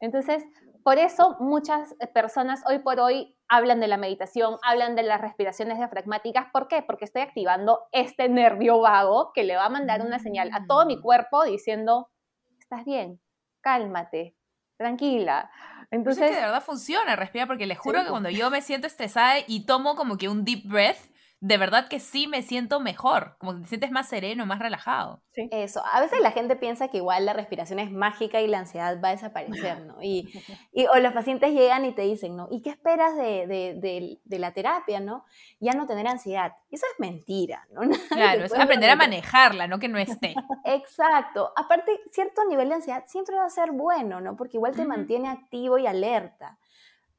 Entonces, 0.00 0.44
por 0.82 0.98
eso 0.98 1.36
muchas 1.38 1.94
personas 2.12 2.60
hoy 2.68 2.80
por 2.80 2.98
hoy 2.98 3.36
hablan 3.52 3.80
de 3.80 3.86
la 3.86 3.98
meditación, 3.98 4.56
hablan 4.62 4.96
de 4.96 5.02
las 5.02 5.20
respiraciones 5.20 5.76
diafragmáticas. 5.76 6.46
¿Por 6.50 6.68
qué? 6.68 6.80
Porque 6.80 7.04
estoy 7.04 7.20
activando 7.20 7.80
este 7.92 8.30
nervio 8.30 8.80
vago 8.80 9.30
que 9.34 9.44
le 9.44 9.56
va 9.56 9.66
a 9.66 9.68
mandar 9.68 10.00
una 10.00 10.18
señal 10.18 10.48
a 10.54 10.64
todo 10.66 10.86
mi 10.86 10.96
mm. 10.96 11.02
cuerpo 11.02 11.44
diciendo, 11.44 12.08
estás 12.58 12.86
bien, 12.86 13.20
cálmate, 13.60 14.34
tranquila. 14.78 15.50
Entonces, 15.90 16.24
es 16.24 16.30
que 16.30 16.36
de 16.36 16.46
verdad 16.46 16.62
funciona, 16.62 17.14
respira, 17.14 17.46
porque 17.46 17.66
les 17.66 17.78
juro 17.78 18.02
que 18.02 18.08
cuando 18.08 18.30
yo 18.30 18.50
me 18.50 18.62
siento 18.62 18.86
estresada 18.86 19.34
y 19.46 19.66
tomo 19.66 19.96
como 19.96 20.16
que 20.16 20.30
un 20.30 20.46
deep 20.46 20.66
breath, 20.66 21.11
de 21.42 21.58
verdad 21.58 21.88
que 21.88 21.98
sí 21.98 22.28
me 22.28 22.40
siento 22.42 22.78
mejor, 22.78 23.34
como 23.38 23.54
que 23.54 23.62
te 23.62 23.66
sientes 23.66 23.90
más 23.90 24.08
sereno, 24.08 24.46
más 24.46 24.60
relajado. 24.60 25.20
Sí. 25.32 25.48
Eso, 25.50 25.82
a 25.92 26.00
veces 26.00 26.20
la 26.20 26.30
gente 26.30 26.54
piensa 26.54 26.86
que 26.86 26.98
igual 26.98 27.26
la 27.26 27.32
respiración 27.32 27.80
es 27.80 27.90
mágica 27.90 28.40
y 28.40 28.46
la 28.46 28.60
ansiedad 28.60 29.00
va 29.02 29.08
a 29.08 29.10
desaparecer, 29.10 29.80
¿no? 29.80 30.00
Y, 30.00 30.32
y 30.72 30.86
o 30.86 30.94
los 31.00 31.12
pacientes 31.12 31.52
llegan 31.52 31.84
y 31.84 31.90
te 31.96 32.02
dicen, 32.02 32.36
¿no? 32.36 32.46
¿Y 32.48 32.62
qué 32.62 32.70
esperas 32.70 33.16
de, 33.16 33.48
de, 33.48 34.20
de, 34.22 34.38
la 34.38 34.52
terapia, 34.52 35.00
no? 35.00 35.24
Ya 35.58 35.72
no 35.72 35.86
tener 35.86 36.06
ansiedad. 36.06 36.52
Eso 36.70 36.86
es 36.92 37.00
mentira, 37.00 37.66
¿no? 37.72 37.80
claro, 38.10 38.44
es 38.44 38.54
aprender 38.54 38.90
a 38.90 38.96
manejarla, 38.96 39.66
no 39.66 39.80
que 39.80 39.88
no 39.88 39.98
esté. 39.98 40.36
Exacto. 40.64 41.52
Aparte, 41.56 41.90
cierto 42.12 42.44
nivel 42.44 42.68
de 42.68 42.76
ansiedad 42.76 43.02
siempre 43.08 43.34
va 43.34 43.46
a 43.46 43.50
ser 43.50 43.72
bueno, 43.72 44.20
¿no? 44.20 44.36
Porque 44.36 44.58
igual 44.58 44.76
te 44.76 44.84
mantiene 44.84 45.28
activo 45.28 45.76
y 45.76 45.88
alerta. 45.88 46.56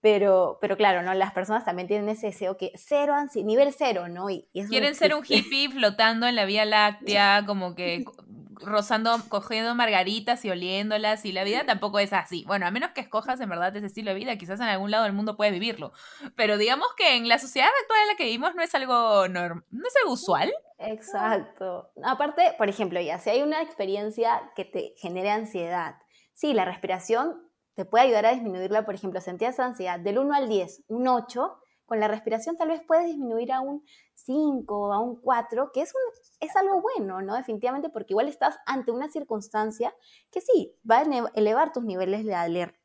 Pero, 0.03 0.57
pero 0.59 0.75
claro, 0.75 1.01
¿no? 1.01 1.13
Las 1.13 1.31
personas 1.31 1.63
también 1.63 1.87
tienen 1.87 2.09
ese 2.09 2.27
deseo 2.27 2.57
que 2.57 2.73
cero, 2.75 3.15
nivel 3.35 3.73
cero, 3.73 4.09
¿no? 4.09 4.29
Y, 4.29 4.49
Quieren 4.67 4.95
ser 4.95 5.15
un 5.15 5.23
hippie 5.25 5.69
flotando 5.69 6.27
en 6.27 6.35
la 6.35 6.43
Vía 6.43 6.65
Láctea, 6.65 7.45
como 7.47 7.73
que 7.73 8.03
rozando, 8.59 9.15
cogiendo 9.29 9.75
margaritas 9.75 10.43
y 10.43 10.49
oliéndolas, 10.49 11.23
y 11.23 11.31
la 11.31 11.45
vida 11.45 11.65
tampoco 11.65 11.99
es 11.99 12.11
así. 12.11 12.43
Bueno, 12.45 12.67
a 12.67 12.71
menos 12.71 12.91
que 12.91 12.99
escojas 12.99 13.39
en 13.39 13.47
verdad 13.47 13.73
ese 13.77 13.85
estilo 13.85 14.11
de 14.11 14.17
vida, 14.17 14.35
quizás 14.35 14.59
en 14.59 14.67
algún 14.67 14.91
lado 14.91 15.05
del 15.05 15.13
mundo 15.13 15.37
puedes 15.37 15.53
vivirlo. 15.53 15.93
Pero 16.35 16.57
digamos 16.57 16.89
que 16.97 17.15
en 17.15 17.29
la 17.29 17.39
sociedad 17.39 17.69
actual 17.81 18.01
en 18.01 18.07
la 18.09 18.15
que 18.17 18.25
vivimos 18.25 18.55
no 18.55 18.61
es 18.61 18.75
algo 18.75 19.29
normal, 19.29 19.63
no 19.71 19.87
es 19.87 19.93
algo 20.01 20.11
usual. 20.15 20.53
Exacto. 20.79 21.91
Aparte, 22.03 22.55
por 22.57 22.67
ejemplo, 22.67 22.99
ya, 22.99 23.19
si 23.19 23.29
hay 23.29 23.41
una 23.41 23.61
experiencia 23.61 24.51
que 24.57 24.65
te 24.65 24.95
genere 24.97 25.31
ansiedad, 25.31 25.95
sí, 26.33 26.53
la 26.53 26.65
respiración 26.65 27.52
te 27.73 27.85
puede 27.85 28.05
ayudar 28.05 28.25
a 28.25 28.33
disminuirla, 28.33 28.85
por 28.85 28.95
ejemplo, 28.95 29.19
sentías 29.21 29.59
ansiedad 29.59 29.99
del 29.99 30.19
1 30.19 30.33
al 30.33 30.47
10, 30.47 30.83
un 30.87 31.07
8, 31.07 31.57
con 31.85 31.99
la 31.99 32.07
respiración 32.07 32.55
tal 32.55 32.69
vez 32.69 32.81
puedes 32.87 33.05
disminuir 33.05 33.51
a 33.51 33.61
un 33.61 33.83
5, 34.15 34.93
a 34.93 34.99
un 34.99 35.19
4, 35.19 35.71
que 35.73 35.81
es, 35.81 35.93
un, 35.93 36.47
es 36.47 36.55
algo 36.55 36.81
bueno, 36.81 37.21
¿no? 37.21 37.35
Definitivamente, 37.35 37.89
porque 37.89 38.13
igual 38.13 38.27
estás 38.27 38.57
ante 38.65 38.91
una 38.91 39.09
circunstancia 39.09 39.93
que 40.31 40.41
sí, 40.41 40.73
va 40.89 40.99
a 40.99 41.31
elevar 41.35 41.71
tus 41.73 41.83
niveles 41.83 42.25
de 42.25 42.35
alerta. 42.35 42.79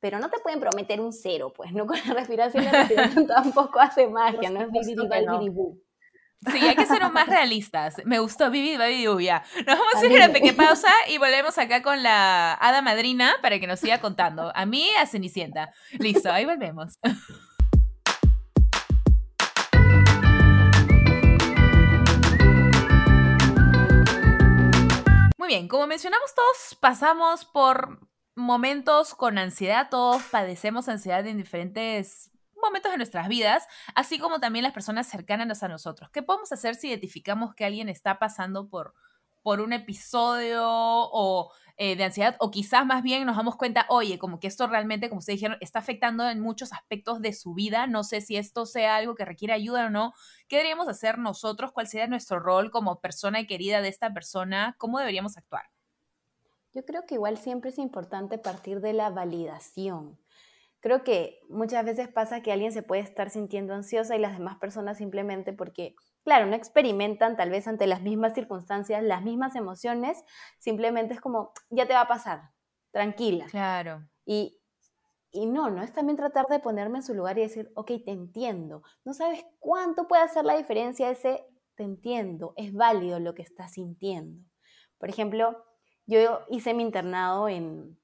Pero 0.00 0.18
no 0.18 0.30
te 0.30 0.40
pueden 0.40 0.60
prometer 0.60 1.00
un 1.00 1.12
cero, 1.12 1.52
pues, 1.54 1.72
¿no? 1.72 1.86
Con 1.86 1.96
la 2.06 2.14
respiración, 2.14 2.64
la 2.64 2.70
respiración 2.82 3.26
tampoco 3.26 3.80
hace 3.80 4.08
magia, 4.08 4.50
no 4.50 4.60
es 4.60 4.70
Sí, 6.50 6.58
hay 6.58 6.74
que 6.74 6.86
ser 6.86 7.08
más 7.12 7.28
realistas. 7.28 7.96
Me 8.04 8.18
gustó 8.18 8.50
Vivi, 8.50 8.76
Baby 8.76 9.02
Lluvia. 9.04 9.44
Nos 9.54 9.78
vamos 9.78 9.94
a 9.94 9.98
hacer 9.98 10.10
una 10.10 10.28
pequeña 10.28 10.54
pausa 10.54 10.90
y 11.08 11.18
volvemos 11.18 11.56
acá 11.56 11.82
con 11.82 12.02
la 12.02 12.54
hada 12.54 12.82
madrina 12.82 13.34
para 13.42 13.60
que 13.60 13.68
nos 13.68 13.78
siga 13.78 14.00
contando. 14.00 14.50
A 14.54 14.66
mí, 14.66 14.88
a 15.00 15.06
Cenicienta. 15.06 15.72
Listo, 15.92 16.32
ahí 16.32 16.44
volvemos. 16.44 16.98
Muy 25.38 25.48
bien, 25.48 25.68
como 25.68 25.86
mencionamos 25.86 26.34
todos, 26.34 26.76
pasamos 26.80 27.44
por 27.44 28.00
momentos 28.34 29.14
con 29.14 29.38
ansiedad, 29.38 29.88
todos 29.90 30.22
padecemos 30.24 30.88
ansiedad 30.88 31.24
en 31.26 31.36
diferentes 31.36 32.31
momentos 32.62 32.92
de 32.92 32.98
nuestras 32.98 33.28
vidas, 33.28 33.66
así 33.94 34.18
como 34.18 34.40
también 34.40 34.62
las 34.62 34.72
personas 34.72 35.06
cercanas 35.06 35.62
a 35.62 35.68
nosotros. 35.68 36.10
¿Qué 36.10 36.22
podemos 36.22 36.52
hacer 36.52 36.74
si 36.74 36.88
identificamos 36.88 37.54
que 37.54 37.64
alguien 37.64 37.88
está 37.88 38.18
pasando 38.18 38.68
por, 38.68 38.94
por 39.42 39.60
un 39.60 39.72
episodio 39.72 40.62
o 40.64 41.52
eh, 41.78 41.96
de 41.96 42.04
ansiedad 42.04 42.36
o 42.38 42.50
quizás 42.50 42.84
más 42.84 43.02
bien 43.02 43.24
nos 43.26 43.36
damos 43.36 43.56
cuenta, 43.56 43.86
oye, 43.88 44.18
como 44.18 44.38
que 44.38 44.46
esto 44.46 44.66
realmente, 44.66 45.08
como 45.08 45.20
ustedes 45.20 45.40
dijeron, 45.40 45.58
está 45.60 45.78
afectando 45.78 46.28
en 46.28 46.38
muchos 46.38 46.72
aspectos 46.72 47.20
de 47.22 47.32
su 47.32 47.54
vida, 47.54 47.86
no 47.86 48.04
sé 48.04 48.20
si 48.20 48.36
esto 48.36 48.66
sea 48.66 48.96
algo 48.96 49.14
que 49.14 49.24
requiere 49.24 49.54
ayuda 49.54 49.86
o 49.86 49.90
no, 49.90 50.12
¿qué 50.48 50.56
deberíamos 50.56 50.86
hacer 50.88 51.18
nosotros? 51.18 51.72
¿Cuál 51.72 51.88
sería 51.88 52.06
nuestro 52.06 52.40
rol 52.40 52.70
como 52.70 53.00
persona 53.00 53.46
querida 53.46 53.80
de 53.80 53.88
esta 53.88 54.12
persona? 54.12 54.76
¿Cómo 54.78 54.98
deberíamos 54.98 55.38
actuar? 55.38 55.70
Yo 56.74 56.84
creo 56.84 57.04
que 57.06 57.16
igual 57.16 57.36
siempre 57.36 57.70
es 57.70 57.78
importante 57.78 58.38
partir 58.38 58.80
de 58.80 58.92
la 58.92 59.10
validación 59.10 60.18
creo 60.82 61.04
que 61.04 61.40
muchas 61.48 61.84
veces 61.84 62.08
pasa 62.08 62.42
que 62.42 62.52
alguien 62.52 62.72
se 62.72 62.82
puede 62.82 63.00
estar 63.00 63.30
sintiendo 63.30 63.72
ansiosa 63.72 64.16
y 64.16 64.18
las 64.18 64.36
demás 64.36 64.58
personas 64.58 64.98
simplemente 64.98 65.52
porque, 65.52 65.94
claro, 66.24 66.46
no 66.46 66.56
experimentan 66.56 67.36
tal 67.36 67.50
vez 67.50 67.68
ante 67.68 67.86
las 67.86 68.02
mismas 68.02 68.34
circunstancias, 68.34 69.02
las 69.02 69.22
mismas 69.22 69.54
emociones, 69.54 70.22
simplemente 70.58 71.14
es 71.14 71.20
como, 71.20 71.52
ya 71.70 71.86
te 71.86 71.94
va 71.94 72.02
a 72.02 72.08
pasar, 72.08 72.50
tranquila. 72.90 73.46
Claro. 73.46 74.08
Y, 74.26 74.60
y 75.30 75.46
no, 75.46 75.70
no 75.70 75.82
es 75.82 75.92
también 75.92 76.16
tratar 76.16 76.46
de 76.48 76.58
ponerme 76.58 76.98
en 76.98 77.04
su 77.04 77.14
lugar 77.14 77.38
y 77.38 77.42
decir, 77.42 77.70
ok, 77.76 77.92
te 78.04 78.10
entiendo. 78.10 78.82
No 79.04 79.14
sabes 79.14 79.44
cuánto 79.60 80.08
puede 80.08 80.22
hacer 80.22 80.44
la 80.44 80.56
diferencia 80.56 81.10
ese, 81.10 81.46
te 81.76 81.84
entiendo, 81.84 82.54
es 82.56 82.74
válido 82.74 83.20
lo 83.20 83.34
que 83.34 83.42
estás 83.42 83.74
sintiendo. 83.74 84.44
Por 84.98 85.08
ejemplo, 85.08 85.64
yo 86.06 86.40
hice 86.50 86.74
mi 86.74 86.82
internado 86.82 87.48
en, 87.48 88.01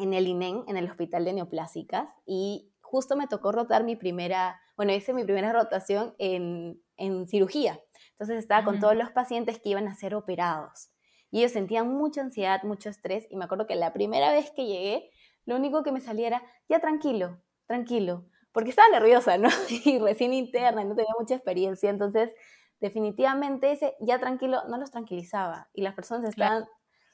en 0.00 0.14
el 0.14 0.26
INEN, 0.26 0.64
en 0.66 0.76
el 0.76 0.88
Hospital 0.88 1.24
de 1.24 1.32
Neoplásicas, 1.32 2.08
y 2.26 2.72
justo 2.80 3.16
me 3.16 3.26
tocó 3.26 3.52
rotar 3.52 3.84
mi 3.84 3.96
primera, 3.96 4.60
bueno, 4.76 4.92
hice 4.92 5.12
mi 5.12 5.24
primera 5.24 5.52
rotación 5.52 6.14
en, 6.18 6.82
en 6.96 7.26
cirugía. 7.28 7.80
Entonces 8.12 8.38
estaba 8.38 8.64
con 8.64 8.80
todos 8.80 8.96
los 8.96 9.10
pacientes 9.10 9.60
que 9.60 9.70
iban 9.70 9.88
a 9.88 9.94
ser 9.94 10.14
operados. 10.14 10.90
Y 11.30 11.38
ellos 11.38 11.52
sentían 11.52 11.88
mucha 11.88 12.20
ansiedad, 12.20 12.62
mucho 12.64 12.88
estrés, 12.88 13.26
y 13.30 13.36
me 13.36 13.44
acuerdo 13.44 13.66
que 13.66 13.76
la 13.76 13.92
primera 13.92 14.32
vez 14.32 14.50
que 14.50 14.66
llegué, 14.66 15.10
lo 15.46 15.56
único 15.56 15.82
que 15.82 15.92
me 15.92 16.00
salía 16.00 16.26
era, 16.26 16.42
ya 16.68 16.80
tranquilo, 16.80 17.40
tranquilo, 17.66 18.26
porque 18.52 18.70
estaba 18.70 18.88
nerviosa, 18.88 19.38
¿no? 19.38 19.48
Y 19.84 19.98
recién 19.98 20.34
interna, 20.34 20.84
no 20.84 20.94
tenía 20.94 21.14
mucha 21.18 21.34
experiencia, 21.34 21.90
entonces 21.90 22.32
definitivamente 22.80 23.72
ese 23.72 23.94
ya 24.00 24.18
tranquilo 24.18 24.62
no 24.68 24.78
los 24.78 24.90
tranquilizaba 24.90 25.68
y 25.74 25.82
las 25.82 25.94
personas 25.94 26.30
estaban 26.30 26.64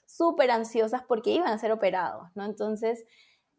súper 0.06 0.50
ansiosas 0.50 1.02
porque 1.02 1.30
iban 1.30 1.48
a 1.48 1.58
ser 1.58 1.72
operados, 1.72 2.28
¿no? 2.34 2.44
Entonces 2.44 3.04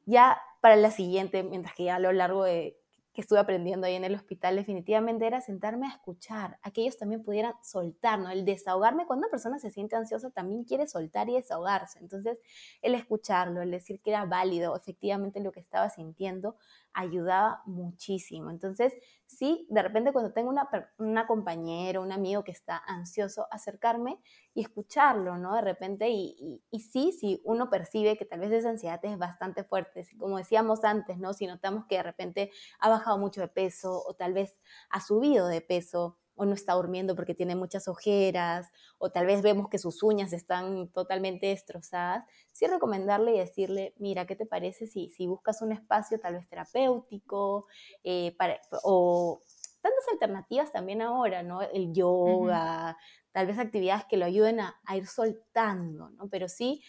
ya 0.06 0.42
para 0.62 0.76
la 0.76 0.92
siguiente, 0.92 1.44
mientras 1.44 1.76
que 1.76 1.86
ya 1.86 1.96
a 1.96 2.00
lo 2.00 2.12
largo 2.12 2.44
de 2.44 2.78
que 3.18 3.22
estuve 3.22 3.40
aprendiendo 3.40 3.88
ahí 3.88 3.96
en 3.96 4.04
el 4.04 4.14
hospital 4.14 4.56
definitivamente 4.56 5.26
era 5.26 5.42
sentarme 5.42 5.88
a 5.88 5.90
escuchar, 5.90 6.60
a 6.62 6.70
que 6.70 6.88
también 7.00 7.24
pudieran 7.24 7.56
soltar, 7.64 8.20
¿no? 8.20 8.30
El 8.30 8.46
desahogarme, 8.46 9.08
cuando 9.08 9.26
una 9.26 9.32
persona 9.32 9.58
se 9.58 9.72
siente 9.72 9.96
ansiosa 9.96 10.30
también 10.30 10.66
quiere 10.66 10.86
soltar 10.86 11.28
y 11.28 11.34
desahogarse. 11.34 11.98
Entonces, 11.98 12.38
el 12.84 12.94
escucharlo, 12.94 13.64
el 13.64 13.72
decir 13.72 14.02
que 14.02 14.12
era 14.12 14.26
válido 14.26 14.76
efectivamente 14.76 15.40
lo 15.40 15.52
que 15.52 15.60
estaba 15.60 15.90
sintiendo, 15.90 16.58
ayudaba 16.94 17.64
muchísimo. 17.66 18.52
Entonces, 18.52 18.94
sí, 19.28 19.68
de 19.70 19.82
repente 19.84 20.12
cuando 20.14 20.34
tengo 20.34 20.50
una, 20.50 20.70
una 20.98 21.28
compañera, 21.28 22.00
un 22.00 22.12
amigo 22.12 22.44
que 22.44 22.52
está 22.52 22.78
ansioso, 22.88 23.48
acercarme 23.52 24.20
y 24.54 24.62
escucharlo, 24.62 25.38
¿no? 25.38 25.56
De 25.56 25.62
repente, 25.62 26.10
y, 26.10 26.62
y, 26.72 26.80
sí, 26.80 27.12
sí, 27.12 27.42
uno 27.46 27.70
percibe 27.70 28.18
que 28.18 28.26
tal 28.26 28.40
vez 28.40 28.52
esa 28.52 28.70
ansiedad 28.70 29.00
es 29.04 29.18
bastante 29.18 29.64
fuerte. 29.64 30.08
Como 30.18 30.38
decíamos 30.38 30.84
antes, 30.84 31.18
¿no? 31.20 31.34
Si 31.34 31.46
notamos 31.48 31.86
que 31.88 31.98
de 31.98 32.04
repente 32.04 32.52
ha 32.80 32.90
bajado 32.90 33.18
mucho 33.18 33.42
de 33.42 33.48
peso 33.50 34.04
o 34.08 34.14
tal 34.16 34.34
vez 34.34 34.60
ha 34.90 35.02
subido 35.02 35.48
de 35.48 35.62
peso, 35.62 36.18
o 36.38 36.46
no 36.46 36.54
está 36.54 36.74
durmiendo 36.74 37.16
porque 37.16 37.34
tiene 37.34 37.56
muchas 37.56 37.88
ojeras, 37.88 38.72
o 39.00 39.10
tal 39.12 39.26
vez 39.26 39.42
vemos 39.42 39.68
que 39.70 39.80
sus 39.80 40.04
uñas 40.04 40.32
están 40.32 40.88
totalmente 40.90 41.48
destrozadas, 41.48 42.24
sí 42.54 42.68
recomendarle 42.68 43.36
y 43.36 43.40
decirle, 43.40 43.94
mira, 43.98 44.26
¿qué 44.26 44.36
te 44.36 44.46
parece 44.46 44.88
si, 44.88 45.10
si 45.10 45.28
buscas 45.28 45.62
un 45.62 45.72
espacio 45.72 46.20
tal 46.20 46.36
vez 46.36 46.48
terapéutico 46.48 47.68
eh, 48.04 48.36
para, 48.38 48.62
o 48.84 49.42
tantas 49.82 50.08
alternativas 50.12 50.72
también 50.72 51.02
ahora, 51.02 51.44
¿no? 51.44 51.62
El 51.62 51.92
yoga, 51.92 52.96
tal 53.32 53.48
vez 53.48 53.58
actividades 53.58 54.06
que 54.06 54.18
lo 54.18 54.26
ayuden 54.26 54.60
a, 54.60 54.76
ir 54.96 55.08
soltando, 55.08 56.12
¿no? 56.12 56.30
Pero 56.30 56.48
sí, 56.48 56.84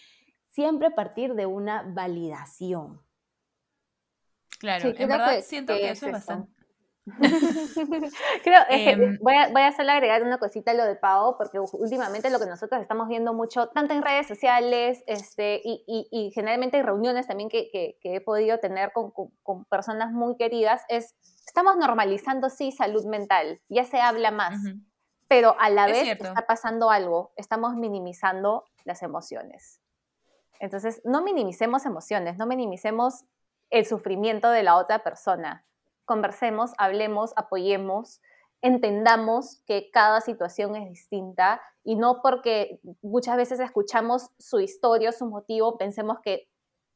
siempre 0.48 0.90
partir 0.90 1.34
de 1.34 1.46
una 1.46 1.82
validación. 1.82 3.00
Claro, 4.58 4.92
en 4.94 5.08
verdad 5.08 5.40
siento 5.40 5.74
que, 5.74 5.90
eso 5.90 6.06
es 6.06 6.12
bastante 6.12 6.57
Creo, 8.44 8.60
que 8.68 8.90
em, 8.90 9.18
voy, 9.20 9.34
a, 9.34 9.48
voy 9.48 9.62
a 9.62 9.72
solo 9.72 9.92
agregar 9.92 10.22
una 10.22 10.38
cosita 10.38 10.70
a 10.72 10.74
lo 10.74 10.84
de 10.84 10.96
Pau, 10.96 11.36
porque 11.36 11.58
últimamente 11.58 12.30
lo 12.30 12.38
que 12.38 12.46
nosotros 12.46 12.80
estamos 12.80 13.08
viendo 13.08 13.32
mucho, 13.32 13.68
tanto 13.68 13.94
en 13.94 14.02
redes 14.02 14.26
sociales 14.26 15.02
este, 15.06 15.60
y, 15.64 16.08
y, 16.10 16.30
generalmente 16.32 16.78
en 16.78 16.86
reuniones 16.86 17.26
también 17.26 17.48
que, 17.48 17.70
que, 17.70 17.98
he 18.02 18.20
podido 18.20 18.58
tener 18.58 18.92
con, 18.92 19.12
con, 19.42 19.64
personas 19.66 20.12
muy 20.12 20.36
queridas, 20.36 20.82
es, 20.88 21.14
estamos 21.46 21.76
normalizando, 21.76 22.50
sí, 22.50 22.72
salud 22.72 23.04
mental, 23.06 23.60
ya 23.68 23.84
se 23.84 24.00
habla 24.00 24.30
más, 24.30 24.58
pero 25.28 25.54
a 25.58 25.70
la 25.70 25.86
vez 25.86 26.08
está 26.08 26.46
pasando 26.46 26.90
algo, 26.90 27.32
estamos 27.36 27.74
minimizando 27.76 28.64
las 28.84 29.02
emociones. 29.02 29.80
Entonces, 30.60 31.00
no 31.04 31.22
minimicemos 31.22 31.86
emociones, 31.86 32.36
no 32.36 32.46
minimicemos 32.46 33.24
el 33.70 33.86
sufrimiento 33.86 34.50
de 34.50 34.62
la 34.62 34.76
otra 34.76 35.00
persona 35.00 35.64
conversemos, 36.08 36.72
hablemos, 36.78 37.32
apoyemos, 37.36 38.20
entendamos 38.62 39.62
que 39.66 39.90
cada 39.92 40.20
situación 40.20 40.74
es 40.74 40.88
distinta 40.88 41.60
y 41.84 41.94
no 41.94 42.22
porque 42.22 42.80
muchas 43.02 43.36
veces 43.36 43.60
escuchamos 43.60 44.30
su 44.38 44.58
historia, 44.58 45.12
su 45.12 45.26
motivo, 45.26 45.78
pensemos 45.78 46.18
que, 46.24 46.48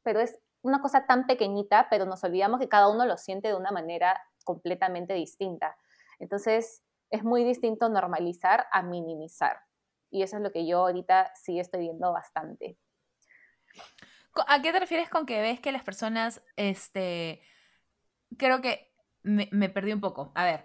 pero 0.03 0.19
es 0.19 0.41
una 0.63 0.81
cosa 0.81 1.07
tan 1.07 1.27
pequeñita, 1.27 1.89
pero 1.91 2.07
nos 2.07 2.25
olvidamos 2.25 2.59
que 2.59 2.69
cada 2.69 2.89
uno 2.89 3.05
lo 3.05 3.17
siente 3.17 3.49
de 3.49 3.55
una 3.55 3.71
manera 3.71 4.21
completamente 4.45 5.13
distinta. 5.15 5.77
Entonces, 6.19 6.83
es 7.11 7.23
muy 7.23 7.45
distinto 7.45 7.89
normalizar 7.89 8.67
a 8.73 8.83
minimizar. 8.83 9.61
Y 10.11 10.23
eso 10.23 10.37
es 10.37 10.43
lo 10.43 10.53
que 10.53 10.67
yo 10.67 10.79
ahorita 10.79 11.33
sí 11.35 11.61
estoy 11.61 11.81
viendo 11.81 12.13
bastante. 12.13 12.79
¿A 14.47 14.63
qué 14.63 14.73
te 14.73 14.81
refieres 14.81 15.11
con 15.11 15.27
que 15.27 15.41
ves 15.43 15.61
que 15.61 15.73
las 15.73 15.83
personas, 15.83 16.43
este, 16.57 17.43
creo 18.39 18.61
que 18.61 18.92
me, 19.23 19.69
perdí 19.69 19.93
un 19.93 20.01
poco. 20.01 20.33
A 20.35 20.45
ver, 20.45 20.65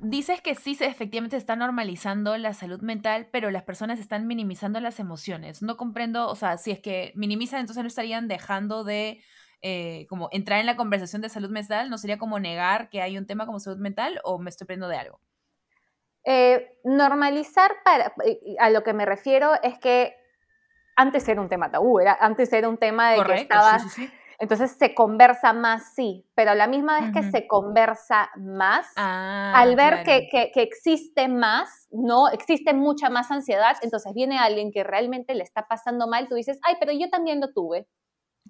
dices 0.00 0.40
que 0.40 0.54
sí, 0.54 0.74
se, 0.74 0.86
efectivamente 0.86 1.36
se 1.36 1.40
está 1.40 1.56
normalizando 1.56 2.36
la 2.36 2.54
salud 2.54 2.80
mental, 2.80 3.28
pero 3.30 3.50
las 3.50 3.62
personas 3.62 3.98
están 3.98 4.26
minimizando 4.26 4.80
las 4.80 5.00
emociones. 5.00 5.62
No 5.62 5.76
comprendo, 5.76 6.28
o 6.28 6.34
sea, 6.34 6.56
si 6.58 6.70
es 6.70 6.80
que 6.80 7.12
minimizan, 7.14 7.60
entonces 7.60 7.82
no 7.82 7.88
estarían 7.88 8.28
dejando 8.28 8.84
de 8.84 9.22
eh, 9.62 10.06
como 10.08 10.28
entrar 10.32 10.60
en 10.60 10.66
la 10.66 10.76
conversación 10.76 11.22
de 11.22 11.28
salud 11.28 11.50
mental, 11.50 11.90
¿no 11.90 11.98
sería 11.98 12.18
como 12.18 12.38
negar 12.38 12.88
que 12.90 13.02
hay 13.02 13.16
un 13.18 13.26
tema 13.26 13.46
como 13.46 13.58
salud 13.58 13.78
mental 13.78 14.20
o 14.24 14.38
me 14.38 14.50
estoy 14.50 14.66
perdiendo 14.66 14.88
de 14.88 14.98
algo? 14.98 15.20
Eh, 16.24 16.78
normalizar, 16.84 17.72
para, 17.84 18.12
eh, 18.24 18.56
a 18.58 18.68
lo 18.70 18.82
que 18.82 18.92
me 18.92 19.06
refiero 19.06 19.52
es 19.62 19.78
que 19.78 20.16
antes 20.96 21.28
era 21.28 21.40
un 21.40 21.48
tema 21.48 21.70
tabú, 21.70 22.00
era, 22.00 22.16
antes 22.20 22.52
era 22.52 22.68
un 22.68 22.78
tema 22.78 23.12
de 23.12 23.24
que 23.24 23.34
estaba... 23.34 23.78
Entonces 24.38 24.76
se 24.78 24.94
conversa 24.94 25.52
más, 25.52 25.94
sí, 25.94 26.26
pero 26.34 26.50
a 26.50 26.54
la 26.54 26.66
misma 26.66 27.00
vez 27.00 27.12
que 27.12 27.30
se 27.30 27.46
conversa 27.46 28.30
más, 28.36 28.86
ah, 28.96 29.52
al 29.54 29.76
ver 29.76 30.02
que, 30.02 30.28
que, 30.30 30.50
que, 30.52 30.62
existe 30.62 31.28
más, 31.28 31.88
¿no? 31.90 32.28
Existe 32.28 32.74
mucha 32.74 33.08
más 33.08 33.30
ansiedad, 33.30 33.76
entonces 33.82 34.12
viene 34.14 34.38
alguien 34.38 34.72
que 34.72 34.84
realmente 34.84 35.34
le 35.34 35.42
está 35.42 35.66
pasando 35.68 36.06
mal, 36.06 36.28
tú 36.28 36.34
dices, 36.34 36.58
ay, 36.62 36.74
pero 36.78 36.92
yo 36.92 37.08
también 37.08 37.40
lo 37.40 37.52
tuve. 37.52 37.86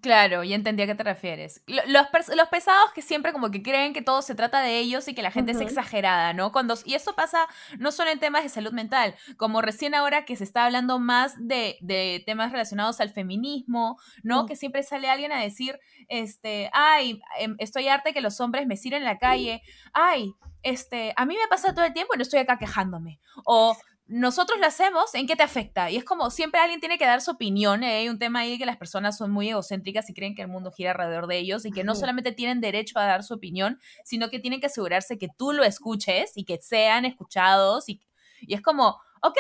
Claro, 0.03 0.45
ya 0.45 0.57
entendí 0.57 0.83
a 0.83 0.87
qué 0.87 0.95
te 0.95 1.05
refieres. 1.05 1.63
Los, 1.67 1.85
los, 1.87 2.49
pesados 2.49 2.93
que 2.95 3.03
siempre 3.03 3.33
como 3.33 3.51
que 3.51 3.63
creen 3.63 3.93
que 3.93 4.03
todo 4.03 4.21
se 4.23 4.35
trata 4.35 4.61
de 4.61 4.79
ellos 4.79 5.09
y 5.09 5.15
que 5.15 5.23
la 5.23 5.31
gente 5.31 5.53
es 5.53 5.61
exagerada, 5.61 6.33
¿no? 6.33 6.53
Cuando, 6.53 6.75
y 6.85 6.95
eso 6.95 7.15
pasa 7.15 7.47
no 7.79 7.93
solo 7.93 8.11
en 8.11 8.19
temas 8.19 8.43
de 8.43 8.49
salud 8.49 8.73
mental, 8.73 9.15
como 9.37 9.63
recién 9.63 9.95
ahora 9.95 10.25
que 10.25 10.37
se 10.37 10.45
está 10.45 10.67
hablando 10.67 10.99
más 10.99 11.35
de, 11.39 11.79
de 11.81 12.23
temas 12.27 12.53
relacionados 12.53 13.01
al 13.01 13.11
feminismo, 13.11 13.99
¿no? 14.23 14.45
Mm. 14.45 14.47
Que 14.47 14.57
siempre 14.57 14.83
sale 14.83 15.09
alguien 15.09 15.33
a 15.33 15.41
decir, 15.41 15.79
este, 16.09 16.69
ay, 16.73 17.21
em, 17.39 17.57
estoy 17.59 17.89
harta 17.89 18.11
de 18.11 18.15
que 18.15 18.21
los 18.21 18.41
hombres 18.41 18.67
me 18.67 18.77
sigan 18.77 19.03
en 19.03 19.07
la 19.07 19.19
calle, 19.19 19.63
ay, 19.93 20.35
este, 20.63 21.15
a 21.17 21.25
mí 21.25 21.35
me 21.35 21.49
pasa 21.49 21.75
todo 21.75 21.85
el 21.85 21.93
tiempo 21.93 22.15
y 22.15 22.19
no 22.19 22.23
estoy 22.23 22.41
acá 22.41 22.59
quejándome. 22.59 23.21
O 23.45 23.77
nosotros 24.09 24.61
lo 24.61 24.67
hacemos, 24.67 25.15
¿en 25.15 25.27
qué 25.27 25.35
te 25.35 25.43
afecta? 25.43 25.91
Y 25.91 25.97
es 25.97 26.05
como 26.05 26.31
siempre 26.31 26.61
alguien 26.61 26.79
tiene 26.79 26.97
que 26.97 27.07
dar 27.07 27.21
su 27.21 27.33
opinión. 27.33 27.83
¿eh? 27.83 27.97
Hay 27.99 28.09
un 28.09 28.19
tema 28.19 28.41
ahí 28.41 28.57
que 28.57 28.67
las 28.67 28.77
personas 28.77 29.17
son 29.17 29.33
muy 29.33 29.49
egocéntricas 29.49 30.09
y 30.09 30.15
creen 30.15 30.35
que 30.37 30.43
el 30.43 30.49
mundo 30.49 30.71
gira 30.71 30.93
alrededor 30.93 31.27
de 31.27 31.39
ellos 31.39 31.67
y 31.67 31.73
que 31.73 31.83
no 31.83 31.97
solamente 31.97 32.31
tienen 32.31 32.61
derecho 32.61 32.99
a 32.99 33.05
dar 33.05 33.25
su 33.25 33.35
opinión, 33.35 33.81
sino 34.05 34.31
que 34.31 34.39
tienen 34.39 34.61
que 34.61 34.67
asegurarse 34.67 35.19
que 35.19 35.29
tú 35.37 35.53
lo 35.53 35.65
escuches 35.65 36.33
y 36.37 36.45
que 36.45 36.59
sean 36.61 37.05
escuchados. 37.05 37.89
Y, 37.89 38.01
y 38.43 38.55
es 38.55 38.63
como, 38.63 39.01
ok, 39.23 39.39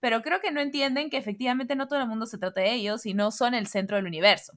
pero 0.00 0.22
creo 0.22 0.40
que 0.40 0.50
no 0.50 0.60
entienden 0.60 1.10
que 1.10 1.16
efectivamente 1.16 1.76
no 1.76 1.88
todo 1.88 2.00
el 2.00 2.06
mundo 2.06 2.26
se 2.26 2.38
trata 2.38 2.60
de 2.60 2.72
ellos 2.72 3.06
y 3.06 3.14
no 3.14 3.30
son 3.30 3.54
el 3.54 3.66
centro 3.66 3.96
del 3.96 4.06
universo. 4.06 4.52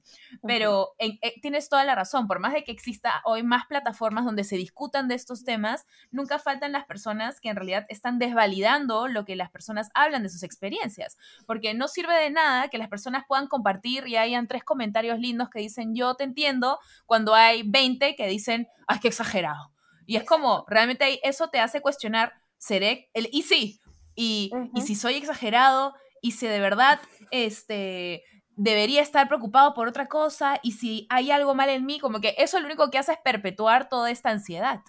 Pero 0.46 0.94
eh, 0.98 1.18
tienes 1.40 1.68
toda 1.68 1.84
la 1.84 1.94
razón, 1.94 2.26
por 2.26 2.40
más 2.40 2.52
de 2.52 2.64
que 2.64 2.72
exista 2.72 3.22
hoy 3.24 3.42
más 3.42 3.66
plataformas 3.66 4.24
donde 4.24 4.44
se 4.44 4.56
discutan 4.56 5.08
de 5.08 5.14
estos 5.14 5.44
temas, 5.44 5.86
nunca 6.10 6.38
faltan 6.38 6.72
las 6.72 6.84
personas 6.84 7.40
que 7.40 7.48
en 7.48 7.56
realidad 7.56 7.86
están 7.88 8.18
desvalidando 8.18 9.08
lo 9.08 9.24
que 9.24 9.36
las 9.36 9.50
personas 9.50 9.90
hablan 9.94 10.22
de 10.22 10.28
sus 10.28 10.42
experiencias, 10.42 11.16
porque 11.46 11.74
no 11.74 11.88
sirve 11.88 12.14
de 12.14 12.30
nada 12.30 12.68
que 12.68 12.78
las 12.78 12.88
personas 12.88 13.24
puedan 13.26 13.46
compartir 13.46 14.06
y 14.06 14.16
hayan 14.16 14.48
tres 14.48 14.64
comentarios 14.64 15.18
lindos 15.18 15.50
que 15.50 15.60
dicen 15.60 15.94
yo 15.94 16.14
te 16.14 16.24
entiendo, 16.24 16.78
cuando 17.06 17.34
hay 17.34 17.62
20 17.64 18.16
que 18.16 18.26
dicen, 18.26 18.68
ay, 18.86 18.98
qué 19.00 19.08
exagerado. 19.08 19.72
Y 20.06 20.16
es 20.16 20.24
como, 20.24 20.64
realmente 20.68 21.26
eso 21.26 21.48
te 21.48 21.60
hace 21.60 21.80
cuestionar, 21.80 22.34
¿seré 22.58 23.10
el... 23.14 23.28
Y 23.32 23.42
sí, 23.42 23.80
y, 24.14 24.52
si 24.84 24.94
soy 24.94 25.14
exagerado 25.14 25.94
y 26.20 26.32
si 26.32 26.46
de 26.46 26.60
verdad 26.60 27.00
este, 27.30 28.24
debería 28.56 29.02
estar 29.02 29.28
preocupado 29.28 29.74
por 29.74 29.88
otra 29.88 30.06
cosa 30.06 30.58
y 30.62 30.72
si 30.72 31.06
hay 31.10 31.30
algo 31.30 31.54
mal 31.54 31.68
en 31.68 31.86
mí, 31.86 31.98
como 31.98 32.20
que 32.20 32.34
eso 32.38 32.58
lo 32.60 32.66
único 32.66 32.90
que 32.90 32.98
hace 32.98 33.12
es 33.12 33.18
perpetuar 33.18 33.88
toda 33.88 34.10
esta 34.10 34.30
ansiedad. 34.30 34.80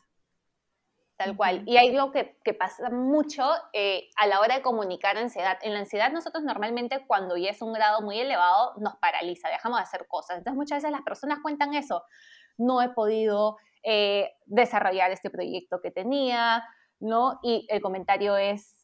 Tal 1.16 1.38
cual. 1.38 1.64
Y 1.68 1.78
hay 1.78 1.96
algo 1.96 2.12
que, 2.12 2.38
que 2.44 2.54
pasa 2.54 2.90
mucho 2.90 3.44
eh, 3.72 4.10
a 4.18 4.26
la 4.26 4.40
hora 4.40 4.56
de 4.56 4.62
comunicar 4.64 5.16
ansiedad. 5.16 5.58
En 5.62 5.74
la 5.74 5.80
ansiedad 5.80 6.12
nosotros 6.12 6.44
normalmente 6.44 7.06
cuando 7.06 7.38
ya 7.38 7.52
es 7.52 7.62
un 7.62 7.72
grado 7.72 8.02
muy 8.02 8.20
elevado 8.20 8.74
nos 8.80 8.96
paraliza, 8.98 9.50
dejamos 9.50 9.78
de 9.78 9.84
hacer 9.84 10.08
cosas. 10.08 10.38
Entonces 10.38 10.58
muchas 10.58 10.78
veces 10.78 10.92
las 10.92 11.04
personas 11.04 11.40
cuentan 11.42 11.76
eso. 11.76 12.04
No 12.58 12.82
he 12.82 12.90
podido 12.90 13.58
eh, 13.84 14.32
desarrollar 14.46 15.12
este 15.12 15.30
proyecto 15.30 15.82
que 15.82 15.92
tenía, 15.92 16.64
¿no? 17.00 17.40
Y 17.44 17.68
el 17.70 17.82
comentario 17.82 18.38
es, 18.38 18.83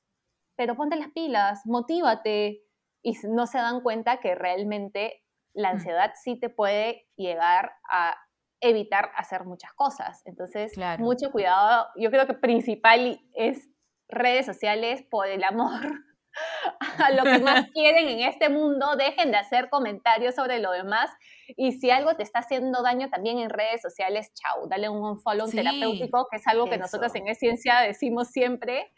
pero 0.59 0.75
ponte 0.75 0.97
las 0.97 1.11
pilas, 1.13 1.61
motívate 1.65 2.65
y 3.01 3.13
no 3.29 3.47
se 3.47 3.59
dan 3.59 3.79
cuenta 3.79 4.19
que 4.19 4.35
realmente 4.35 5.23
la 5.53 5.69
mm. 5.69 5.75
ansiedad 5.75 6.11
sí 6.21 6.37
te 6.37 6.49
puede 6.49 7.07
llegar 7.15 7.71
a 7.89 8.17
evitar 8.59 9.09
hacer 9.15 9.45
muchas 9.45 9.71
cosas. 9.71 10.21
Entonces, 10.25 10.73
mucho 10.97 11.31
cuidado. 11.31 11.87
Yo 11.95 12.11
creo 12.11 12.27
que 12.27 12.33
principal 12.33 13.21
es 13.35 13.69
redes 14.09 14.47
sociales 14.47 15.01
por 15.09 15.27
el 15.27 15.45
amor 15.45 16.03
a 16.97 17.11
lo 17.11 17.23
que 17.23 17.39
más 17.39 17.69
quieren 17.71 18.09
en 18.09 18.19
este 18.27 18.49
mundo, 18.49 18.97
dejen 18.97 19.31
de 19.31 19.37
hacer 19.37 19.69
comentarios 19.69 20.35
sobre 20.35 20.59
lo 20.59 20.71
demás 20.71 21.09
y 21.55 21.71
si 21.71 21.89
algo 21.89 22.15
te 22.15 22.23
está 22.23 22.39
haciendo 22.39 22.83
daño 22.83 23.09
también 23.09 23.39
en 23.39 23.49
redes 23.49 23.81
sociales, 23.81 24.33
chau, 24.33 24.67
dale 24.67 24.89
un 24.89 25.19
follow 25.21 25.49
terapéutico, 25.49 26.27
que 26.29 26.35
es 26.35 26.47
algo 26.47 26.69
que 26.69 26.77
nosotros 26.77 27.15
en 27.15 27.33
ciencia 27.33 27.79
decimos 27.79 28.27
siempre. 28.27 28.91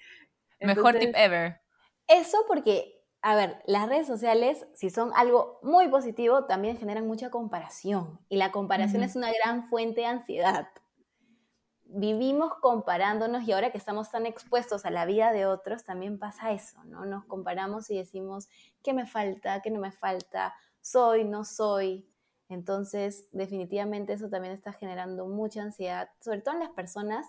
Mejor 0.62 0.97
tip 0.97 1.14
ever. 1.16 1.62
Eso 2.07 2.38
porque, 2.47 3.03
a 3.22 3.36
ver, 3.36 3.62
las 3.66 3.88
redes 3.89 4.07
sociales, 4.07 4.66
si 4.74 4.89
son 4.89 5.12
algo 5.16 5.59
muy 5.64 5.88
positivo, 5.88 6.45
también 6.45 6.78
generan 6.78 7.07
mucha 7.07 7.30
comparación 7.30 8.20
y 8.30 8.38
la 8.38 8.51
comparación 8.51 9.03
es 9.03 9.16
una 9.16 9.32
gran 9.32 9.68
fuente 9.68 10.01
de 10.01 10.07
ansiedad 10.07 10.68
vivimos 11.93 12.53
comparándonos 12.62 13.43
y 13.43 13.51
ahora 13.51 13.72
que 13.72 13.78
estamos 13.78 14.09
tan 14.09 14.26
expuestos 14.26 14.86
a 14.86 14.91
la 14.91 15.05
vida 15.05 15.32
de 15.34 15.45
otros, 15.45 15.84
también 15.84 16.20
pasa 16.20 16.51
eso, 16.51 16.84
¿no? 16.86 17.05
Nos 17.05 17.26
comparamos 17.26 17.89
y 17.89 17.97
decimos, 17.97 18.47
¿qué 18.82 18.93
me 18.93 19.05
falta? 19.05 19.62
¿Qué 19.62 19.72
no 19.72 19.80
me 19.80 19.91
falta? 19.91 20.55
¿Soy? 20.80 21.26
¿No 21.26 21.43
soy? 21.43 22.07
Entonces, 22.47 23.28
definitivamente 23.32 24.14
eso 24.14 24.30
también 24.30 24.53
está 24.53 24.74
generando 24.74 25.28
mucha 25.28 25.62
ansiedad, 25.62 26.09
sobre 26.20 26.41
todo 26.41 26.55
en 26.55 26.62
las 26.62 26.72
personas 26.72 27.28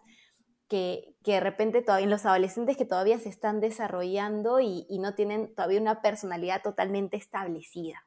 que, 0.72 1.14
que 1.22 1.32
de 1.32 1.40
repente 1.40 1.82
todavía, 1.82 2.04
en 2.04 2.10
los 2.10 2.24
adolescentes 2.24 2.78
que 2.78 2.86
todavía 2.86 3.18
se 3.18 3.28
están 3.28 3.60
desarrollando 3.60 4.58
y, 4.58 4.86
y 4.88 5.00
no 5.00 5.14
tienen 5.14 5.54
todavía 5.54 5.78
una 5.78 6.00
personalidad 6.00 6.62
totalmente 6.62 7.18
establecida. 7.18 8.06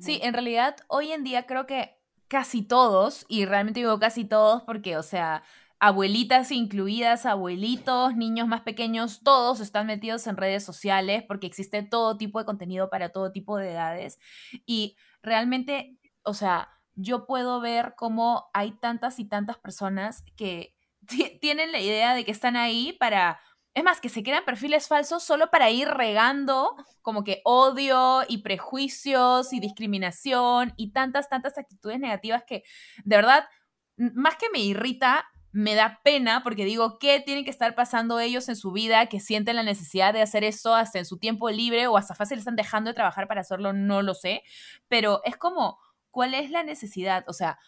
Sí, 0.00 0.20
en 0.22 0.32
realidad 0.32 0.76
hoy 0.88 1.12
en 1.12 1.22
día 1.22 1.44
creo 1.44 1.66
que 1.66 1.98
casi 2.28 2.62
todos, 2.62 3.26
y 3.28 3.44
realmente 3.44 3.80
digo 3.80 3.98
casi 3.98 4.24
todos 4.24 4.62
porque, 4.62 4.96
o 4.96 5.02
sea, 5.02 5.42
abuelitas 5.80 6.50
incluidas, 6.50 7.26
abuelitos, 7.26 8.16
niños 8.16 8.48
más 8.48 8.62
pequeños, 8.62 9.20
todos 9.22 9.60
están 9.60 9.86
metidos 9.86 10.26
en 10.28 10.38
redes 10.38 10.64
sociales 10.64 11.24
porque 11.28 11.46
existe 11.46 11.82
todo 11.82 12.16
tipo 12.16 12.38
de 12.38 12.46
contenido 12.46 12.88
para 12.88 13.10
todo 13.10 13.32
tipo 13.32 13.58
de 13.58 13.72
edades. 13.72 14.18
Y 14.64 14.96
realmente, 15.20 15.98
o 16.22 16.32
sea, 16.32 16.70
yo 16.94 17.26
puedo 17.26 17.60
ver 17.60 17.92
cómo 17.98 18.48
hay 18.54 18.72
tantas 18.72 19.18
y 19.18 19.26
tantas 19.26 19.58
personas 19.58 20.24
que 20.36 20.74
tienen 21.40 21.72
la 21.72 21.80
idea 21.80 22.14
de 22.14 22.24
que 22.24 22.32
están 22.32 22.56
ahí 22.56 22.92
para 22.98 23.40
es 23.72 23.84
más, 23.84 24.00
que 24.00 24.08
se 24.08 24.22
crean 24.22 24.44
perfiles 24.44 24.88
falsos 24.88 25.22
solo 25.22 25.50
para 25.50 25.70
ir 25.70 25.88
regando 25.88 26.74
como 27.02 27.22
que 27.22 27.40
odio 27.44 28.22
y 28.28 28.38
prejuicios 28.38 29.52
y 29.52 29.60
discriminación 29.60 30.74
y 30.76 30.92
tantas, 30.92 31.28
tantas 31.28 31.56
actitudes 31.56 32.00
negativas 32.00 32.42
que 32.46 32.64
de 33.04 33.16
verdad, 33.16 33.44
más 33.96 34.36
que 34.36 34.50
me 34.52 34.58
irrita, 34.58 35.24
me 35.52 35.74
da 35.74 36.00
pena 36.02 36.42
porque 36.42 36.64
digo, 36.64 36.98
¿qué 36.98 37.20
tienen 37.20 37.44
que 37.44 37.50
estar 37.50 37.74
pasando 37.74 38.18
ellos 38.18 38.48
en 38.48 38.56
su 38.56 38.72
vida 38.72 39.06
que 39.06 39.20
sienten 39.20 39.56
la 39.56 39.62
necesidad 39.62 40.12
de 40.12 40.22
hacer 40.22 40.44
eso 40.44 40.74
hasta 40.74 40.98
en 40.98 41.06
su 41.06 41.18
tiempo 41.18 41.48
libre 41.50 41.86
o 41.86 41.96
hasta 41.96 42.14
fácil 42.14 42.38
están 42.38 42.56
dejando 42.56 42.90
de 42.90 42.94
trabajar 42.94 43.28
para 43.28 43.40
hacerlo? 43.40 43.72
No 43.72 44.02
lo 44.02 44.14
sé, 44.14 44.42
pero 44.88 45.20
es 45.24 45.36
como, 45.36 45.78
¿cuál 46.10 46.34
es 46.34 46.50
la 46.50 46.62
necesidad? 46.64 47.24
O 47.28 47.32
sea, 47.32 47.58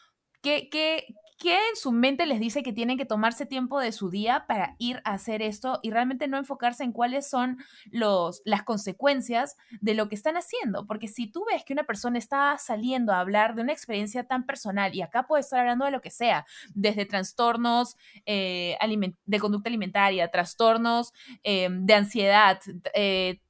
¿qué, 0.43 0.69
qué, 0.71 1.07
¿qué 1.39 1.55
en 1.55 1.77
su 1.77 1.93
mente 1.93 2.27
les 2.27 2.41
dice 2.41 2.63
que 2.63 2.73
tienen 2.73 2.99
que 2.99 3.05
tomarse 3.05 3.47
tiempo 3.47 3.81
de 3.81 3.93
su 3.93 4.11
día 4.11 4.45
para 4.47 4.77
ir 4.79 5.01
a 5.05 5.13
hacer 5.13 5.43
esto 5.43 5.81
y 5.83 5.91
realmente 5.91 6.29
no 6.29 6.39
enfocarse 6.39 6.85
en 6.85 6.93
cuáles 6.93 7.29
son 7.29 7.59
los, 7.91 8.43
las 8.45 8.63
consecuencias 8.63 9.57
de 9.81 9.95
lo 9.95 10.09
que 10.09 10.15
están 10.15 10.37
haciendo? 10.37 10.87
Porque 10.87 11.09
si 11.09 11.31
tú 11.31 11.45
ves 11.51 11.65
que 11.65 11.73
una 11.73 11.85
persona 11.85 12.19
está 12.19 12.57
saliendo 12.59 13.13
a 13.13 13.21
hablar 13.21 13.55
de 13.55 13.63
una 13.63 13.73
experiencia 13.73 14.25
tan 14.25 14.47
personal, 14.47 14.95
y 14.95 15.03
acá 15.03 15.27
puede 15.27 15.41
estar 15.41 15.61
hablando 15.61 15.85
de 15.85 15.91
lo 15.91 16.01
que 16.01 16.11
sea, 16.11 16.47
desde 16.75 17.07
trastornos 17.07 17.97
eh, 18.27 18.77
de 19.25 19.41
conducta 19.41 19.69
alimentaria, 19.69 20.31
trastornos 20.31 21.13
eh, 21.43 21.69
de 21.71 21.95
ansiedad, 21.95 22.61
eh, 22.95 23.41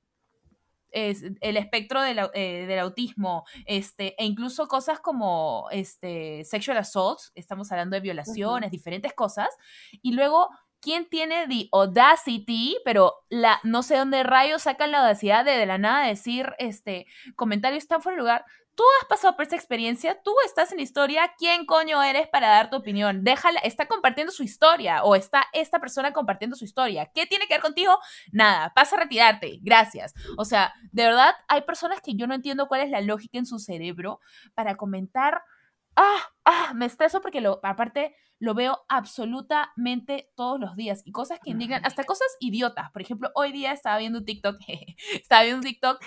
el 0.93 1.57
espectro 1.57 2.03
eh, 2.05 2.66
del, 2.66 2.78
autismo, 2.78 3.45
este, 3.66 4.14
e 4.22 4.24
incluso 4.24 4.68
cosas 4.68 5.01
como 5.01 5.68
este, 5.70 6.45
sexual 6.45 6.78
assault, 6.78 7.20
estamos 7.34 7.72
hablando 7.72 7.95
de 7.95 8.01
violaciones, 8.01 8.70
diferentes 8.70 9.12
cosas, 9.12 9.49
y 10.03 10.12
luego 10.12 10.51
¿quién 10.82 11.09
tiene 11.09 11.47
the 11.49 11.68
audacity? 11.72 12.76
Pero 12.84 13.14
la, 13.30 13.61
no 13.62 13.82
sé 13.82 13.97
dónde 13.97 14.22
rayos 14.24 14.62
sacan 14.62 14.90
la 14.90 14.99
audacidad 15.01 15.45
de 15.45 15.53
de 15.53 15.66
la 15.66 15.78
nada 15.78 16.07
decir 16.07 16.53
este, 16.59 17.07
comentarios 17.36 17.86
tan 17.86 18.03
fuera 18.03 18.16
de 18.16 18.20
lugar 18.20 18.45
tú 18.74 18.84
has 19.00 19.08
pasado 19.08 19.36
por 19.36 19.46
esa 19.46 19.56
experiencia, 19.56 20.20
tú 20.22 20.32
estás 20.46 20.72
en 20.72 20.80
historia, 20.80 21.32
¿quién 21.38 21.66
coño 21.66 22.02
eres 22.02 22.28
para 22.28 22.48
dar 22.48 22.70
tu 22.70 22.76
opinión? 22.76 23.24
Déjala, 23.24 23.60
está 23.60 23.86
compartiendo 23.86 24.32
su 24.32 24.42
historia 24.42 25.02
o 25.04 25.14
está 25.14 25.44
esta 25.52 25.78
persona 25.78 26.12
compartiendo 26.12 26.56
su 26.56 26.64
historia. 26.64 27.10
¿Qué 27.14 27.26
tiene 27.26 27.46
que 27.46 27.54
ver 27.54 27.62
contigo? 27.62 27.98
Nada, 28.32 28.72
pasa 28.74 28.96
a 28.96 29.00
retirarte, 29.00 29.58
gracias. 29.62 30.14
O 30.38 30.44
sea, 30.44 30.72
de 30.90 31.04
verdad 31.04 31.34
hay 31.48 31.62
personas 31.62 32.00
que 32.00 32.14
yo 32.14 32.26
no 32.26 32.34
entiendo 32.34 32.68
cuál 32.68 32.80
es 32.80 32.90
la 32.90 33.00
lógica 33.00 33.38
en 33.38 33.46
su 33.46 33.58
cerebro 33.58 34.20
para 34.54 34.76
comentar, 34.76 35.42
ah, 35.96 36.20
ah, 36.44 36.72
me 36.74 36.86
estreso 36.86 37.20
porque 37.20 37.40
lo, 37.40 37.60
aparte 37.62 38.16
lo 38.38 38.54
veo 38.54 38.80
absolutamente 38.88 40.32
todos 40.34 40.58
los 40.58 40.74
días 40.74 41.02
y 41.04 41.12
cosas 41.12 41.38
que 41.38 41.50
indignan, 41.50 41.84
hasta 41.84 42.02
cosas 42.04 42.26
idiotas. 42.40 42.90
Por 42.90 43.02
ejemplo, 43.02 43.30
hoy 43.34 43.52
día 43.52 43.72
estaba 43.72 43.98
viendo 43.98 44.18
un 44.18 44.24
TikTok, 44.24 44.56
estaba 45.14 45.42
viendo 45.42 45.58
un 45.58 45.64
TikTok 45.64 46.02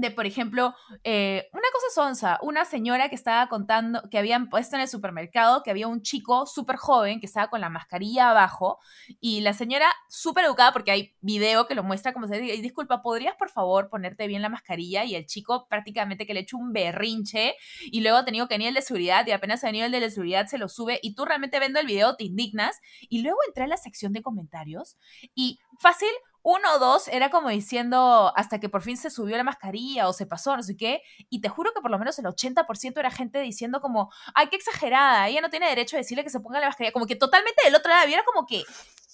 de, 0.00 0.10
por 0.10 0.26
ejemplo, 0.26 0.74
eh, 1.04 1.48
una 1.52 1.68
cosa 1.72 1.86
sonsa, 1.94 2.38
una 2.42 2.64
señora 2.64 3.08
que 3.08 3.14
estaba 3.14 3.48
contando, 3.48 4.02
que 4.10 4.18
habían 4.18 4.48
puesto 4.48 4.76
en 4.76 4.82
el 4.82 4.88
supermercado, 4.88 5.62
que 5.62 5.70
había 5.70 5.88
un 5.88 6.02
chico 6.02 6.46
súper 6.46 6.76
joven 6.76 7.20
que 7.20 7.26
estaba 7.26 7.48
con 7.48 7.60
la 7.60 7.68
mascarilla 7.68 8.30
abajo, 8.30 8.78
y 9.20 9.40
la 9.40 9.52
señora 9.52 9.86
súper 10.08 10.44
educada, 10.44 10.72
porque 10.72 10.90
hay 10.90 11.14
video 11.20 11.66
que 11.66 11.74
lo 11.74 11.82
muestra 11.82 12.12
como 12.12 12.26
se 12.28 12.38
dice, 12.40 12.60
disculpa, 12.62 13.02
¿podrías 13.02 13.34
por 13.36 13.50
favor 13.50 13.88
ponerte 13.88 14.26
bien 14.26 14.42
la 14.42 14.48
mascarilla? 14.48 15.04
Y 15.04 15.14
el 15.14 15.26
chico 15.26 15.66
prácticamente 15.68 16.26
que 16.26 16.34
le 16.34 16.40
echó 16.40 16.56
un 16.56 16.72
berrinche, 16.72 17.54
y 17.86 18.00
luego 18.00 18.18
ha 18.18 18.24
tenido 18.24 18.48
que 18.48 18.54
venir 18.54 18.68
el 18.68 18.74
de 18.74 18.82
seguridad, 18.82 19.26
y 19.26 19.32
apenas 19.32 19.64
ha 19.64 19.68
venido 19.68 19.86
el 19.86 19.92
de 19.92 20.10
seguridad, 20.10 20.46
se 20.46 20.58
lo 20.58 20.68
sube, 20.68 21.00
y 21.02 21.14
tú 21.14 21.24
realmente 21.24 21.58
viendo 21.58 21.80
el 21.80 21.86
video 21.86 22.16
te 22.16 22.24
indignas, 22.24 22.78
y 23.08 23.22
luego 23.22 23.38
entré 23.46 23.64
a 23.64 23.68
la 23.68 23.76
sección 23.76 24.12
de 24.12 24.22
comentarios, 24.22 24.96
y 25.34 25.58
fácil, 25.80 26.08
uno 26.42 26.74
o 26.74 26.78
dos 26.78 27.08
era 27.08 27.30
como 27.30 27.48
diciendo 27.48 28.32
hasta 28.36 28.58
que 28.60 28.68
por 28.68 28.82
fin 28.82 28.96
se 28.96 29.10
subió 29.10 29.36
la 29.36 29.44
mascarilla 29.44 30.08
o 30.08 30.12
se 30.12 30.26
pasó, 30.26 30.56
no 30.56 30.62
sé 30.62 30.76
qué, 30.76 31.02
y 31.28 31.40
te 31.40 31.48
juro 31.48 31.72
que 31.74 31.80
por 31.80 31.90
lo 31.90 31.98
menos 31.98 32.18
el 32.18 32.26
80% 32.26 32.98
era 32.98 33.10
gente 33.10 33.40
diciendo 33.40 33.80
como, 33.80 34.10
ay, 34.34 34.48
qué 34.48 34.56
exagerada, 34.56 35.28
ella 35.28 35.40
no 35.40 35.50
tiene 35.50 35.68
derecho 35.68 35.96
a 35.96 35.98
decirle 35.98 36.24
que 36.24 36.30
se 36.30 36.40
ponga 36.40 36.60
la 36.60 36.66
mascarilla, 36.66 36.92
como 36.92 37.06
que 37.06 37.16
totalmente 37.16 37.62
del 37.64 37.74
otro 37.74 37.90
lado, 37.90 38.08
y 38.08 38.14
era 38.14 38.24
como 38.24 38.46
que, 38.46 38.64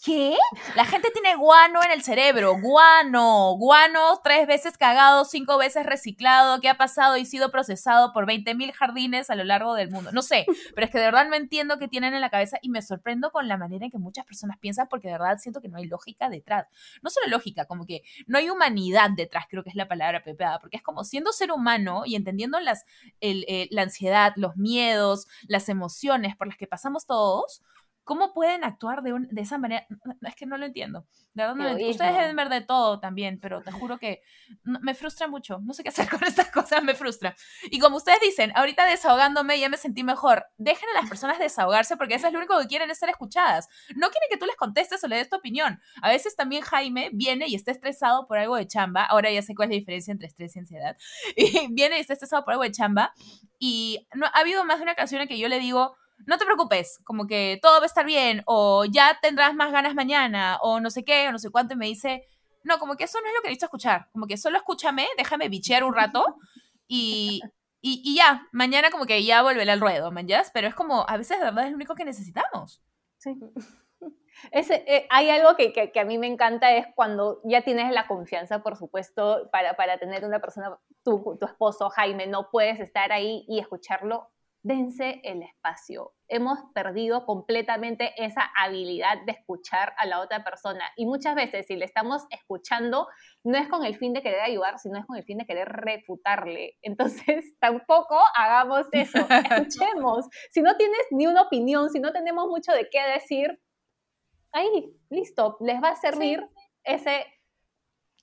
¿Qué? 0.04 0.36
La 0.76 0.84
gente 0.84 1.10
tiene 1.12 1.34
guano 1.34 1.82
en 1.82 1.90
el 1.90 2.02
cerebro, 2.02 2.60
guano, 2.60 3.56
guano 3.56 4.20
tres 4.22 4.46
veces 4.46 4.76
cagado, 4.76 5.24
cinco 5.24 5.56
veces 5.56 5.86
reciclado, 5.86 6.60
que 6.60 6.68
ha 6.68 6.76
pasado 6.76 7.16
y 7.16 7.24
sido 7.24 7.50
procesado 7.50 8.12
por 8.12 8.26
20.000 8.26 8.74
jardines 8.74 9.30
a 9.30 9.34
lo 9.34 9.44
largo 9.44 9.74
del 9.74 9.90
mundo. 9.90 10.12
No 10.12 10.20
sé, 10.20 10.44
pero 10.74 10.84
es 10.84 10.92
que 10.92 10.98
de 10.98 11.06
verdad 11.06 11.26
no 11.26 11.36
entiendo 11.36 11.78
qué 11.78 11.88
tienen 11.88 12.12
en 12.12 12.20
la 12.20 12.28
cabeza 12.28 12.58
y 12.60 12.68
me 12.68 12.82
sorprendo 12.82 13.30
con 13.30 13.48
la 13.48 13.56
manera 13.56 13.86
en 13.86 13.90
que 13.90 13.96
muchas 13.96 14.26
personas 14.26 14.58
piensan 14.58 14.88
porque 14.90 15.08
de 15.08 15.14
verdad 15.14 15.38
siento 15.38 15.62
que 15.62 15.70
no 15.70 15.78
hay 15.78 15.86
lógica 15.86 16.28
detrás. 16.28 16.66
No 17.00 17.08
solo 17.08 17.28
lógica, 17.28 17.64
como 17.64 17.86
que 17.86 18.02
no 18.26 18.36
hay 18.36 18.50
humanidad 18.50 19.08
detrás, 19.16 19.46
creo 19.48 19.64
que 19.64 19.70
es 19.70 19.74
la 19.74 19.88
palabra 19.88 20.22
pepeada, 20.22 20.58
porque 20.58 20.76
es 20.76 20.82
como 20.82 21.04
siendo 21.04 21.32
ser 21.32 21.50
humano 21.50 22.02
y 22.04 22.14
entendiendo 22.14 22.60
las, 22.60 22.84
eh, 23.22 23.68
la 23.70 23.80
ansiedad, 23.80 24.34
los 24.36 24.54
miedos, 24.58 25.28
las 25.48 25.70
emociones 25.70 26.36
por 26.36 26.46
las 26.46 26.58
que 26.58 26.66
pasamos 26.66 27.06
todos, 27.06 27.62
¿Cómo 28.04 28.34
pueden 28.34 28.64
actuar 28.64 29.02
de, 29.02 29.14
de 29.30 29.40
esa 29.40 29.56
manera? 29.56 29.86
Es 30.22 30.36
que 30.36 30.44
no 30.44 30.58
lo 30.58 30.66
entiendo. 30.66 31.06
De 31.32 31.42
verdad 31.42 31.54
no 31.54 31.64
lo 31.64 31.70
entiendo. 31.70 31.90
Ustedes 31.92 32.12
deben 32.12 32.36
ver 32.36 32.50
de 32.50 32.60
todo 32.60 33.00
también, 33.00 33.40
pero 33.40 33.62
te 33.62 33.72
juro 33.72 33.98
que 33.98 34.22
me 34.62 34.94
frustra 34.94 35.26
mucho. 35.26 35.58
No 35.60 35.72
sé 35.72 35.82
qué 35.82 35.88
hacer 35.88 36.08
con 36.10 36.22
estas 36.22 36.50
cosas, 36.50 36.84
me 36.84 36.94
frustra. 36.94 37.34
Y 37.70 37.78
como 37.78 37.96
ustedes 37.96 38.20
dicen, 38.20 38.52
ahorita 38.54 38.84
desahogándome 38.84 39.58
ya 39.58 39.68
me 39.68 39.78
sentí 39.78 40.04
mejor. 40.04 40.44
Dejen 40.58 40.88
a 40.90 41.00
las 41.00 41.08
personas 41.08 41.38
desahogarse 41.38 41.96
porque 41.96 42.14
eso 42.14 42.26
es 42.26 42.32
lo 42.32 42.38
único 42.38 42.58
que 42.60 42.66
quieren 42.66 42.90
es 42.90 42.98
ser 42.98 43.08
escuchadas. 43.08 43.68
No 43.96 44.10
quieren 44.10 44.28
que 44.30 44.36
tú 44.36 44.44
les 44.46 44.56
contestes 44.56 45.02
o 45.02 45.08
le 45.08 45.16
des 45.16 45.30
tu 45.30 45.36
opinión. 45.36 45.80
A 46.02 46.10
veces 46.10 46.36
también 46.36 46.62
Jaime 46.62 47.10
viene 47.12 47.46
y 47.48 47.54
está 47.54 47.70
estresado 47.70 48.26
por 48.26 48.36
algo 48.36 48.56
de 48.56 48.66
chamba. 48.66 49.04
Ahora 49.04 49.30
ya 49.30 49.40
sé 49.40 49.54
cuál 49.54 49.70
es 49.70 49.76
la 49.76 49.78
diferencia 49.78 50.12
entre 50.12 50.28
estrés 50.28 50.54
y 50.56 50.58
ansiedad. 50.58 50.96
Y 51.36 51.68
viene 51.72 51.96
y 51.96 52.00
está 52.00 52.12
estresado 52.12 52.44
por 52.44 52.52
algo 52.52 52.64
de 52.64 52.70
chamba. 52.70 53.12
Y 53.58 54.06
no, 54.14 54.26
ha 54.26 54.40
habido 54.40 54.64
más 54.64 54.78
de 54.78 54.82
una 54.82 54.92
ocasión 54.92 55.22
en 55.22 55.28
que 55.28 55.38
yo 55.38 55.48
le 55.48 55.58
digo 55.58 55.96
no 56.26 56.38
te 56.38 56.44
preocupes, 56.44 57.00
como 57.04 57.26
que 57.26 57.58
todo 57.62 57.78
va 57.78 57.84
a 57.84 57.86
estar 57.86 58.06
bien, 58.06 58.42
o 58.46 58.84
ya 58.84 59.18
tendrás 59.20 59.54
más 59.54 59.72
ganas 59.72 59.94
mañana, 59.94 60.58
o 60.62 60.80
no 60.80 60.90
sé 60.90 61.04
qué, 61.04 61.28
o 61.28 61.32
no 61.32 61.38
sé 61.38 61.50
cuánto, 61.50 61.74
y 61.74 61.76
me 61.76 61.86
dice, 61.86 62.26
no, 62.62 62.78
como 62.78 62.96
que 62.96 63.04
eso 63.04 63.20
no 63.20 63.28
es 63.28 63.34
lo 63.34 63.42
que 63.42 63.48
necesito 63.48 63.66
escuchar, 63.66 64.08
como 64.12 64.26
que 64.26 64.36
solo 64.36 64.56
escúchame, 64.56 65.06
déjame 65.16 65.48
bichear 65.48 65.84
un 65.84 65.94
rato, 65.94 66.36
y, 66.86 67.40
y, 67.80 68.16
ya, 68.16 68.48
mañana 68.52 68.90
como 68.90 69.06
que 69.06 69.22
ya 69.24 69.42
volveré 69.42 69.70
al 69.70 69.80
ruedo, 69.80 70.10
¿man? 70.10 70.26
Pero 70.52 70.68
es 70.68 70.74
como, 70.74 71.04
a 71.08 71.16
veces 71.16 71.38
de 71.38 71.44
verdad 71.44 71.64
es 71.64 71.70
lo 71.70 71.76
único 71.76 71.94
que 71.94 72.04
necesitamos. 72.04 72.82
Sí. 73.18 73.38
Ese, 74.50 74.84
eh, 74.86 75.06
hay 75.10 75.30
algo 75.30 75.54
que, 75.56 75.72
que, 75.72 76.00
a 76.00 76.04
mí 76.04 76.18
me 76.18 76.26
encanta, 76.26 76.74
es 76.74 76.86
cuando 76.96 77.40
ya 77.44 77.62
tienes 77.62 77.92
la 77.92 78.08
confianza, 78.08 78.62
por 78.62 78.76
supuesto, 78.76 79.48
para, 79.52 79.76
para 79.76 79.98
tener 79.98 80.24
una 80.24 80.40
persona, 80.40 80.76
tu, 81.04 81.38
tu 81.38 81.46
esposo, 81.46 81.88
Jaime, 81.90 82.26
no 82.26 82.50
puedes 82.50 82.80
estar 82.80 83.12
ahí 83.12 83.44
y 83.48 83.60
escucharlo 83.60 84.33
dense 84.64 85.20
el 85.24 85.42
espacio. 85.42 86.14
Hemos 86.26 86.58
perdido 86.74 87.26
completamente 87.26 88.14
esa 88.16 88.50
habilidad 88.56 89.18
de 89.26 89.32
escuchar 89.32 89.92
a 89.98 90.06
la 90.06 90.20
otra 90.20 90.42
persona. 90.42 90.84
Y 90.96 91.04
muchas 91.04 91.34
veces, 91.34 91.66
si 91.66 91.76
le 91.76 91.84
estamos 91.84 92.24
escuchando, 92.30 93.06
no 93.44 93.58
es 93.58 93.68
con 93.68 93.84
el 93.84 93.96
fin 93.96 94.14
de 94.14 94.22
querer 94.22 94.40
ayudar, 94.40 94.78
sino 94.78 94.98
es 94.98 95.04
con 95.04 95.18
el 95.18 95.24
fin 95.24 95.36
de 95.36 95.44
querer 95.44 95.68
refutarle. 95.68 96.78
Entonces, 96.82 97.54
tampoco 97.60 98.18
hagamos 98.34 98.86
eso. 98.92 99.18
Escuchemos. 99.28 100.26
Si 100.50 100.62
no 100.62 100.76
tienes 100.76 101.06
ni 101.10 101.26
una 101.26 101.42
opinión, 101.42 101.90
si 101.90 102.00
no 102.00 102.12
tenemos 102.12 102.48
mucho 102.48 102.72
de 102.72 102.88
qué 102.90 103.02
decir, 103.12 103.60
ahí, 104.52 104.96
listo, 105.10 105.58
les 105.60 105.82
va 105.82 105.90
a 105.90 105.96
servir 105.96 106.42
ese 106.84 107.26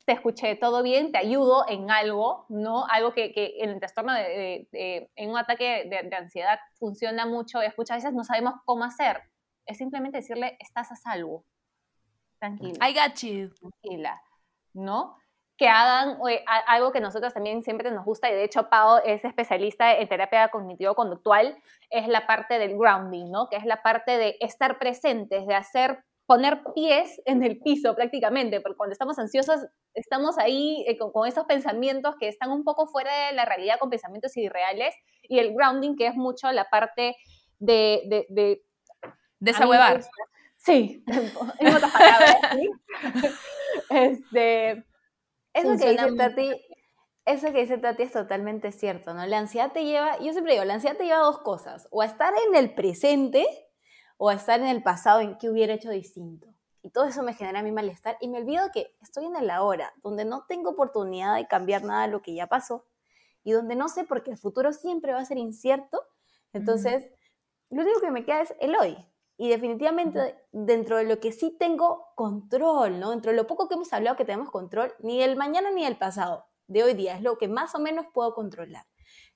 te 0.05 0.13
escuché 0.13 0.55
todo 0.55 0.83
bien, 0.83 1.11
te 1.11 1.17
ayudo 1.17 1.65
en 1.67 1.91
algo, 1.91 2.45
¿no? 2.49 2.85
Algo 2.87 3.13
que, 3.13 3.31
que 3.31 3.55
en 3.59 3.69
el 3.71 3.79
trastorno, 3.79 4.13
de, 4.13 4.67
en 5.15 5.29
un 5.29 5.37
ataque 5.37 5.85
de, 5.89 6.15
ansiedad 6.15 6.59
funciona 6.79 7.25
mucho, 7.25 7.61
es 7.61 7.77
muchas 7.77 7.97
veces 7.97 8.13
no 8.13 8.23
sabemos 8.23 8.55
cómo 8.65 8.83
hacer. 8.83 9.21
Es 9.65 9.77
simplemente 9.77 10.17
decirle, 10.17 10.57
estás 10.59 10.91
a 10.91 10.95
salvo. 10.95 11.45
Tranquila. 12.39 12.89
I 12.89 12.93
got 12.93 13.15
you. 13.21 13.53
Tranquila, 13.53 14.21
¿no? 14.73 15.17
Que 15.55 15.67
hagan 15.67 16.17
algo 16.67 16.91
que 16.91 16.99
nosotros 16.99 17.33
también 17.33 17.63
siempre 17.63 17.91
nos 17.91 18.03
gusta, 18.03 18.31
y 18.31 18.33
de 18.33 18.43
hecho 18.43 18.69
Pau 18.69 18.99
es 19.05 19.23
especialista 19.23 19.95
en 19.95 20.07
terapia 20.07 20.49
cognitivo-conductual, 20.49 21.61
es 21.91 22.07
la 22.07 22.25
parte 22.25 22.57
del 22.57 22.75
grounding, 22.75 23.29
¿no? 23.29 23.47
Que 23.47 23.57
es 23.57 23.65
la 23.65 23.83
parte 23.83 24.17
de 24.17 24.37
estar 24.39 24.79
presentes, 24.79 25.45
de 25.45 25.53
hacer 25.53 26.03
poner 26.31 26.61
pies 26.73 27.21
en 27.25 27.43
el 27.43 27.59
piso 27.59 27.93
prácticamente, 27.93 28.61
porque 28.61 28.77
cuando 28.77 28.93
estamos 28.93 29.19
ansiosos 29.19 29.65
estamos 29.93 30.37
ahí 30.37 30.85
eh, 30.87 30.97
con, 30.97 31.27
esos 31.27 31.43
pensamientos 31.43 32.15
que 32.17 32.29
están 32.29 32.51
un 32.51 32.63
poco 32.63 32.87
fuera 32.87 33.27
de 33.27 33.33
la 33.33 33.43
realidad, 33.43 33.77
con 33.79 33.89
pensamientos 33.89 34.37
irreales, 34.37 34.95
y 35.23 35.39
el 35.39 35.53
grounding, 35.53 35.97
que 35.97 36.07
es 36.07 36.15
mucho 36.15 36.49
la 36.53 36.69
parte 36.69 37.17
de... 37.59 38.03
De, 38.05 38.25
de 38.29 38.63
Desahuevar. 39.39 40.05
Sí, 40.55 41.03
en 41.59 41.75
otras 41.75 41.91
palabras, 41.91 42.37
¿sí? 42.55 42.69
Este, 43.89 44.85
eso 45.53 45.77
que 45.77 45.89
dice 45.89 46.15
Tati, 46.15 46.51
eso 47.25 47.51
que 47.51 47.59
dice 47.59 47.77
Tati 47.77 48.03
es 48.03 48.13
totalmente 48.13 48.71
cierto, 48.71 49.13
¿no? 49.13 49.25
La 49.25 49.39
ansiedad 49.39 49.73
te 49.73 49.83
lleva, 49.83 50.17
yo 50.19 50.31
siempre 50.31 50.53
digo, 50.53 50.63
la 50.63 50.75
ansiedad 50.75 50.95
te 50.95 51.03
lleva 51.03 51.17
a 51.17 51.23
dos 51.23 51.39
cosas, 51.39 51.89
o 51.91 52.01
a 52.01 52.05
estar 52.05 52.33
en 52.47 52.55
el 52.55 52.73
presente, 52.73 53.45
o 54.23 54.29
estar 54.29 54.59
en 54.59 54.67
el 54.67 54.83
pasado 54.83 55.19
en 55.19 55.35
qué 55.39 55.49
hubiera 55.49 55.73
hecho 55.73 55.89
distinto. 55.89 56.47
Y 56.83 56.91
todo 56.91 57.05
eso 57.05 57.23
me 57.23 57.33
genera 57.33 57.63
mi 57.63 57.71
malestar 57.71 58.17
y 58.21 58.27
me 58.27 58.37
olvido 58.37 58.69
que 58.71 58.95
estoy 59.01 59.25
en 59.25 59.35
el 59.35 59.49
ahora, 59.49 59.95
donde 60.03 60.25
no 60.25 60.45
tengo 60.47 60.69
oportunidad 60.69 61.35
de 61.37 61.47
cambiar 61.47 61.83
nada 61.83 62.03
de 62.03 62.09
lo 62.09 62.21
que 62.21 62.35
ya 62.35 62.45
pasó 62.45 62.85
y 63.43 63.53
donde 63.53 63.75
no 63.75 63.89
sé 63.89 64.03
porque 64.03 64.29
el 64.29 64.37
futuro 64.37 64.73
siempre 64.73 65.13
va 65.13 65.21
a 65.21 65.25
ser 65.25 65.39
incierto. 65.39 66.03
Entonces, 66.53 67.03
lo 67.71 67.81
único 67.81 67.99
que 67.99 68.11
me 68.11 68.23
queda 68.23 68.41
es 68.41 68.53
el 68.59 68.75
hoy. 68.75 68.95
Y 69.37 69.49
definitivamente 69.49 70.35
dentro 70.51 70.97
de 70.97 71.05
lo 71.05 71.19
que 71.19 71.31
sí 71.31 71.57
tengo 71.59 72.05
control, 72.13 72.99
¿no? 72.99 73.09
Dentro 73.09 73.31
de 73.31 73.37
lo 73.37 73.47
poco 73.47 73.67
que 73.67 73.73
hemos 73.73 73.91
hablado 73.91 74.17
que 74.17 74.25
tenemos 74.25 74.51
control, 74.51 74.93
ni 74.99 75.17
del 75.17 75.35
mañana 75.35 75.71
ni 75.71 75.83
del 75.83 75.97
pasado, 75.97 76.45
de 76.67 76.83
hoy 76.83 76.93
día, 76.93 77.15
es 77.15 77.23
lo 77.23 77.39
que 77.39 77.47
más 77.47 77.73
o 77.73 77.79
menos 77.79 78.05
puedo 78.13 78.35
controlar. 78.35 78.85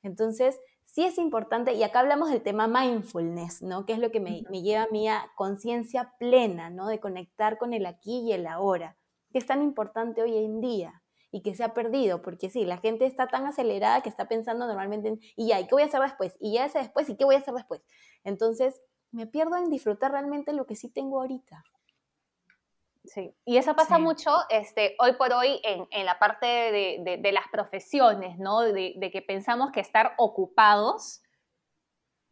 Entonces, 0.03 0.59
sí 0.95 1.03
es 1.03 1.17
importante, 1.17 1.73
y 1.73 1.83
acá 1.83 1.99
hablamos 1.99 2.29
del 2.29 2.41
tema 2.41 2.69
mindfulness, 2.69 3.61
¿no? 3.61 3.85
Que 3.85 3.91
es 3.91 3.99
lo 3.99 4.11
que 4.11 4.21
me, 4.21 4.43
lleva 4.61 4.83
a 4.83 4.87
mí 4.87 5.09
a 5.09 5.29
conciencia 5.35 6.13
plena, 6.19 6.69
¿no? 6.69 6.87
De 6.87 7.01
conectar 7.01 7.57
con 7.57 7.73
el 7.73 7.85
aquí 7.85 8.21
y 8.21 8.31
el 8.31 8.47
ahora, 8.47 8.95
que 9.29 9.37
es 9.37 9.45
tan 9.45 9.61
importante 9.61 10.23
hoy 10.23 10.37
en 10.37 10.61
día 10.61 11.03
y 11.31 11.41
que 11.41 11.53
se 11.53 11.65
ha 11.65 11.73
perdido, 11.73 12.21
porque 12.21 12.49
sí, 12.49 12.63
la 12.63 12.77
gente 12.77 13.05
está 13.05 13.27
tan 13.27 13.45
acelerada 13.45 13.99
que 13.99 14.07
está 14.07 14.29
pensando 14.29 14.67
normalmente 14.67 15.09
en, 15.09 15.19
y 15.35 15.47
ya, 15.47 15.59
¿y 15.59 15.67
qué 15.67 15.75
voy 15.75 15.83
a 15.83 15.87
hacer 15.87 15.99
después? 15.99 16.37
Y 16.39 16.53
ya 16.53 16.65
ese 16.65 16.79
después, 16.79 17.09
¿y 17.09 17.17
qué 17.17 17.25
voy 17.25 17.35
a 17.35 17.39
hacer 17.39 17.53
después? 17.53 17.81
Entonces, 18.23 18.81
me 19.11 19.27
pierdo 19.27 19.57
en 19.57 19.69
disfrutar 19.69 20.13
realmente 20.13 20.53
lo 20.53 20.65
que 20.65 20.77
sí 20.77 20.87
tengo 20.87 21.19
ahorita. 21.19 21.65
Sí, 23.07 23.35
y 23.45 23.57
eso 23.57 23.75
pasa 23.75 23.97
mucho 23.97 24.31
este, 24.49 24.95
hoy 24.99 25.13
por 25.13 25.33
hoy 25.33 25.59
en, 25.63 25.87
en 25.91 26.05
la 26.05 26.17
parte 26.17 26.45
de, 26.45 27.17
de, 27.21 27.31
las 27.31 27.47
profesiones, 27.51 28.37
¿no? 28.37 28.61
De, 28.61 28.93
de, 28.95 29.11
que 29.11 29.21
pensamos 29.21 29.71
que 29.71 29.79
estar 29.79 30.13
ocupados 30.17 31.21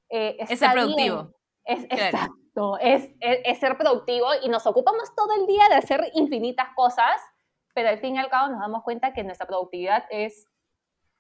eh, 0.09 0.37
es 0.39 0.59
ser 0.59 0.71
productivo. 0.71 1.33
Es, 1.65 1.83
Exacto, 1.85 2.77
es, 2.79 3.09
es, 3.19 3.59
ser 3.59 3.77
productivo 3.77 4.27
y 4.41 4.49
nos 4.49 4.65
ocupamos 4.65 5.15
todo 5.15 5.33
el 5.39 5.47
día 5.47 5.69
de 5.69 5.75
hacer 5.75 6.11
infinitas 6.13 6.67
cosas, 6.75 7.21
pero 7.73 7.89
al 7.89 7.99
fin 7.99 8.15
y 8.15 8.19
al 8.19 8.29
cabo 8.29 8.49
nos 8.49 8.59
damos 8.59 8.83
cuenta 8.83 9.13
que 9.13 9.23
nuestra 9.23 9.47
productividad 9.47 10.05
es 10.09 10.47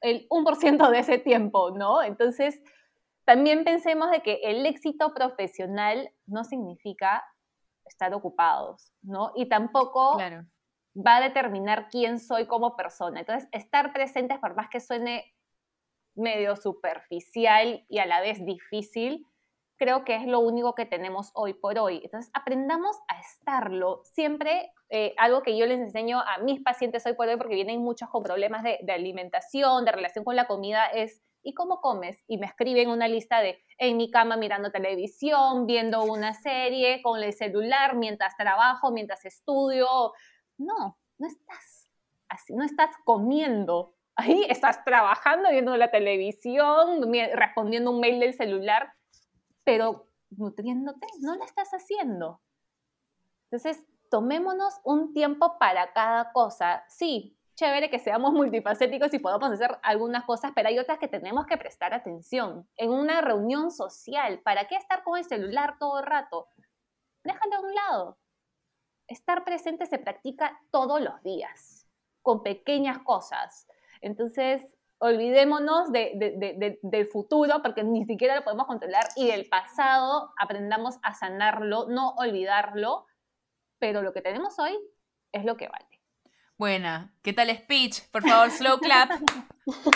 el 0.01 0.27
1% 0.29 0.89
de 0.89 0.99
ese 0.99 1.17
tiempo, 1.17 1.71
¿no? 1.71 2.03
Entonces, 2.03 2.61
también 3.25 3.63
pensemos 3.63 4.11
de 4.11 4.21
que 4.21 4.41
el 4.43 4.65
éxito 4.65 5.13
profesional 5.13 6.11
no 6.25 6.43
significa 6.43 7.23
estar 7.85 8.13
ocupados, 8.13 8.93
¿no? 9.01 9.31
Y 9.35 9.47
tampoco 9.47 10.17
va 10.95 11.17
a 11.17 11.21
determinar 11.21 11.87
quién 11.89 12.19
soy 12.19 12.47
como 12.47 12.75
persona. 12.75 13.21
Entonces, 13.21 13.49
estar 13.51 13.93
presentes, 13.93 14.39
por 14.39 14.55
más 14.55 14.69
que 14.69 14.79
suene 14.79 15.33
medio 16.15 16.55
superficial 16.55 17.85
y 17.89 17.99
a 17.99 18.05
la 18.05 18.21
vez 18.21 18.45
difícil, 18.45 19.25
creo 19.77 20.05
que 20.05 20.15
es 20.15 20.25
lo 20.25 20.39
único 20.39 20.75
que 20.75 20.85
tenemos 20.85 21.31
hoy 21.33 21.53
por 21.53 21.79
hoy. 21.79 22.01
Entonces, 22.03 22.31
aprendamos 22.33 22.95
a 23.07 23.19
estarlo. 23.19 24.01
Siempre, 24.03 24.71
eh, 24.89 25.15
algo 25.17 25.41
que 25.41 25.57
yo 25.57 25.65
les 25.65 25.79
enseño 25.79 26.19
a 26.19 26.37
mis 26.39 26.61
pacientes 26.61 27.05
hoy 27.05 27.15
por 27.15 27.27
hoy, 27.27 27.37
porque 27.37 27.55
vienen 27.55 27.81
muchos 27.81 28.09
con 28.09 28.23
problemas 28.23 28.63
de, 28.63 28.79
de 28.83 28.93
alimentación, 28.93 29.85
de 29.85 29.91
relación 29.91 30.23
con 30.23 30.35
la 30.35 30.45
comida, 30.45 30.85
es 30.85 31.23
¿y 31.43 31.53
cómo 31.53 31.81
comes? 31.81 32.17
Y 32.27 32.37
me 32.37 32.45
escriben 32.45 32.89
una 32.89 33.07
lista 33.07 33.41
de 33.41 33.61
en 33.77 33.97
mi 33.97 34.09
cama 34.09 34.37
mirando 34.37 34.71
televisión, 34.71 35.67
viendo 35.67 36.03
una 36.03 36.33
serie, 36.33 37.01
con 37.01 37.21
el 37.21 37.33
celular, 37.33 37.95
mientras 37.95 38.35
trabajo, 38.37 38.91
mientras 38.91 39.25
estudio. 39.25 40.13
No, 40.57 40.97
no 41.17 41.27
estás 41.27 41.91
así, 42.29 42.55
no 42.55 42.63
estás 42.63 42.95
comiendo. 43.03 43.95
Ahí 44.15 44.45
estás 44.47 44.83
trabajando, 44.85 45.49
viendo 45.49 45.75
la 45.75 45.91
televisión, 45.91 47.11
respondiendo 47.33 47.91
un 47.91 47.99
mail 47.99 48.19
del 48.19 48.33
celular, 48.33 48.93
pero 49.63 50.07
nutriéndote, 50.29 51.07
no 51.21 51.35
lo 51.35 51.43
estás 51.43 51.71
haciendo. 51.71 52.41
Entonces, 53.45 53.83
tomémonos 54.09 54.79
un 54.83 55.13
tiempo 55.13 55.57
para 55.59 55.93
cada 55.93 56.31
cosa. 56.31 56.85
Sí, 56.87 57.37
chévere 57.55 57.89
que 57.89 57.99
seamos 57.99 58.33
multifacéticos 58.33 59.13
y 59.13 59.19
podamos 59.19 59.51
hacer 59.51 59.77
algunas 59.83 60.25
cosas, 60.25 60.51
pero 60.55 60.69
hay 60.69 60.79
otras 60.79 60.99
que 60.99 61.07
tenemos 61.07 61.45
que 61.45 61.57
prestar 61.57 61.93
atención. 61.93 62.67
En 62.77 62.91
una 62.91 63.21
reunión 63.21 63.71
social, 63.71 64.39
¿para 64.39 64.67
qué 64.67 64.75
estar 64.75 65.03
con 65.03 65.17
el 65.17 65.25
celular 65.25 65.77
todo 65.79 65.99
el 65.99 66.05
rato? 66.05 66.47
Déjalo 67.23 67.55
a 67.55 67.59
un 67.61 67.75
lado. 67.75 68.17
Estar 69.07 69.43
presente 69.43 69.85
se 69.85 69.99
practica 69.99 70.59
todos 70.71 71.01
los 71.01 71.21
días, 71.23 71.87
con 72.21 72.41
pequeñas 72.41 72.99
cosas. 72.99 73.67
Entonces, 74.01 74.65
olvidémonos 74.99 75.91
del 75.91 77.07
futuro, 77.11 77.61
porque 77.61 77.83
ni 77.83 78.05
siquiera 78.05 78.35
lo 78.35 78.43
podemos 78.43 78.67
controlar, 78.67 79.03
y 79.15 79.27
del 79.27 79.47
pasado 79.49 80.33
aprendamos 80.37 80.97
a 81.03 81.13
sanarlo, 81.13 81.87
no 81.89 82.15
olvidarlo, 82.15 83.05
pero 83.79 84.01
lo 84.01 84.13
que 84.13 84.21
tenemos 84.21 84.57
hoy 84.59 84.77
es 85.33 85.43
lo 85.43 85.57
que 85.57 85.67
vale. 85.67 85.92
Buena. 86.57 87.11
¿Qué 87.23 87.33
tal 87.33 87.49
speech? 87.49 88.01
Por 88.11 88.21
favor, 88.27 88.51
slow 88.51 88.79
clap. 88.79 89.11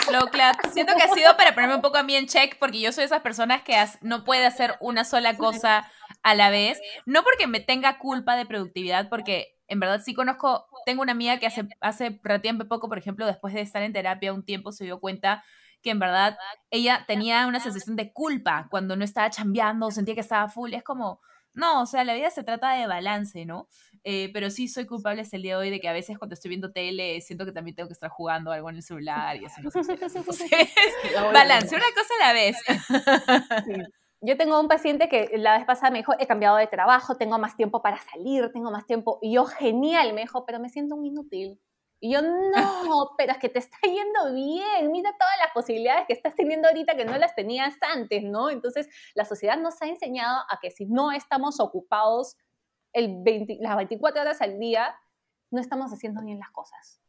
Slow 0.06 0.28
clap. 0.30 0.56
Siento 0.72 0.94
que 0.96 1.02
ha 1.02 1.14
sido 1.14 1.36
para 1.36 1.54
ponerme 1.54 1.76
un 1.76 1.82
poco 1.82 1.98
a 1.98 2.02
mí 2.02 2.14
en 2.14 2.26
check, 2.26 2.58
porque 2.58 2.80
yo 2.80 2.92
soy 2.92 3.02
de 3.02 3.06
esas 3.06 3.22
personas 3.22 3.62
que 3.62 3.76
no 4.02 4.24
puede 4.24 4.44
hacer 4.44 4.76
una 4.80 5.04
sola 5.04 5.36
cosa 5.36 5.90
a 6.22 6.34
la 6.34 6.50
vez. 6.50 6.80
No 7.06 7.22
porque 7.22 7.46
me 7.46 7.60
tenga 7.60 7.98
culpa 7.98 8.34
de 8.36 8.44
productividad, 8.44 9.08
porque 9.08 9.56
en 9.68 9.80
verdad 9.80 10.00
sí 10.04 10.14
conozco, 10.14 10.66
tengo 10.84 11.02
una 11.02 11.12
amiga 11.12 11.38
que 11.38 11.46
hace, 11.46 11.68
hace 11.80 12.18
relativamente 12.22 12.64
poco, 12.64 12.88
por 12.88 12.98
ejemplo, 12.98 13.26
después 13.26 13.54
de 13.54 13.60
estar 13.60 13.82
en 13.82 13.92
terapia 13.92 14.32
un 14.32 14.44
tiempo, 14.44 14.72
se 14.72 14.84
dio 14.84 14.98
cuenta 14.98 15.44
que 15.82 15.90
en 15.90 16.00
verdad 16.00 16.36
ella 16.70 17.04
tenía 17.06 17.46
una 17.46 17.60
sensación 17.60 17.94
de 17.94 18.12
culpa 18.12 18.66
cuando 18.70 18.96
no 18.96 19.04
estaba 19.04 19.30
chambeando, 19.30 19.90
sentía 19.90 20.14
que 20.14 20.22
estaba 20.22 20.48
full. 20.48 20.72
Es 20.72 20.82
como, 20.82 21.20
no, 21.54 21.82
o 21.82 21.86
sea, 21.86 22.04
la 22.04 22.14
vida 22.14 22.30
se 22.30 22.44
trata 22.44 22.72
de 22.74 22.86
balance, 22.86 23.44
¿no? 23.44 23.68
Eh, 24.04 24.30
pero 24.32 24.50
sí 24.50 24.68
soy 24.68 24.86
culpable 24.86 25.22
hasta 25.22 25.36
el 25.36 25.42
día 25.42 25.56
de 25.56 25.62
hoy 25.62 25.70
de 25.70 25.80
que 25.80 25.88
a 25.88 25.92
veces 25.92 26.18
cuando 26.18 26.34
estoy 26.34 26.50
viendo 26.50 26.72
tele 26.72 27.20
siento 27.20 27.44
que 27.44 27.52
también 27.52 27.74
tengo 27.74 27.88
que 27.88 27.94
estar 27.94 28.10
jugando 28.10 28.52
algo 28.52 28.70
en 28.70 28.76
el 28.76 28.82
celular 28.82 29.36
y 29.36 29.40
no 29.40 29.48
sé. 29.48 29.62
balance, 31.32 31.74
una 31.74 31.84
cosa 31.94 32.14
a 32.20 32.26
la 32.26 32.32
vez. 32.32 32.56
Yo 34.20 34.36
tengo 34.36 34.60
un 34.60 34.66
paciente 34.66 35.08
que 35.08 35.30
la 35.38 35.56
vez 35.56 35.64
pasada 35.64 35.90
me 35.90 35.98
dijo, 35.98 36.12
he 36.18 36.26
cambiado 36.26 36.56
de 36.56 36.66
trabajo, 36.66 37.16
tengo 37.16 37.38
más 37.38 37.56
tiempo 37.56 37.82
para 37.82 37.98
salir, 37.98 38.50
tengo 38.52 38.70
más 38.70 38.84
tiempo. 38.84 39.18
Y 39.22 39.34
yo, 39.34 39.44
genial, 39.44 40.12
me 40.12 40.22
dijo, 40.22 40.44
pero 40.44 40.58
me 40.58 40.68
siento 40.70 40.96
un 40.96 41.04
inútil. 41.04 41.60
Y 42.00 42.12
yo, 42.12 42.22
no, 42.22 43.10
pero 43.16 43.32
es 43.32 43.38
que 43.38 43.48
te 43.48 43.58
está 43.58 43.76
yendo 43.82 44.32
bien, 44.32 44.92
mira 44.92 45.10
todas 45.18 45.34
las 45.42 45.52
posibilidades 45.52 46.06
que 46.06 46.12
estás 46.12 46.34
teniendo 46.34 46.68
ahorita 46.68 46.96
que 46.96 47.04
no 47.04 47.16
las 47.18 47.34
tenías 47.34 47.74
antes, 47.92 48.22
¿no? 48.22 48.50
Entonces, 48.50 48.88
la 49.14 49.24
sociedad 49.24 49.58
nos 49.58 49.82
ha 49.82 49.86
enseñado 49.86 50.38
a 50.48 50.58
que 50.60 50.70
si 50.70 50.86
no 50.86 51.10
estamos 51.10 51.58
ocupados 51.58 52.36
el 52.92 53.22
las 53.60 53.76
24 53.76 54.22
horas 54.22 54.40
al 54.40 54.58
día, 54.58 54.94
no 55.50 55.60
estamos 55.60 55.92
haciendo 55.92 56.22
bien 56.22 56.38
las 56.38 56.50
cosas. 56.50 57.00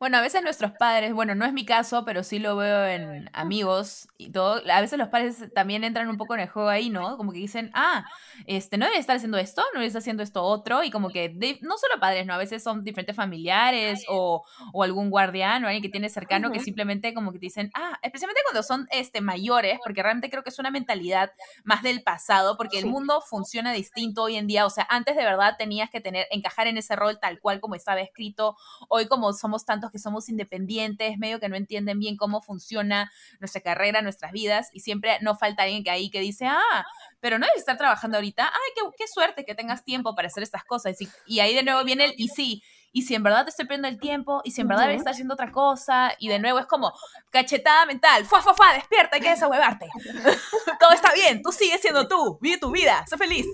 Bueno, 0.00 0.16
a 0.16 0.22
veces 0.22 0.42
nuestros 0.42 0.72
padres, 0.72 1.12
bueno, 1.12 1.34
no 1.34 1.44
es 1.44 1.52
mi 1.52 1.66
caso, 1.66 2.06
pero 2.06 2.22
sí 2.22 2.38
lo 2.38 2.56
veo 2.56 2.86
en 2.86 3.28
amigos 3.34 4.08
y 4.16 4.32
todo. 4.32 4.62
A 4.72 4.80
veces 4.80 4.98
los 4.98 5.08
padres 5.08 5.52
también 5.54 5.84
entran 5.84 6.08
un 6.08 6.16
poco 6.16 6.32
en 6.32 6.40
el 6.40 6.48
juego 6.48 6.70
ahí, 6.70 6.88
¿no? 6.88 7.18
Como 7.18 7.32
que 7.32 7.38
dicen, 7.38 7.70
ah, 7.74 8.06
este, 8.46 8.78
no 8.78 8.86
debería 8.86 9.02
estar 9.02 9.16
haciendo 9.16 9.36
esto, 9.36 9.60
no 9.60 9.68
debería 9.74 9.88
estar 9.88 10.00
haciendo 10.00 10.22
esto 10.22 10.42
otro. 10.42 10.82
Y 10.84 10.90
como 10.90 11.10
que 11.10 11.28
no 11.60 11.76
solo 11.76 12.00
padres, 12.00 12.24
¿no? 12.24 12.32
A 12.32 12.38
veces 12.38 12.62
son 12.62 12.82
diferentes 12.82 13.14
familiares 13.14 14.06
o, 14.08 14.42
o 14.72 14.82
algún 14.82 15.10
guardián 15.10 15.64
o 15.64 15.66
alguien 15.66 15.82
que 15.82 15.90
tiene 15.90 16.08
cercano 16.08 16.50
que 16.50 16.60
simplemente 16.60 17.12
como 17.12 17.30
que 17.30 17.38
te 17.38 17.46
dicen, 17.46 17.70
ah, 17.74 17.98
especialmente 18.00 18.40
cuando 18.42 18.62
son 18.62 18.88
este, 18.92 19.20
mayores, 19.20 19.80
porque 19.84 20.02
realmente 20.02 20.30
creo 20.30 20.42
que 20.42 20.48
es 20.48 20.58
una 20.58 20.70
mentalidad 20.70 21.30
más 21.62 21.82
del 21.82 22.02
pasado, 22.02 22.56
porque 22.56 22.78
el 22.78 22.86
mundo 22.86 23.20
funciona 23.20 23.70
distinto 23.74 24.22
hoy 24.22 24.36
en 24.36 24.46
día. 24.46 24.64
O 24.64 24.70
sea, 24.70 24.86
antes 24.88 25.14
de 25.14 25.24
verdad 25.24 25.56
tenías 25.58 25.90
que 25.90 26.00
tener, 26.00 26.26
encajar 26.30 26.68
en 26.68 26.78
ese 26.78 26.96
rol 26.96 27.20
tal 27.20 27.38
cual 27.38 27.60
como 27.60 27.74
estaba 27.74 28.00
escrito. 28.00 28.56
Hoy 28.88 29.06
como 29.06 29.34
somos 29.34 29.66
tantos 29.66 29.89
que 29.90 29.98
somos 29.98 30.28
independientes, 30.28 31.18
medio 31.18 31.40
que 31.40 31.48
no 31.48 31.56
entienden 31.56 31.98
bien 31.98 32.16
cómo 32.16 32.40
funciona 32.42 33.10
nuestra 33.38 33.60
carrera, 33.60 34.02
nuestras 34.02 34.32
vidas, 34.32 34.68
y 34.72 34.80
siempre 34.80 35.18
no 35.20 35.36
falta 35.36 35.64
alguien 35.64 35.84
que 35.84 35.90
ahí 35.90 36.10
que 36.10 36.20
dice, 36.20 36.46
ah, 36.46 36.86
pero 37.20 37.38
no 37.38 37.46
debes 37.46 37.60
estar 37.60 37.76
trabajando 37.76 38.16
ahorita, 38.16 38.44
ay, 38.44 38.72
qué, 38.74 38.82
qué 38.96 39.04
suerte 39.06 39.44
que 39.44 39.54
tengas 39.54 39.84
tiempo 39.84 40.14
para 40.14 40.28
hacer 40.28 40.42
estas 40.42 40.64
cosas. 40.64 40.96
Y, 41.26 41.40
ahí 41.40 41.54
de 41.54 41.62
nuevo 41.62 41.84
viene 41.84 42.06
el 42.06 42.14
y 42.16 42.28
sí, 42.28 42.62
y 42.92 43.02
si 43.02 43.14
en 43.14 43.22
verdad 43.22 43.44
te 43.44 43.50
estoy 43.50 43.66
perdiendo 43.66 43.88
el 43.88 44.00
tiempo, 44.00 44.40
y 44.44 44.50
si 44.50 44.60
en 44.60 44.68
verdad 44.68 44.84
debes 44.84 44.98
estar 44.98 45.12
haciendo 45.12 45.34
otra 45.34 45.52
cosa, 45.52 46.12
y 46.18 46.28
de 46.28 46.38
nuevo 46.38 46.58
es 46.58 46.66
como 46.66 46.92
cachetada 47.30 47.86
mental, 47.86 48.24
fuá, 48.24 48.42
fuá, 48.42 48.54
fuá, 48.54 48.72
despierta, 48.74 49.16
hay 49.16 49.22
que 49.22 49.30
desahuevarte. 49.30 49.88
Todo 50.80 50.92
está 50.92 51.12
bien, 51.12 51.42
tú 51.42 51.52
sigues 51.52 51.80
siendo 51.80 52.08
tú, 52.08 52.38
vive 52.40 52.58
tu 52.58 52.70
vida, 52.70 53.04
sé 53.06 53.16
feliz. 53.16 53.46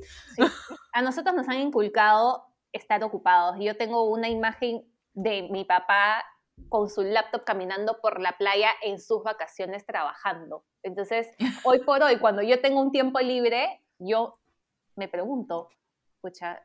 A 0.92 1.02
nosotros 1.02 1.34
nos 1.34 1.48
han 1.48 1.60
inculcado 1.60 2.46
estar 2.72 3.02
ocupados. 3.04 3.56
Yo 3.60 3.76
tengo 3.76 4.04
una 4.04 4.28
imagen 4.28 4.82
de 5.16 5.48
mi 5.50 5.64
papá 5.64 6.24
con 6.68 6.88
su 6.88 7.02
laptop 7.02 7.44
caminando 7.44 7.98
por 8.00 8.20
la 8.20 8.32
playa 8.32 8.70
en 8.82 9.00
sus 9.00 9.22
vacaciones 9.22 9.84
trabajando. 9.86 10.64
Entonces, 10.82 11.28
hoy 11.64 11.80
por 11.80 12.02
hoy, 12.02 12.18
cuando 12.18 12.42
yo 12.42 12.60
tengo 12.60 12.80
un 12.80 12.92
tiempo 12.92 13.18
libre, 13.20 13.82
yo 13.98 14.38
me 14.94 15.08
pregunto, 15.08 15.70
escucha, 16.16 16.62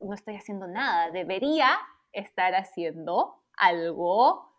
no 0.00 0.14
estoy 0.14 0.36
haciendo 0.36 0.68
nada, 0.68 1.10
debería 1.10 1.78
estar 2.12 2.54
haciendo 2.54 3.42
algo. 3.56 4.52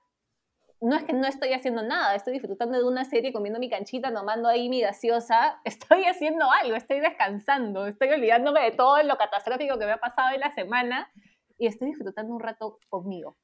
No 0.82 0.96
es 0.96 1.04
que 1.04 1.14
no 1.14 1.28
estoy 1.28 1.54
haciendo 1.54 1.82
nada, 1.84 2.16
estoy 2.16 2.34
disfrutando 2.34 2.78
de 2.78 2.84
una 2.84 3.06
serie, 3.06 3.32
comiendo 3.32 3.60
mi 3.60 3.70
canchita, 3.70 4.14
tomando 4.14 4.50
ahí 4.50 4.68
mi 4.68 4.82
gaseosa, 4.82 5.62
estoy 5.64 6.04
haciendo 6.04 6.52
algo, 6.52 6.76
estoy 6.76 7.00
descansando, 7.00 7.88
estoy 7.88 8.10
olvidándome 8.10 8.62
de 8.62 8.72
todo 8.72 9.02
lo 9.04 9.18
catastrófico 9.18 9.80
que 9.80 9.86
me 9.86 9.94
ha 9.94 10.00
pasado 10.00 10.34
en 10.34 10.42
la 10.42 10.52
semana 10.52 11.10
y 11.60 11.68
estoy 11.68 11.90
disfrutando 11.90 12.34
un 12.34 12.40
rato 12.40 12.80
conmigo. 12.90 13.38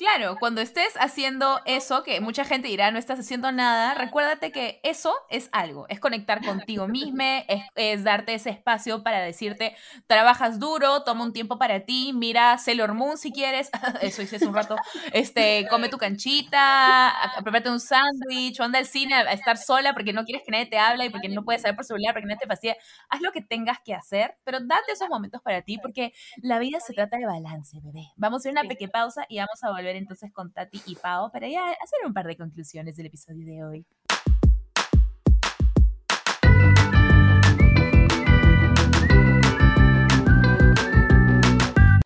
Claro, 0.00 0.36
cuando 0.40 0.62
estés 0.62 0.94
haciendo 0.98 1.60
eso, 1.66 2.02
que 2.04 2.22
mucha 2.22 2.46
gente 2.46 2.68
dirá 2.68 2.90
no 2.90 2.98
estás 2.98 3.20
haciendo 3.20 3.52
nada, 3.52 3.92
recuérdate 3.92 4.50
que 4.50 4.80
eso 4.82 5.14
es 5.28 5.50
algo, 5.52 5.84
es 5.90 6.00
conectar 6.00 6.42
contigo 6.42 6.88
misma, 6.88 7.40
es, 7.76 8.02
darte 8.02 8.32
ese 8.32 8.48
espacio 8.48 9.02
para 9.02 9.20
decirte, 9.20 9.76
trabajas 10.06 10.58
duro, 10.58 11.02
toma 11.02 11.22
un 11.22 11.34
tiempo 11.34 11.58
para 11.58 11.80
ti, 11.80 12.12
mira 12.14 12.56
Sailor 12.56 12.94
Moon 12.94 13.18
si 13.18 13.30
quieres, 13.30 13.68
eso 14.00 14.22
hice 14.22 14.36
hace 14.36 14.46
un 14.46 14.54
rato, 14.54 14.74
este, 15.12 15.66
come 15.68 15.90
tu 15.90 15.98
canchita, 15.98 17.12
prepárate 17.42 17.68
un 17.68 17.78
sándwich, 17.78 18.58
anda 18.58 18.78
al 18.78 18.86
cine 18.86 19.16
a 19.16 19.32
estar 19.34 19.58
sola 19.58 19.92
porque 19.92 20.14
no 20.14 20.24
quieres 20.24 20.42
que 20.46 20.50
nadie 20.50 20.64
te 20.64 20.78
hable 20.78 21.04
y 21.04 21.10
porque 21.10 21.28
no 21.28 21.44
puedes 21.44 21.60
saber 21.60 21.76
por 21.76 21.84
celular, 21.84 22.14
porque 22.14 22.26
nadie 22.26 22.40
te 22.40 22.46
fascina, 22.46 22.74
haz 23.10 23.20
lo 23.20 23.32
que 23.32 23.42
tengas 23.42 23.76
que 23.84 23.92
hacer, 23.92 24.38
pero 24.44 24.60
date 24.60 24.92
esos 24.92 25.10
momentos 25.10 25.42
para 25.42 25.60
ti 25.60 25.76
porque 25.76 26.14
la 26.38 26.58
vida 26.58 26.80
se 26.80 26.94
trata 26.94 27.18
de 27.18 27.26
balance, 27.26 27.78
bebé. 27.82 28.06
Vamos 28.16 28.38
a 28.38 28.48
hacer 28.48 28.52
una 28.52 28.62
pequeña 28.62 28.90
pausa 28.90 29.26
y 29.28 29.36
vamos 29.36 29.62
a 29.62 29.68
volver 29.68 29.89
entonces 29.96 30.32
con 30.32 30.52
Tati 30.52 30.82
y 30.86 30.96
Pau 30.96 31.30
para 31.30 31.48
ya 31.48 31.62
hacer 31.70 32.06
un 32.06 32.12
par 32.12 32.26
de 32.26 32.36
conclusiones 32.36 32.96
del 32.96 33.06
episodio 33.06 33.46
de 33.46 33.64
hoy. 33.64 33.86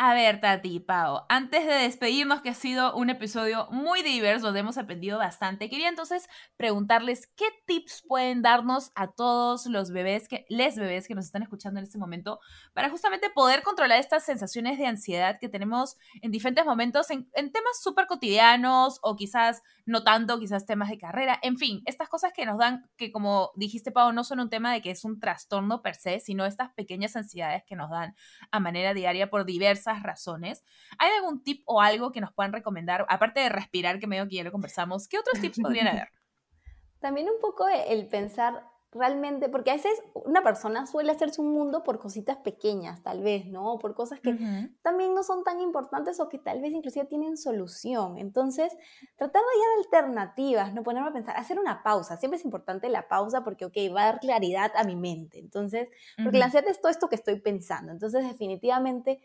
A 0.06 0.12
ver, 0.12 0.38
Tati, 0.38 0.80
Pau, 0.80 1.24
antes 1.30 1.66
de 1.66 1.72
despedirnos, 1.72 2.42
que 2.42 2.50
ha 2.50 2.54
sido 2.54 2.94
un 2.94 3.08
episodio 3.08 3.68
muy 3.70 4.02
diverso, 4.02 4.44
donde 4.44 4.60
hemos 4.60 4.76
aprendido 4.76 5.16
bastante, 5.16 5.70
quería 5.70 5.88
entonces 5.88 6.28
preguntarles 6.58 7.26
qué 7.26 7.46
tips 7.64 8.04
pueden 8.06 8.42
darnos 8.42 8.92
a 8.96 9.12
todos 9.12 9.64
los 9.64 9.92
bebés, 9.92 10.28
que, 10.28 10.44
les 10.50 10.76
bebés 10.76 11.08
que 11.08 11.14
nos 11.14 11.24
están 11.24 11.42
escuchando 11.42 11.80
en 11.80 11.84
este 11.84 11.96
momento, 11.96 12.38
para 12.74 12.90
justamente 12.90 13.30
poder 13.30 13.62
controlar 13.62 13.98
estas 13.98 14.26
sensaciones 14.26 14.78
de 14.78 14.88
ansiedad 14.88 15.38
que 15.40 15.48
tenemos 15.48 15.96
en 16.20 16.30
diferentes 16.30 16.66
momentos, 16.66 17.10
en, 17.10 17.30
en 17.32 17.50
temas 17.50 17.80
súper 17.82 18.06
cotidianos 18.06 18.98
o 19.00 19.16
quizás 19.16 19.62
no 19.86 20.04
tanto, 20.04 20.38
quizás 20.38 20.66
temas 20.66 20.90
de 20.90 20.98
carrera, 20.98 21.38
en 21.42 21.56
fin, 21.56 21.82
estas 21.86 22.10
cosas 22.10 22.34
que 22.34 22.44
nos 22.44 22.58
dan, 22.58 22.90
que 22.98 23.10
como 23.10 23.52
dijiste, 23.56 23.90
Pau, 23.90 24.12
no 24.12 24.22
son 24.22 24.40
un 24.40 24.50
tema 24.50 24.70
de 24.70 24.82
que 24.82 24.90
es 24.90 25.02
un 25.06 25.18
trastorno 25.18 25.80
per 25.80 25.94
se, 25.94 26.20
sino 26.20 26.44
estas 26.44 26.74
pequeñas 26.74 27.16
ansiedades 27.16 27.62
que 27.66 27.74
nos 27.74 27.88
dan 27.88 28.14
a 28.50 28.60
manera 28.60 28.92
diaria 28.92 29.30
por 29.30 29.46
diversas 29.46 29.93
razones. 30.02 30.64
¿Hay 30.98 31.10
algún 31.12 31.42
tip 31.42 31.62
o 31.66 31.80
algo 31.80 32.12
que 32.12 32.20
nos 32.20 32.32
puedan 32.32 32.52
recomendar? 32.52 33.06
Aparte 33.08 33.40
de 33.40 33.48
respirar, 33.48 34.00
que 34.00 34.06
medio 34.06 34.28
que 34.28 34.36
ya 34.36 34.44
lo 34.44 34.52
conversamos, 34.52 35.08
¿qué 35.08 35.18
otros 35.18 35.40
tips 35.40 35.60
podrían 35.60 35.88
haber? 35.88 36.08
También 37.00 37.28
un 37.28 37.40
poco 37.40 37.66
el 37.68 38.08
pensar 38.08 38.64
realmente, 38.94 39.48
porque 39.48 39.70
a 39.70 39.74
veces 39.74 40.00
una 40.14 40.42
persona 40.42 40.86
suele 40.86 41.10
hacerse 41.10 41.40
un 41.40 41.52
mundo 41.52 41.82
por 41.82 41.98
cositas 41.98 42.36
pequeñas, 42.38 43.02
tal 43.02 43.22
vez, 43.22 43.44
¿no? 43.46 43.78
Por 43.78 43.94
cosas 43.94 44.20
que 44.20 44.70
también 44.82 45.14
no 45.14 45.24
son 45.24 45.42
tan 45.42 45.60
importantes 45.60 46.20
o 46.20 46.28
que 46.28 46.38
tal 46.38 46.60
vez 46.60 46.72
inclusive 46.72 47.04
tienen 47.04 47.36
solución. 47.36 48.18
Entonces, 48.18 48.72
tratar 49.16 49.42
de 49.42 49.48
hallar 49.48 49.78
alternativas, 49.84 50.72
no 50.72 50.84
ponerme 50.84 51.08
a 51.08 51.12
pensar, 51.12 51.36
hacer 51.36 51.58
una 51.58 51.82
pausa. 51.82 52.16
Siempre 52.16 52.38
es 52.38 52.44
importante 52.44 52.88
la 52.88 53.08
pausa 53.08 53.42
porque, 53.42 53.64
ok, 53.64 53.76
va 53.94 54.02
a 54.02 54.06
dar 54.06 54.20
claridad 54.20 54.70
a 54.76 54.84
mi 54.84 54.94
mente. 54.94 55.40
Entonces, 55.40 55.88
porque 56.22 56.38
la 56.38 56.46
ansiedad 56.46 56.68
es 56.68 56.80
todo 56.80 56.90
esto 56.90 57.08
que 57.08 57.16
estoy 57.16 57.40
pensando. 57.40 57.90
Entonces, 57.90 58.24
definitivamente, 58.26 59.20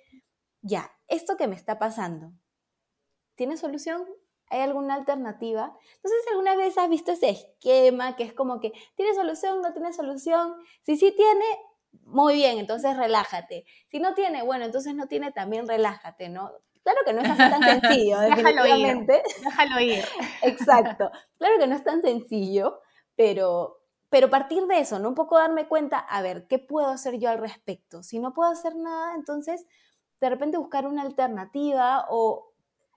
ya, 0.61 0.91
esto 1.07 1.37
que 1.37 1.47
me 1.47 1.55
está 1.55 1.79
pasando, 1.79 2.33
¿tiene 3.35 3.57
solución? 3.57 4.05
¿Hay 4.49 4.61
alguna 4.61 4.95
alternativa? 4.95 5.75
Entonces, 5.95 6.19
¿alguna 6.31 6.55
vez 6.55 6.77
has 6.77 6.89
visto 6.89 7.11
ese 7.11 7.29
esquema 7.29 8.15
que 8.15 8.23
es 8.23 8.33
como 8.33 8.59
que, 8.59 8.73
¿tiene 8.95 9.13
solución? 9.13 9.61
¿No 9.61 9.73
tiene 9.73 9.93
solución? 9.93 10.55
Si 10.81 10.97
sí 10.97 11.13
tiene, 11.15 11.45
muy 12.03 12.35
bien, 12.35 12.57
entonces 12.57 12.97
relájate. 12.97 13.65
Si 13.89 13.99
no 13.99 14.13
tiene, 14.15 14.43
bueno, 14.43 14.65
entonces 14.65 14.95
no 14.95 15.07
tiene, 15.07 15.31
también 15.31 15.67
relájate, 15.67 16.29
¿no? 16.29 16.51
Claro 16.83 16.99
que 17.05 17.13
no 17.13 17.21
es 17.21 17.29
así 17.29 17.37
tan 17.37 17.61
sencillo, 17.81 18.19
definitivamente. 18.19 19.23
Déjalo 19.43 19.79
ir. 19.79 20.03
Exacto. 20.41 21.11
Claro 21.37 21.55
que 21.59 21.67
no 21.67 21.75
es 21.75 21.83
tan 21.83 22.01
sencillo, 22.01 22.81
pero, 23.15 23.81
pero 24.09 24.29
partir 24.29 24.65
de 24.65 24.79
eso, 24.79 24.97
¿no? 24.99 25.09
Un 25.09 25.15
poco 25.15 25.37
darme 25.37 25.67
cuenta, 25.67 25.99
a 25.99 26.21
ver, 26.21 26.47
¿qué 26.47 26.57
puedo 26.59 26.87
hacer 26.87 27.19
yo 27.19 27.29
al 27.29 27.37
respecto? 27.37 28.01
Si 28.01 28.19
no 28.19 28.33
puedo 28.33 28.49
hacer 28.49 28.75
nada, 28.75 29.13
entonces 29.15 29.65
de 30.19 30.29
repente 30.29 30.57
buscar 30.57 30.87
una 30.87 31.01
alternativa 31.01 32.05
o 32.09 32.49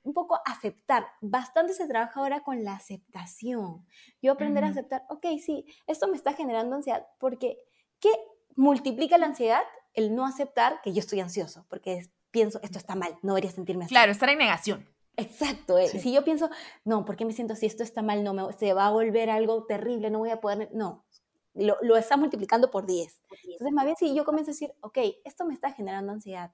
un 0.05 0.15
poco 0.15 0.41
aceptar. 0.45 1.07
Bastante 1.21 1.75
se 1.75 1.87
trabaja 1.87 2.21
ahora 2.21 2.43
con 2.43 2.65
la 2.65 2.75
aceptación. 2.75 3.87
Yo 4.21 4.33
aprender 4.33 4.65
a 4.65 4.69
aceptar, 4.69 5.05
ok, 5.09 5.27
sí, 5.45 5.65
esto 5.87 6.09
me 6.09 6.17
está 6.17 6.33
generando 6.33 6.77
ansiedad, 6.77 7.07
porque 7.19 7.59
¿qué 8.01 8.11
multiplica 8.57 9.19
la 9.19 9.27
ansiedad? 9.27 9.63
El 9.95 10.15
no 10.15 10.27
aceptar 10.27 10.81
que 10.83 10.93
yo 10.93 11.01
estoy 11.01 11.21
ansioso, 11.21 11.67
porque 11.69 12.09
pienso, 12.31 12.61
esto 12.63 12.79
está 12.79 12.95
mal, 12.95 13.17
no 13.23 13.35
debería 13.35 13.51
sentirme 13.51 13.85
así. 13.85 13.95
Claro, 13.95 14.11
estar 14.11 14.29
en 14.29 14.39
negación. 14.39 14.89
Exacto, 15.17 15.77
eh, 15.77 15.89
si 15.89 16.11
yo 16.11 16.25
pienso, 16.25 16.51
no, 16.85 17.05
¿por 17.05 17.17
qué 17.17 17.27
me 17.27 17.35
siento 17.35 17.53
así? 17.53 17.67
Esto 17.67 17.83
está 17.83 18.01
mal, 18.01 18.25
no, 18.25 18.33
me, 18.33 18.51
se 18.55 18.73
va 18.73 18.87
a 18.87 18.91
volver 18.91 19.29
algo 19.29 19.67
terrible, 19.67 20.11
no 20.11 20.21
voy 20.21 20.31
a 20.31 20.41
poder, 20.41 20.71
no, 20.73 21.05
lo, 21.53 21.77
lo 21.83 21.99
está 21.99 22.17
multiplicando 22.17 22.71
por 22.71 22.87
10. 22.87 23.21
Entonces, 23.45 23.73
más 23.73 23.85
bien 23.85 23.97
si 23.99 24.15
yo 24.15 24.25
comienzo 24.25 24.51
a 24.51 24.55
decir, 24.55 24.73
ok, 24.81 24.99
esto 25.25 25.45
me 25.45 25.53
está 25.53 25.71
generando 25.73 26.13
ansiedad, 26.13 26.53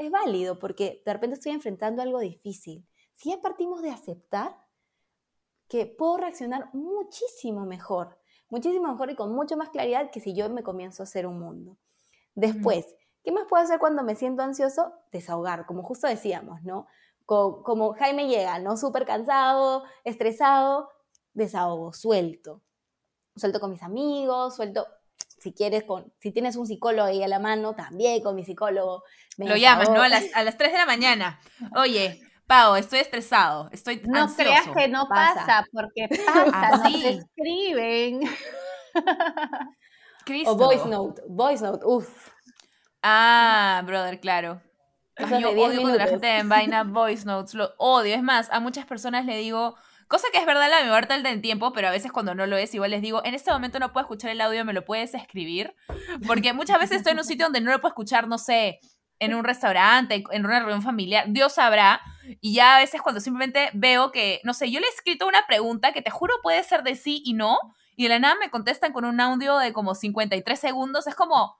es 0.00 0.10
válido 0.10 0.58
porque 0.58 1.02
de 1.04 1.12
repente 1.12 1.36
estoy 1.36 1.52
enfrentando 1.52 2.00
algo 2.00 2.20
difícil. 2.20 2.86
Si 3.14 3.28
ya 3.28 3.40
partimos 3.42 3.82
de 3.82 3.90
aceptar 3.90 4.56
que 5.68 5.84
puedo 5.84 6.16
reaccionar 6.16 6.70
muchísimo 6.72 7.66
mejor, 7.66 8.18
muchísimo 8.48 8.90
mejor 8.90 9.10
y 9.10 9.14
con 9.14 9.34
mucho 9.34 9.58
más 9.58 9.68
claridad 9.68 10.10
que 10.10 10.20
si 10.20 10.34
yo 10.34 10.48
me 10.48 10.62
comienzo 10.62 11.02
a 11.02 11.04
hacer 11.04 11.26
un 11.26 11.38
mundo. 11.38 11.76
Después, 12.34 12.86
¿qué 13.22 13.30
más 13.30 13.44
puedo 13.46 13.62
hacer 13.62 13.78
cuando 13.78 14.02
me 14.02 14.14
siento 14.14 14.42
ansioso? 14.42 14.90
Desahogar, 15.12 15.66
como 15.66 15.82
justo 15.82 16.06
decíamos, 16.06 16.62
¿no? 16.62 16.86
Como, 17.26 17.62
como 17.62 17.92
Jaime 17.92 18.26
llega, 18.26 18.58
¿no? 18.58 18.78
Súper 18.78 19.04
cansado, 19.04 19.84
estresado, 20.04 20.88
desahogo, 21.34 21.92
suelto. 21.92 22.62
Suelto 23.36 23.60
con 23.60 23.70
mis 23.70 23.82
amigos, 23.82 24.56
suelto 24.56 24.86
si 25.40 25.52
quieres, 25.52 25.84
con, 25.84 26.12
si 26.20 26.30
tienes 26.32 26.56
un 26.56 26.66
psicólogo 26.66 27.08
ahí 27.08 27.22
a 27.22 27.28
la 27.28 27.38
mano, 27.38 27.74
también 27.74 28.22
con 28.22 28.36
mi 28.36 28.44
psicólogo. 28.44 29.02
Lo 29.38 29.56
llamas, 29.56 29.88
¿no? 29.88 30.02
A 30.02 30.08
las, 30.08 30.24
a 30.34 30.44
las 30.44 30.58
3 30.58 30.72
de 30.72 30.78
la 30.78 30.86
mañana. 30.86 31.40
Oye, 31.74 32.20
Pau, 32.46 32.74
estoy 32.74 32.98
estresado, 32.98 33.70
estoy 33.72 34.02
No 34.04 34.26
creas 34.34 34.68
que 34.68 34.88
no 34.88 35.08
pasa, 35.08 35.64
porque 35.72 36.08
pasa, 36.26 36.88
no 36.88 37.00
te 37.00 37.08
escriben. 37.08 38.20
O 40.46 40.54
voice 40.54 40.86
note, 40.86 41.22
voice 41.28 41.64
note, 41.64 41.84
uff. 41.84 42.28
Ah, 43.02 43.82
brother, 43.84 44.20
claro. 44.20 44.60
yo 45.18 45.50
odio 45.50 45.80
cuando 45.80 45.98
la 45.98 46.06
gente 46.06 46.38
envaina 46.38 46.84
voice 46.84 47.24
notes, 47.24 47.54
lo 47.54 47.72
odio. 47.78 48.14
Es 48.14 48.22
más, 48.22 48.48
a 48.52 48.60
muchas 48.60 48.86
personas 48.86 49.24
le 49.24 49.38
digo, 49.38 49.74
cosa 50.10 50.26
que 50.32 50.38
es 50.38 50.44
verdad 50.44 50.68
la 50.68 50.80
mayor 50.80 51.06
parte 51.06 51.28
del 51.28 51.40
tiempo, 51.40 51.72
pero 51.72 51.86
a 51.86 51.92
veces 51.92 52.10
cuando 52.10 52.34
no 52.34 52.44
lo 52.44 52.56
es, 52.56 52.74
igual 52.74 52.90
les 52.90 53.00
digo, 53.00 53.24
en 53.24 53.34
este 53.34 53.52
momento 53.52 53.78
no 53.78 53.92
puedo 53.92 54.02
escuchar 54.02 54.32
el 54.32 54.40
audio, 54.40 54.64
me 54.64 54.72
lo 54.72 54.84
puedes 54.84 55.14
escribir. 55.14 55.72
Porque 56.26 56.52
muchas 56.52 56.80
veces 56.80 56.98
estoy 56.98 57.12
en 57.12 57.18
un 57.18 57.24
sitio 57.24 57.46
donde 57.46 57.60
no 57.60 57.70
lo 57.70 57.80
puedo 57.80 57.92
escuchar, 57.92 58.26
no 58.26 58.36
sé, 58.36 58.80
en 59.20 59.34
un 59.34 59.44
restaurante, 59.44 60.24
en 60.32 60.44
una 60.44 60.58
reunión 60.58 60.82
familiar, 60.82 61.26
Dios 61.28 61.52
sabrá. 61.54 62.00
Y 62.40 62.54
ya 62.54 62.76
a 62.76 62.80
veces 62.80 63.00
cuando 63.00 63.20
simplemente 63.20 63.70
veo 63.72 64.10
que, 64.10 64.40
no 64.42 64.52
sé, 64.52 64.72
yo 64.72 64.80
le 64.80 64.86
he 64.86 64.90
escrito 64.90 65.28
una 65.28 65.46
pregunta 65.46 65.92
que 65.92 66.02
te 66.02 66.10
juro 66.10 66.34
puede 66.42 66.64
ser 66.64 66.82
de 66.82 66.96
sí 66.96 67.22
y 67.24 67.34
no, 67.34 67.56
y 67.94 68.02
de 68.02 68.08
la 68.08 68.18
nada 68.18 68.34
me 68.40 68.50
contestan 68.50 68.92
con 68.92 69.04
un 69.04 69.20
audio 69.20 69.58
de 69.58 69.72
como 69.72 69.94
53 69.94 70.58
segundos, 70.58 71.06
es 71.06 71.14
como, 71.14 71.56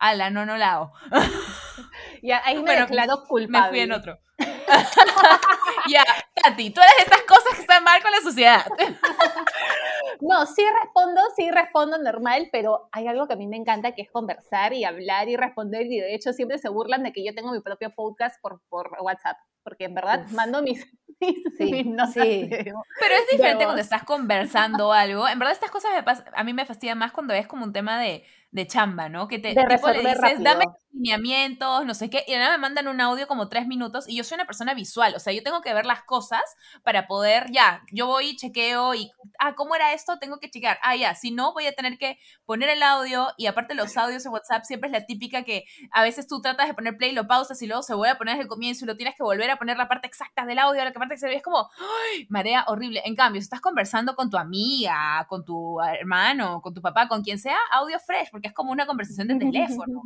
ala, 0.00 0.30
no, 0.30 0.44
no 0.44 0.56
la 0.56 0.72
hago. 0.72 0.92
Ya, 2.26 2.42
ahí 2.44 2.60
me 2.60 2.74
declaro 2.74 3.22
culpable. 3.28 3.60
Me 3.62 3.68
fui 3.68 3.80
en 3.80 3.92
otro. 3.92 4.18
ya, 5.88 6.02
Tati, 6.34 6.70
tú 6.70 6.80
eres 6.80 6.94
estas 6.98 7.22
cosas 7.22 7.54
que 7.54 7.60
están 7.60 7.84
mal 7.84 8.02
con 8.02 8.10
la 8.10 8.20
sociedad. 8.20 8.66
no, 10.20 10.44
sí 10.46 10.64
respondo, 10.82 11.20
sí 11.36 11.48
respondo 11.52 11.98
normal, 11.98 12.48
pero 12.50 12.88
hay 12.90 13.06
algo 13.06 13.28
que 13.28 13.34
a 13.34 13.36
mí 13.36 13.46
me 13.46 13.56
encanta 13.56 13.94
que 13.94 14.02
es 14.02 14.10
conversar 14.10 14.72
y 14.72 14.84
hablar 14.84 15.28
y 15.28 15.36
responder. 15.36 15.86
Y 15.86 16.00
de 16.00 16.16
hecho, 16.16 16.32
siempre 16.32 16.58
se 16.58 16.68
burlan 16.68 17.04
de 17.04 17.12
que 17.12 17.24
yo 17.24 17.32
tengo 17.32 17.52
mi 17.52 17.60
propio 17.60 17.94
podcast 17.94 18.40
por, 18.42 18.60
por 18.68 18.90
WhatsApp, 19.00 19.36
porque 19.62 19.84
en 19.84 19.94
verdad 19.94 20.26
mando 20.32 20.62
mis, 20.62 20.84
sí, 21.20 21.84
sí. 22.12 22.48
Pero 22.50 23.14
es 23.14 23.30
diferente 23.30 23.64
cuando 23.64 23.80
estás 23.80 24.02
conversando 24.02 24.92
algo. 24.92 25.28
En 25.28 25.38
verdad, 25.38 25.52
estas 25.52 25.70
cosas 25.70 25.92
a 26.34 26.44
mí 26.44 26.52
me 26.52 26.66
fastidian 26.66 26.98
más 26.98 27.12
cuando 27.12 27.34
es 27.34 27.46
como 27.46 27.64
un 27.64 27.72
tema 27.72 28.00
de 28.00 28.24
de 28.56 28.66
chamba, 28.66 29.08
¿no? 29.10 29.28
Que 29.28 29.38
te 29.38 29.54
tipo, 29.54 29.88
le 29.90 30.00
dices, 30.00 30.42
dame 30.42 30.64
lineamientos, 30.92 31.84
no 31.84 31.92
sé 31.92 32.08
qué, 32.08 32.24
y 32.26 32.32
ahora 32.32 32.52
me 32.52 32.58
mandan 32.58 32.88
un 32.88 33.02
audio 33.02 33.28
como 33.28 33.50
tres 33.50 33.66
minutos 33.66 34.08
y 34.08 34.16
yo 34.16 34.24
soy 34.24 34.36
una 34.36 34.46
persona 34.46 34.72
visual, 34.72 35.12
o 35.14 35.18
sea, 35.18 35.34
yo 35.34 35.42
tengo 35.42 35.60
que 35.60 35.74
ver 35.74 35.84
las 35.84 36.02
cosas 36.04 36.40
para 36.82 37.06
poder, 37.06 37.50
ya, 37.52 37.82
yo 37.92 38.06
voy, 38.06 38.34
chequeo 38.34 38.94
y, 38.94 39.12
ah, 39.38 39.54
¿cómo 39.54 39.74
era 39.74 39.92
esto? 39.92 40.18
Tengo 40.18 40.38
que 40.38 40.50
chequear, 40.50 40.78
ah, 40.82 40.96
ya, 40.96 41.14
si 41.14 41.32
no, 41.32 41.52
voy 41.52 41.66
a 41.66 41.72
tener 41.72 41.98
que 41.98 42.18
poner 42.46 42.70
el 42.70 42.82
audio 42.82 43.28
y 43.36 43.44
aparte 43.44 43.74
los 43.74 43.94
audios 43.98 44.24
en 44.24 44.32
WhatsApp 44.32 44.64
siempre 44.64 44.88
es 44.88 44.92
la 44.92 45.04
típica 45.04 45.42
que 45.42 45.64
a 45.92 46.02
veces 46.02 46.26
tú 46.26 46.40
tratas 46.40 46.66
de 46.66 46.72
poner 46.72 46.96
play, 46.96 47.12
lo 47.12 47.26
pausas 47.26 47.60
y 47.60 47.66
luego 47.66 47.82
se 47.82 47.92
vuelve 47.92 48.12
a 48.12 48.18
poner 48.18 48.36
desde 48.36 48.44
el 48.44 48.48
comienzo 48.48 48.86
y 48.86 48.88
lo 48.88 48.96
tienes 48.96 49.14
que 49.16 49.22
volver 49.22 49.50
a 49.50 49.56
poner 49.56 49.76
la 49.76 49.88
parte 49.88 50.06
exacta 50.06 50.46
del 50.46 50.58
audio, 50.58 50.82
la 50.82 50.92
parte 50.92 51.16
que 51.16 51.20
se 51.20 51.28
ve, 51.28 51.36
es 51.36 51.42
como, 51.42 51.68
¡ay! 51.78 52.26
marea 52.30 52.64
horrible. 52.68 53.02
En 53.04 53.14
cambio, 53.14 53.42
si 53.42 53.44
estás 53.44 53.60
conversando 53.60 54.16
con 54.16 54.30
tu 54.30 54.38
amiga, 54.38 55.26
con 55.28 55.44
tu 55.44 55.78
hermano, 55.82 56.62
con 56.62 56.72
tu 56.72 56.80
papá, 56.80 57.06
con 57.06 57.22
quien 57.22 57.38
sea, 57.38 57.58
audio 57.70 57.98
fresh, 58.00 58.30
porque 58.30 58.45
es 58.46 58.52
como 58.52 58.72
una 58.72 58.86
conversación 58.86 59.28
de 59.28 59.38
teléfono. 59.38 60.02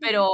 Pero 0.00 0.30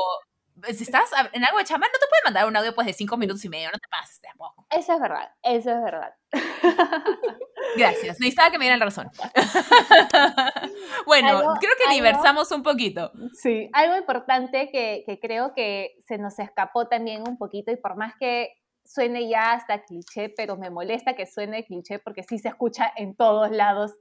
si 0.73 0.85
estás 0.85 1.11
en 1.33 1.45
algo 1.45 1.59
de 1.59 1.65
chamán, 1.65 1.91
no 1.93 1.99
te 1.99 2.07
puede 2.09 2.23
mandar 2.25 2.47
un 2.47 2.57
audio 2.57 2.75
pues 2.75 2.87
de 2.87 2.93
cinco 2.93 3.17
minutos 3.17 3.45
y 3.45 3.49
medio, 3.49 3.71
no 3.73 3.79
te 3.79 3.89
pases 3.89 4.21
tampoco. 4.21 4.67
Eso 4.71 4.95
es 4.95 5.01
verdad, 5.01 5.31
eso 5.43 5.71
es 5.71 5.83
verdad. 5.83 6.15
Gracias, 7.77 8.21
necesitaba 8.21 8.51
que 8.51 8.59
me 8.59 8.65
dieran 8.65 8.81
razón. 8.81 9.11
bueno, 11.07 11.55
creo 11.61 11.73
que 11.85 11.95
diversamos 11.95 12.51
un 12.53 12.63
poquito. 12.63 13.11
Sí, 13.33 13.69
algo 13.73 13.97
importante 13.97 14.71
que, 14.71 15.03
que 15.07 15.19
creo 15.19 15.55
que 15.55 15.97
se 16.07 16.19
nos 16.19 16.39
escapó 16.39 16.87
también 16.87 17.23
un 17.29 17.37
poquito 17.37 17.73
y 17.73 17.77
por 17.77 17.97
más 17.97 18.15
que 18.19 18.55
suene 18.85 19.29
ya 19.29 19.53
hasta 19.53 19.83
cliché, 19.85 20.29
pero 20.29 20.57
me 20.57 20.71
molesta 20.71 21.15
que 21.15 21.27
suene 21.27 21.65
cliché 21.65 21.99
porque 21.99 22.23
sí 22.23 22.39
se 22.39 22.49
escucha 22.49 22.93
en 22.97 23.17
todos 23.17 23.51
lados 23.51 23.97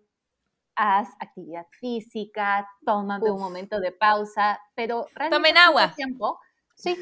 haz 0.76 1.10
actividad 1.20 1.66
física, 1.80 2.68
tómame 2.86 3.32
un 3.32 3.40
momento 3.40 3.80
de 3.80 3.92
pausa, 3.92 4.60
pero 4.76 5.08
Tomen 5.30 5.58
agua. 5.58 5.94
Tiempo, 5.96 6.40
sí, 6.76 6.98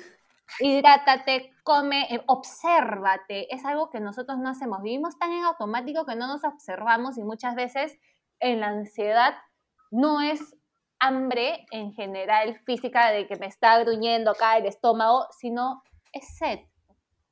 hidrátate, 0.60 1.54
come, 1.64 2.08
eh, 2.14 2.22
obsérvate. 2.28 3.54
Es 3.54 3.66
algo 3.66 3.90
que 3.90 4.00
nosotros 4.00 4.38
no 4.38 4.50
hacemos. 4.50 4.82
Vivimos 4.82 5.18
tan 5.18 5.32
en 5.32 5.46
automático 5.46 6.06
que 6.06 6.16
no 6.16 6.28
nos 6.28 6.44
observamos 6.44 7.18
y 7.18 7.24
muchas 7.24 7.56
veces 7.56 7.98
en 8.40 8.60
la 8.60 8.68
ansiedad 8.68 9.36
no 9.92 10.22
es 10.22 10.56
hambre 11.00 11.66
en 11.72 11.94
general 11.94 12.60
física 12.66 13.12
de 13.12 13.28
que 13.28 13.36
me 13.38 13.48
está 13.48 13.80
gruñendo 13.80 14.32
acá 14.32 14.58
el 14.58 14.66
estómago, 14.66 15.26
sino 15.40 15.84
es 16.12 16.38
sed, 16.38 16.60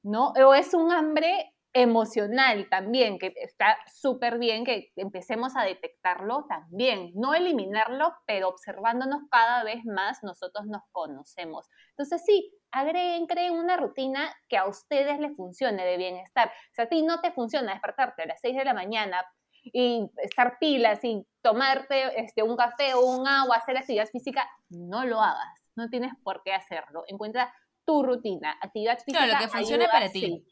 ¿no? 0.01 0.33
O 0.45 0.53
es 0.53 0.73
un 0.73 0.91
hambre 0.91 1.53
emocional 1.73 2.67
también, 2.69 3.19
que 3.19 3.33
está 3.35 3.77
súper 3.93 4.39
bien 4.39 4.65
que 4.65 4.91
empecemos 4.95 5.55
a 5.55 5.63
detectarlo 5.63 6.45
también, 6.49 7.11
no 7.13 7.35
eliminarlo, 7.35 8.13
pero 8.25 8.49
observándonos 8.49 9.21
cada 9.29 9.63
vez 9.63 9.85
más, 9.85 10.23
nosotros 10.23 10.65
nos 10.65 10.81
conocemos. 10.91 11.67
Entonces 11.91 12.23
sí, 12.25 12.51
agreguen, 12.71 13.27
creen 13.27 13.53
una 13.53 13.77
rutina 13.77 14.33
que 14.47 14.57
a 14.57 14.67
ustedes 14.67 15.19
les 15.19 15.35
funcione 15.35 15.85
de 15.85 15.97
bienestar. 15.97 16.51
Si 16.71 16.81
a 16.81 16.89
ti 16.89 17.03
no 17.03 17.21
te 17.21 17.31
funciona 17.31 17.73
despertarte 17.73 18.23
a 18.23 18.27
las 18.27 18.41
6 18.41 18.57
de 18.57 18.65
la 18.65 18.73
mañana 18.73 19.23
y 19.63 20.09
estar 20.23 20.57
pilas 20.59 21.03
y 21.03 21.23
tomarte 21.41 22.19
este, 22.19 22.41
un 22.41 22.55
café 22.55 22.95
o 22.95 23.05
un 23.05 23.27
agua, 23.27 23.57
hacer 23.57 23.77
actividad 23.77 24.07
física, 24.07 24.49
no 24.69 25.05
lo 25.05 25.21
hagas, 25.21 25.61
no 25.75 25.87
tienes 25.89 26.13
por 26.23 26.41
qué 26.43 26.53
hacerlo. 26.53 27.03
Encuentra 27.07 27.53
tu 27.85 28.03
rutina, 28.03 28.57
actividad 28.59 28.97
física. 28.97 29.25
Claro, 29.25 29.33
lo 29.33 29.39
que 29.39 29.57
funcione 29.57 29.87
para 29.87 30.09
ti. 30.09 30.45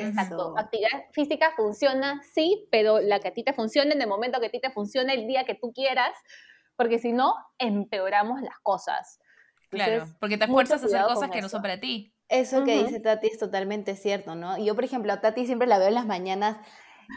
Exacto. 0.00 0.54
Actividad 0.58 1.04
física 1.12 1.52
funciona, 1.56 2.20
sí, 2.32 2.66
pero 2.70 3.00
la 3.00 3.20
que 3.20 3.28
a 3.28 3.32
ti 3.32 3.44
te 3.44 3.52
funcione 3.52 3.92
en 3.94 4.02
el 4.02 4.08
momento 4.08 4.40
que 4.40 4.46
a 4.46 4.50
ti 4.50 4.60
te 4.60 4.70
funcione, 4.70 5.14
el 5.14 5.26
día 5.26 5.44
que 5.44 5.54
tú 5.54 5.72
quieras, 5.72 6.12
porque 6.76 6.98
si 6.98 7.12
no, 7.12 7.34
empeoramos 7.58 8.40
las 8.40 8.58
cosas. 8.62 9.18
claro, 9.70 10.06
porque 10.20 10.38
te 10.38 10.44
esfuerzas 10.44 10.82
a 10.82 10.86
hacer 10.86 11.02
cosas 11.02 11.30
que 11.30 11.40
no 11.40 11.48
son 11.48 11.62
para 11.62 11.80
ti. 11.80 12.14
Eso 12.28 12.64
que 12.64 12.82
dice 12.82 13.00
Tati 13.00 13.28
es 13.28 13.38
totalmente 13.38 13.96
cierto, 13.96 14.34
¿no? 14.34 14.56
Yo, 14.58 14.74
por 14.74 14.84
ejemplo, 14.84 15.12
a 15.12 15.20
Tati 15.20 15.46
siempre 15.46 15.68
la 15.68 15.78
veo 15.78 15.88
en 15.88 15.94
las 15.94 16.06
mañanas 16.06 16.56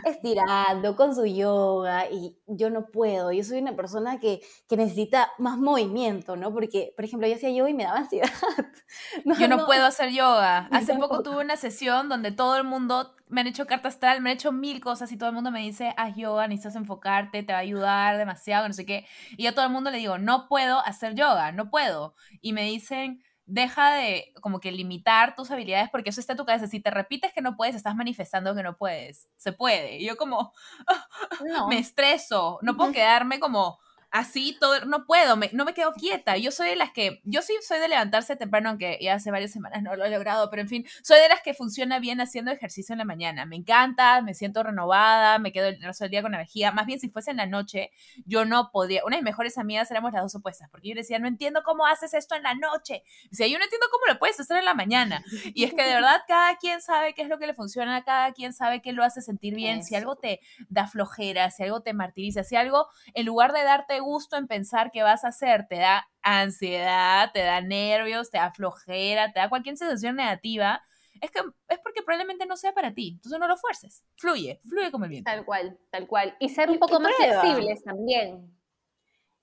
estirando, 0.06 0.96
con 0.96 1.16
su 1.16 1.26
yoga, 1.26 2.10
y 2.10 2.38
yo 2.48 2.70
no 2.70 2.88
puedo, 2.88 3.32
yo 3.32 3.44
soy 3.44 3.60
una 3.60 3.76
persona 3.76 4.20
que, 4.20 4.42
que 4.68 4.78
necesita 4.78 5.32
más 5.38 5.58
movimiento, 5.58 6.36
¿no? 6.36 6.54
Porque, 6.54 6.94
por 6.96 7.06
ejemplo, 7.06 7.28
yo 7.28 7.36
hacía 7.36 7.50
yoga 7.50 7.70
y 7.70 7.74
me 7.74 7.84
daba 7.84 8.00
ansiedad. 8.00 8.30
yo 9.40 9.48
no, 9.48 9.66
puedo 9.66 9.86
hacer 9.86 10.12
yoga. 10.12 10.68
Hace 10.72 10.96
poco 10.96 11.24
tuve 11.24 11.44
una 11.44 11.58
sesión 11.58 12.10
donde 12.10 12.32
todo 12.32 12.58
el 12.58 12.64
mundo 12.64 13.16
me 13.30 13.42
han 13.42 13.48
hecho 13.48 13.66
carta 13.66 13.90
astral, 13.90 14.22
me 14.22 14.32
han 14.32 14.38
hecho 14.38 14.52
mil 14.52 14.80
cosas 14.80 15.12
y 15.12 15.18
todo 15.18 15.30
el 15.30 15.36
mundo 15.36 15.52
me 15.52 15.62
dice, 15.62 15.94
haz 15.98 16.16
yoga, 16.16 16.48
necesitas 16.48 16.76
enfocarte, 16.76 17.44
te 17.44 17.52
va 17.52 17.60
a 17.60 17.62
ayudar 17.62 18.18
demasiado, 18.18 18.68
no 18.68 18.74
sé 18.74 18.86
qué. 18.86 19.06
Y 19.36 19.44
yo 19.44 19.50
a 19.50 19.54
todo 19.54 19.66
el 19.66 19.72
mundo 19.72 19.92
le 19.92 19.98
digo, 19.98 20.18
no 20.18 20.48
puedo 20.48 20.80
hacer 20.80 21.16
yoga, 21.16 21.52
no 21.52 21.70
puedo. 21.70 22.16
Y 22.42 22.54
me 22.54 22.64
dicen, 22.64 23.22
deja 23.48 23.93
de 23.93 24.34
como 24.41 24.60
que 24.60 24.72
limitar 24.72 25.36
tus 25.36 25.50
habilidades 25.50 25.89
porque 25.89 26.10
eso 26.10 26.20
está 26.20 26.34
en 26.34 26.38
tu 26.38 26.45
cabeza. 26.45 26.68
Si 26.68 26.80
te 26.80 26.91
repites 26.91 27.34
que 27.34 27.41
no 27.41 27.56
puedes, 27.56 27.76
estás 27.76 27.95
manifestando 27.95 28.54
que 28.54 28.62
no 28.62 28.78
puedes. 28.78 29.28
Se 29.38 29.54
puede. 29.54 29.98
Y 29.98 30.06
yo 30.06 30.18
como 30.18 30.54
me 31.70 31.80
estreso, 31.80 32.60
no 32.62 32.78
puedo 32.78 32.91
quedarme 32.91 33.39
como 33.39 33.80
así 34.12 34.58
todo, 34.60 34.86
no 34.86 35.05
puedo, 35.05 35.36
no 35.53 35.66
me 35.66 35.74
quedo 35.74 35.93
quieta. 35.93 36.38
Yo 36.38 36.51
soy 36.51 36.70
de 36.70 36.76
las 36.76 36.91
que, 36.91 37.22
yo 37.24 37.41
sí 37.41 37.53
soy 37.62 37.80
de 37.80 37.88
levantarse 37.88 38.36
temprano, 38.36 38.70
aunque 38.70 38.97
ya 39.01 39.16
hace 39.16 39.32
varias 39.32 39.51
semanas 39.51 39.84
no 39.84 39.95
lo 39.95 40.05
he 40.05 40.10
logrado, 40.10 40.49
pero 40.49 40.62
en 40.62 40.70
fin, 40.70 40.86
soy 41.03 41.20
de 41.20 41.30
las 41.30 41.41
que 41.41 41.53
funciona 41.53 41.99
bien 41.99 42.22
haciendo 42.22 42.51
ejercicio 42.51 42.93
en 42.93 42.99
la 42.99 43.05
mañana. 43.05 43.45
Me 43.45 43.55
encanta, 43.55 44.22
me 44.22 44.34
siento 44.34 44.64
renovada, 44.64 45.39
me 45.39 45.51
quedo 45.51 45.68
el 45.68 45.82
resto 45.82 46.05
del 46.05 46.12
día 46.12 46.22
con 46.22 46.34
energía. 46.34 46.72
Más 46.72 46.86
bien, 46.86 46.99
si 46.99 47.10
fuese 47.10 47.32
en 47.32 47.38
la 47.38 47.45
noche, 47.45 47.91
yo 48.26 48.45
no 48.45 48.72
podría. 48.72 49.03
Una 49.05 49.18
de 49.18 49.22
mis 49.22 49.32
mejores 49.32 49.58
amigas 49.58 49.91
éramos 49.91 50.14
las 50.14 50.24
dos 50.24 50.36
opuestas, 50.36 50.70
porque 50.70 50.89
yo 50.89 50.95
le 50.95 51.01
decía, 51.01 51.20
no 51.20 51.28
entiendo 51.28 51.62
cómo 51.64 51.86
haces 51.86 52.14
esto 52.14 52.36
en 52.36 52.43
la 52.43 52.55
noche. 52.55 53.03
O 53.32 53.36
sea, 53.36 53.47
yo 53.47 53.58
no 53.58 53.64
entiendo 53.64 53.88
cómo 53.91 54.05
lo 54.08 54.20
puedes 54.20 54.39
hacer 54.39 54.58
en 54.58 54.66
la 54.66 54.74
mañana. 54.74 55.24
Y 55.58 55.64
es 55.64 55.74
que 55.74 55.82
de 55.82 55.93
verdad, 55.93 56.22
cada 56.28 56.55
quien 56.58 56.82
sabe 56.82 57.14
qué 57.14 57.24
es 57.24 57.30
lo 57.30 57.39
que 57.39 57.47
le 57.47 57.53
funciona, 57.53 58.03
cada 58.03 58.32
quien 58.34 58.53
sabe 58.53 58.82
qué 58.82 58.91
lo 58.91 59.03
hace 59.03 59.22
sentir 59.22 59.55
bien. 59.55 59.84
Si 59.84 59.95
algo 59.95 60.16
te 60.16 60.39
da 60.70 60.86
flojera, 60.86 61.49
si 61.49 61.64
algo 61.64 61.82
te 61.82 61.93
martiriza, 61.93 62.43
si 62.43 62.55
algo, 62.55 62.88
en 63.14 63.26
lugar 63.26 63.53
de 63.53 63.64
darte 63.64 63.97
gusto 64.00 64.38
en 64.38 64.48
pensar 64.48 64.91
qué 64.91 65.04
vas 65.04 65.24
a 65.24 65.30
hacer, 65.30 65.68
te 65.68 65.78
da 65.78 66.08
ansiedad, 66.22 67.32
te 67.34 67.43
da 67.43 67.62
nervios, 67.62 68.30
te 68.30 68.38
da 68.38 68.52
flojera, 68.52 69.32
te 69.32 69.39
da 69.39 69.50
cualquier 69.50 69.78
sensación 69.78 70.16
negativa, 70.16 70.82
es 71.22 71.32
que 71.32 71.39
es 71.68 71.80
porque 71.80 72.04
probablemente 72.04 72.45
no 72.45 72.58
sea 72.58 72.74
para 72.74 72.93
ti. 72.93 73.14
Entonces 73.16 73.39
no 73.39 73.48
lo 73.48 73.58
fuerces. 73.58 74.04
Fluye, 74.16 74.60
fluye 74.68 74.91
como 74.91 75.06
el 75.06 75.12
viento. 75.12 75.32
Tal 75.32 75.45
cual, 75.45 75.80
tal 75.89 76.08
cual. 76.08 76.36
Y 76.39 76.50
ser 76.50 76.70
un 76.70 76.80
poco 76.80 77.00
más 77.00 77.14
flexibles 77.16 77.84
también. 77.84 78.56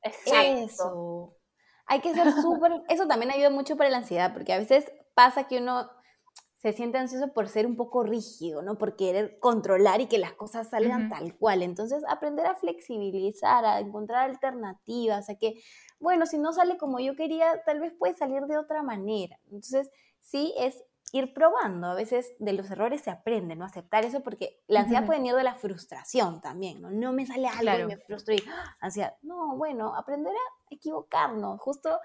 Eso. 0.02 1.36
Hay 1.86 2.00
que 2.00 2.14
ser 2.14 2.30
súper. 2.32 2.72
Eso 2.88 3.06
también 3.06 3.32
ayuda 3.32 3.50
mucho 3.50 3.76
para 3.76 3.90
la 3.90 3.98
ansiedad, 3.98 4.32
porque 4.32 4.52
a 4.52 4.58
veces 4.58 4.90
pasa 5.14 5.46
que 5.46 5.58
uno 5.58 5.90
se 6.64 6.72
siente 6.72 6.96
ansioso 6.96 7.30
por 7.34 7.50
ser 7.50 7.66
un 7.66 7.76
poco 7.76 8.04
rígido, 8.04 8.62
¿no? 8.62 8.78
Por 8.78 8.96
querer 8.96 9.38
controlar 9.38 10.00
y 10.00 10.06
que 10.06 10.16
las 10.16 10.32
cosas 10.32 10.70
salgan 10.70 11.10
tal 11.10 11.36
cual. 11.36 11.62
Entonces, 11.62 12.02
aprender 12.08 12.46
a 12.46 12.54
flexibilizar, 12.54 13.66
a 13.66 13.80
encontrar 13.80 14.30
alternativas, 14.30 15.28
a 15.28 15.34
que, 15.34 15.60
bueno, 16.00 16.24
si 16.24 16.38
no 16.38 16.54
sale 16.54 16.78
como 16.78 17.00
yo 17.00 17.16
quería, 17.16 17.62
tal 17.66 17.80
vez 17.80 17.92
puede 17.92 18.14
salir 18.14 18.46
de 18.46 18.56
otra 18.56 18.82
manera. 18.82 19.38
Entonces, 19.44 19.90
sí 20.22 20.54
es 20.56 20.82
ir 21.12 21.34
probando. 21.34 21.88
A 21.88 21.94
veces 21.94 22.32
de 22.38 22.54
los 22.54 22.70
errores 22.70 23.02
se 23.02 23.10
aprende, 23.10 23.56
¿no? 23.56 23.66
Aceptar 23.66 24.06
eso 24.06 24.22
porque 24.22 24.62
la 24.66 24.80
ansiedad 24.80 25.04
puede 25.04 25.18
venir 25.18 25.34
de 25.34 25.44
la 25.44 25.56
frustración 25.56 26.40
también, 26.40 26.80
¿no? 26.80 26.90
No 26.90 27.12
me 27.12 27.26
sale 27.26 27.46
algo 27.46 27.90
y 27.90 27.94
me 27.94 27.98
frustro 27.98 28.32
y 28.32 28.42
¡ah! 28.48 28.74
ansiedad. 28.80 29.12
No, 29.20 29.54
bueno, 29.58 29.94
aprender 29.94 30.32
a 30.32 30.74
equivocarnos. 30.74 31.60
Justo 31.60 32.00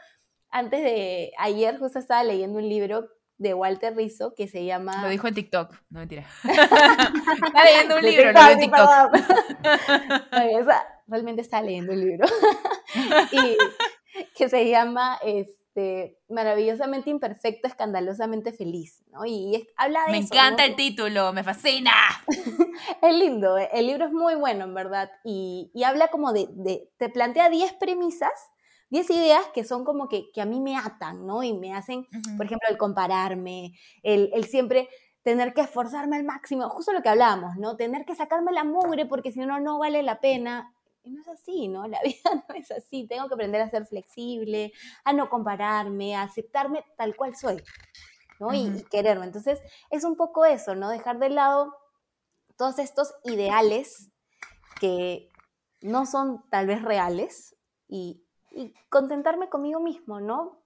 antes 0.50 0.84
de 0.84 1.32
ayer, 1.38 1.80
justo 1.80 1.98
estaba 1.98 2.26
leyendo 2.26 2.60
un 2.60 2.68
libro 2.68 3.08
de 3.40 3.54
Walter 3.54 3.96
Rizzo 3.96 4.36
que 4.36 4.48
se 4.48 4.66
llama... 4.66 5.02
Lo 5.02 5.10
dijo 5.10 5.28
en 5.28 5.34
TikTok, 5.34 5.74
no 5.90 6.00
mentira. 6.00 6.26
está 6.44 7.64
leyendo 7.64 7.96
un 7.96 8.02
libro, 8.04 8.32
lo 8.32 8.48
en 8.48 8.60
TikTok. 8.60 9.12
realmente 11.08 11.42
está 11.42 11.62
leyendo 11.62 11.94
un 11.94 12.00
libro. 12.02 12.28
y 13.32 13.58
que 14.36 14.50
se 14.50 14.70
llama 14.70 15.18
este, 15.24 16.18
Maravillosamente 16.28 17.10
Imperfecto, 17.10 17.68
Escandalosamente 17.68 18.52
Feliz, 18.52 19.04
¿no? 19.12 19.26
Y 19.26 19.68
habla 19.78 20.06
de 20.06 20.12
Me 20.12 20.18
encanta 20.18 20.66
el 20.66 20.76
título, 20.76 21.32
me 21.32 21.44
fascina. 21.44 21.92
es 23.02 23.16
lindo, 23.16 23.58
el 23.58 23.88
libro 23.88 24.06
es 24.06 24.12
muy 24.12 24.36
bueno, 24.36 24.66
en 24.66 24.74
verdad, 24.74 25.10
y, 25.24 25.72
habla 25.86 26.10
como 26.10 26.34
de, 26.34 26.48
de 26.52 26.92
te 26.98 27.08
plantea 27.08 27.50
10 27.50 27.74
premisas 27.74 28.32
10 28.90 29.10
ideas 29.12 29.46
que 29.54 29.64
son 29.64 29.86
como 29.86 30.08
que, 30.08 30.32
que, 30.32 30.42
a 30.42 30.46
mí 30.46 30.60
me 30.60 30.78
atan, 30.78 31.26
¿no? 31.26 31.44
Y 31.44 31.54
me 31.54 31.74
hacen, 31.74 32.08
por 32.38 32.46
ejemplo, 32.46 32.68
el 32.70 32.78
compararme, 32.78 33.74
el, 34.04 34.32
el, 34.34 34.46
siempre 34.46 34.90
tener 35.24 35.54
que 35.54 35.62
esforzarme 35.62 36.16
al 36.16 36.24
máximo, 36.24 36.68
justo 36.70 36.92
lo 36.92 37.02
que 37.02 37.10
hablábamos, 37.10 37.58
¿no? 37.58 37.76
Tener 37.76 38.06
que 38.06 38.16
sacarme 38.16 38.52
la 38.52 38.64
mugre 38.64 39.06
porque 39.06 39.32
si 39.32 39.40
no, 39.40 39.60
no 39.60 39.80
vale 39.80 40.02
la 40.04 40.20
pena. 40.20 40.74
Y 41.04 41.12
no 41.12 41.22
es 41.22 41.28
así, 41.28 41.68
¿no? 41.68 41.88
La 41.88 42.00
vida 42.04 42.46
no 42.48 42.56
es 42.56 42.72
así. 42.72 43.06
Tengo 43.08 43.28
que 43.28 43.34
aprender 43.36 43.62
a 43.62 43.70
ser 43.70 43.86
flexible, 43.86 44.74
a 45.04 45.14
no 45.14 45.30
compararme, 45.30 46.16
a 46.16 46.24
aceptarme 46.24 46.84
tal 46.98 47.16
cual 47.16 47.36
soy, 47.36 47.62
¿no? 48.40 48.54
y, 48.54 48.68
y 48.68 48.84
quererme. 48.90 49.26
Entonces, 49.26 49.60
es 49.92 50.04
un 50.04 50.16
poco 50.16 50.46
eso, 50.46 50.76
¿no? 50.76 50.90
Dejar 50.90 51.20
de 51.20 51.30
lado 51.30 51.76
todos 52.58 52.80
estos 52.80 53.14
ideales 53.24 54.10
que 54.80 55.30
no 55.82 56.06
son 56.06 56.44
tal 56.50 56.68
vez 56.68 56.82
reales 56.82 57.56
y, 57.88 58.24
y 58.52 58.74
contentarme 58.90 59.50
conmigo 59.50 59.80
mismo, 59.80 60.20
¿no? 60.20 60.62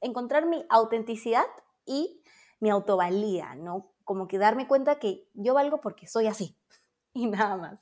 encontrar 0.00 0.46
mi 0.46 0.64
autenticidad 0.68 1.46
y 1.86 2.22
mi 2.60 2.70
autovalía, 2.70 3.54
¿no? 3.54 3.92
Como 4.04 4.28
que 4.28 4.38
darme 4.38 4.66
cuenta 4.66 4.98
que 4.98 5.28
yo 5.34 5.54
valgo 5.54 5.80
porque 5.80 6.06
soy 6.06 6.26
así 6.26 6.56
y 7.14 7.26
nada 7.26 7.56
más. 7.56 7.80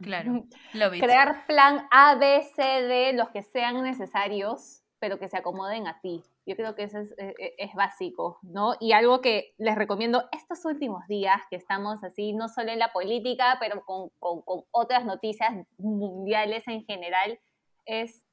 Claro. 0.00 0.44
Crear 0.72 1.46
plan 1.46 1.86
A, 1.90 2.16
B, 2.16 2.42
C, 2.54 2.62
D, 2.62 3.12
los 3.14 3.30
que 3.30 3.42
sean 3.42 3.82
necesarios, 3.82 4.82
pero 4.98 5.18
que 5.18 5.28
se 5.28 5.38
acomoden 5.38 5.86
a 5.86 6.00
ti. 6.00 6.22
Yo 6.46 6.56
creo 6.56 6.74
que 6.74 6.82
eso 6.82 6.98
es, 6.98 7.12
e, 7.16 7.34
e, 7.38 7.54
es, 7.58 7.74
básico, 7.74 8.38
¿no? 8.42 8.74
Y 8.80 8.92
algo 8.92 9.20
que 9.20 9.54
les 9.56 9.76
recomiendo 9.76 10.24
estos 10.32 10.64
últimos 10.64 11.06
días, 11.06 11.40
que 11.48 11.56
estamos 11.56 12.02
así, 12.04 12.32
no 12.34 12.48
solo 12.48 12.72
en 12.72 12.78
la 12.78 12.92
política, 12.92 13.56
pero 13.60 13.84
con, 13.84 14.10
con, 14.18 14.42
con 14.42 14.64
otras 14.70 15.06
noticias 15.06 15.52
mundiales 15.78 16.66
en 16.66 16.84
general, 16.84 17.38
es 17.86 18.23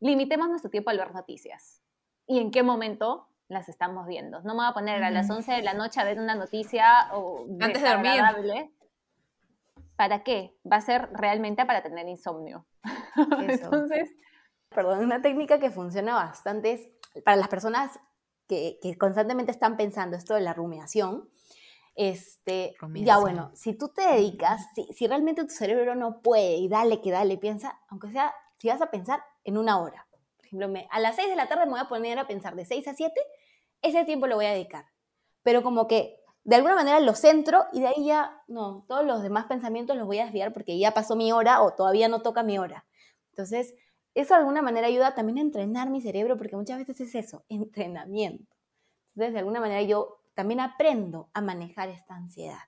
limitemos 0.00 0.48
nuestro 0.48 0.70
tiempo 0.70 0.90
al 0.90 0.98
ver 0.98 1.12
noticias. 1.14 1.82
¿Y 2.26 2.40
en 2.40 2.50
qué 2.50 2.62
momento 2.62 3.28
las 3.48 3.68
estamos 3.68 4.06
viendo? 4.06 4.40
No 4.42 4.54
me 4.54 4.60
voy 4.60 4.66
a 4.68 4.74
poner 4.74 5.02
a 5.02 5.10
las 5.10 5.30
11 5.30 5.52
de 5.52 5.62
la 5.62 5.74
noche 5.74 6.00
a 6.00 6.04
ver 6.04 6.18
una 6.18 6.34
noticia 6.34 7.08
o 7.12 7.46
antes 7.60 7.82
de 7.82 7.88
dormir. 7.88 8.70
¿Para 9.96 10.22
qué? 10.22 10.54
Va 10.70 10.76
a 10.76 10.80
ser 10.80 11.08
realmente 11.12 11.64
para 11.64 11.82
tener 11.82 12.06
insomnio. 12.08 12.66
Entonces, 13.48 14.10
perdón, 14.68 14.98
una 15.00 15.22
técnica 15.22 15.58
que 15.58 15.70
funciona 15.70 16.14
bastante 16.14 16.72
es 16.72 17.22
para 17.24 17.36
las 17.36 17.48
personas 17.48 17.98
que, 18.46 18.78
constantemente 18.98 19.52
están 19.52 19.76
pensando 19.76 20.16
esto 20.16 20.34
de 20.34 20.42
la 20.42 20.52
rumiación. 20.52 21.28
Este, 21.94 22.74
ya 22.92 23.18
bueno, 23.18 23.50
si 23.54 23.72
tú 23.72 23.88
te 23.88 24.02
dedicas, 24.02 24.66
si, 24.74 24.86
si 24.92 25.06
realmente 25.06 25.44
tu 25.44 25.54
cerebro 25.54 25.94
no 25.94 26.20
puede 26.20 26.56
y 26.56 26.68
dale 26.68 27.00
que 27.00 27.10
dale, 27.10 27.38
piensa, 27.38 27.80
aunque 27.88 28.10
sea, 28.10 28.34
si 28.58 28.68
vas 28.68 28.82
a 28.82 28.90
pensar, 28.90 29.24
en 29.46 29.56
una 29.56 29.80
hora. 29.80 30.06
Por 30.36 30.46
ejemplo, 30.46 30.68
a 30.90 31.00
las 31.00 31.16
6 31.16 31.28
de 31.28 31.36
la 31.36 31.48
tarde 31.48 31.64
me 31.64 31.72
voy 31.72 31.80
a 31.80 31.88
poner 31.88 32.18
a 32.18 32.26
pensar 32.26 32.54
de 32.54 32.66
6 32.66 32.88
a 32.88 32.94
7, 32.94 33.12
ese 33.82 34.04
tiempo 34.04 34.26
lo 34.26 34.36
voy 34.36 34.46
a 34.46 34.52
dedicar. 34.52 34.86
Pero 35.42 35.62
como 35.62 35.86
que 35.86 36.20
de 36.44 36.56
alguna 36.56 36.74
manera 36.74 37.00
lo 37.00 37.14
centro 37.14 37.64
y 37.72 37.80
de 37.80 37.88
ahí 37.88 38.04
ya, 38.04 38.42
no, 38.46 38.84
todos 38.86 39.04
los 39.04 39.22
demás 39.22 39.46
pensamientos 39.46 39.96
los 39.96 40.06
voy 40.06 40.18
a 40.18 40.24
desviar 40.24 40.52
porque 40.52 40.78
ya 40.78 40.92
pasó 40.92 41.16
mi 41.16 41.32
hora 41.32 41.62
o 41.62 41.74
todavía 41.74 42.08
no 42.08 42.22
toca 42.22 42.42
mi 42.42 42.58
hora. 42.58 42.84
Entonces, 43.30 43.74
eso 44.14 44.34
de 44.34 44.40
alguna 44.40 44.62
manera 44.62 44.86
ayuda 44.86 45.14
también 45.14 45.38
a 45.38 45.42
entrenar 45.42 45.90
mi 45.90 46.00
cerebro 46.00 46.36
porque 46.36 46.56
muchas 46.56 46.78
veces 46.78 47.00
es 47.00 47.14
eso, 47.14 47.44
entrenamiento. 47.48 48.56
Entonces, 49.14 49.32
de 49.32 49.38
alguna 49.38 49.60
manera 49.60 49.82
yo 49.82 50.20
también 50.34 50.60
aprendo 50.60 51.30
a 51.32 51.40
manejar 51.40 51.88
esta 51.88 52.14
ansiedad. 52.14 52.58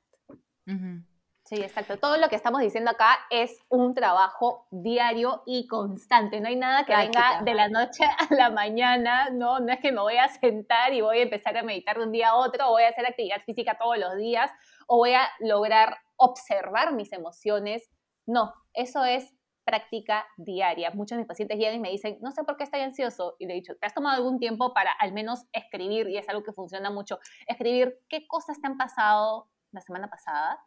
Sí, 1.49 1.55
exacto. 1.55 1.97
Todo 1.97 2.19
lo 2.19 2.29
que 2.29 2.37
estamos 2.37 2.61
diciendo 2.61 2.91
acá 2.91 3.21
es 3.31 3.59
un 3.71 3.95
trabajo 3.95 4.67
diario 4.71 5.45
y 5.47 5.67
constante. 5.67 6.43
No 6.43 6.49
hay 6.49 6.57
nada 6.57 6.85
que 6.85 6.95
venga 6.95 7.41
de 7.43 7.55
la 7.55 7.71
noche 7.71 8.05
a 8.05 8.35
la 8.35 8.51
mañana, 8.51 9.31
¿no? 9.31 9.59
No 9.59 9.73
es 9.73 9.81
que 9.81 9.91
me 9.91 10.03
voy 10.03 10.19
a 10.19 10.29
sentar 10.29 10.93
y 10.93 11.01
voy 11.01 11.21
a 11.21 11.23
empezar 11.23 11.57
a 11.57 11.63
meditar 11.63 11.97
de 11.97 12.05
un 12.05 12.13
día 12.13 12.29
a 12.29 12.35
otro, 12.35 12.69
o 12.69 12.73
voy 12.73 12.83
a 12.83 12.91
hacer 12.91 13.07
actividad 13.07 13.41
física 13.47 13.79
todos 13.79 13.97
los 13.97 14.15
días, 14.19 14.51
o 14.89 14.99
voy 14.99 15.15
a 15.15 15.27
lograr 15.41 15.97
observar 16.17 16.93
mis 16.93 17.15
emociones. 17.15 17.89
No, 18.27 18.53
eso 18.75 19.07
es 19.07 19.35
práctica 19.65 20.27
diaria. 20.37 20.91
Muchos 20.91 21.17
de 21.17 21.21
mis 21.23 21.29
pacientes 21.29 21.57
llegan 21.57 21.77
y 21.77 21.81
me 21.81 21.91
dicen, 21.91 22.19
no 22.21 22.31
sé 22.31 22.45
por 22.45 22.59
qué 22.59 22.65
estoy 22.65 22.81
ansioso. 22.81 23.37
Y 23.39 23.47
le 23.47 23.55
he 23.55 23.57
dicho, 23.57 23.75
¿te 23.81 23.87
has 23.87 23.95
tomado 23.95 24.17
algún 24.17 24.39
tiempo 24.39 24.75
para 24.75 24.93
al 25.01 25.15
menos 25.15 25.47
escribir? 25.53 26.11
Y 26.11 26.19
es 26.19 26.29
algo 26.29 26.43
que 26.43 26.53
funciona 26.53 26.91
mucho. 26.91 27.19
Escribir 27.47 28.01
qué 28.11 28.27
cosas 28.29 28.61
te 28.61 28.67
han 28.67 28.77
pasado 28.77 29.49
la 29.73 29.81
semana 29.81 30.11
pasada 30.11 30.59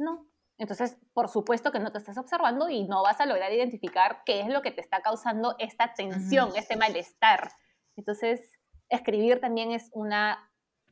no. 0.00 0.26
Entonces, 0.58 0.98
por 1.14 1.28
supuesto 1.28 1.72
que 1.72 1.78
no 1.78 1.90
te 1.90 1.98
estás 1.98 2.18
observando 2.18 2.68
y 2.68 2.84
no 2.84 3.02
vas 3.02 3.20
a 3.20 3.26
lograr 3.26 3.50
identificar 3.50 4.22
qué 4.26 4.40
es 4.40 4.48
lo 4.48 4.60
que 4.60 4.70
te 4.70 4.82
está 4.82 5.00
causando 5.00 5.56
esta 5.58 5.94
tensión, 5.94 6.50
este 6.54 6.76
malestar. 6.76 7.50
Entonces, 7.96 8.58
escribir 8.90 9.40
también 9.40 9.72
es 9.72 9.88
una, 9.94 10.50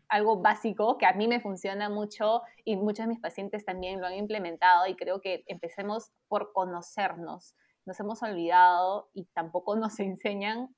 algo 0.08 0.40
básico 0.40 0.96
que 0.96 1.04
a 1.04 1.12
mí 1.12 1.28
me 1.28 1.40
funciona 1.40 1.90
mucho 1.90 2.42
y 2.64 2.76
muchos 2.76 3.04
de 3.04 3.08
mis 3.08 3.20
pacientes 3.20 3.66
también 3.66 4.00
lo 4.00 4.06
han 4.06 4.14
implementado 4.14 4.86
y 4.86 4.96
creo 4.96 5.20
que 5.20 5.44
empecemos 5.46 6.12
por 6.28 6.52
conocernos. 6.54 7.54
Nos 7.84 8.00
hemos 8.00 8.22
olvidado 8.22 9.10
y 9.12 9.26
tampoco 9.26 9.76
nos 9.76 10.00
enseñan 10.00 10.74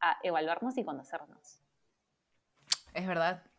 a 0.00 0.18
evaluarnos 0.22 0.76
y 0.76 0.84
conocernos. 0.84 1.62
Es 2.92 3.06
verdad. 3.06 3.49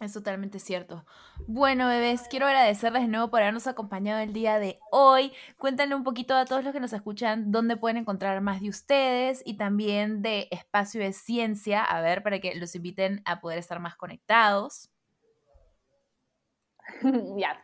Es 0.00 0.12
totalmente 0.12 0.60
cierto. 0.60 1.04
Bueno, 1.48 1.88
bebés, 1.88 2.28
quiero 2.30 2.46
agradecerles 2.46 3.02
de 3.02 3.08
nuevo 3.08 3.30
por 3.30 3.40
habernos 3.40 3.66
acompañado 3.66 4.20
el 4.20 4.32
día 4.32 4.60
de 4.60 4.78
hoy. 4.92 5.32
Cuéntenle 5.58 5.96
un 5.96 6.04
poquito 6.04 6.36
a 6.36 6.44
todos 6.44 6.62
los 6.62 6.72
que 6.72 6.78
nos 6.78 6.92
escuchan 6.92 7.50
dónde 7.50 7.76
pueden 7.76 7.96
encontrar 7.96 8.40
más 8.40 8.60
de 8.60 8.68
ustedes 8.68 9.42
y 9.44 9.56
también 9.56 10.22
de 10.22 10.46
Espacio 10.52 11.00
de 11.00 11.12
Ciencia, 11.12 11.82
a 11.82 12.00
ver, 12.00 12.22
para 12.22 12.38
que 12.38 12.54
los 12.54 12.76
inviten 12.76 13.22
a 13.24 13.40
poder 13.40 13.58
estar 13.58 13.80
más 13.80 13.96
conectados. 13.96 14.88
ya, 17.36 17.60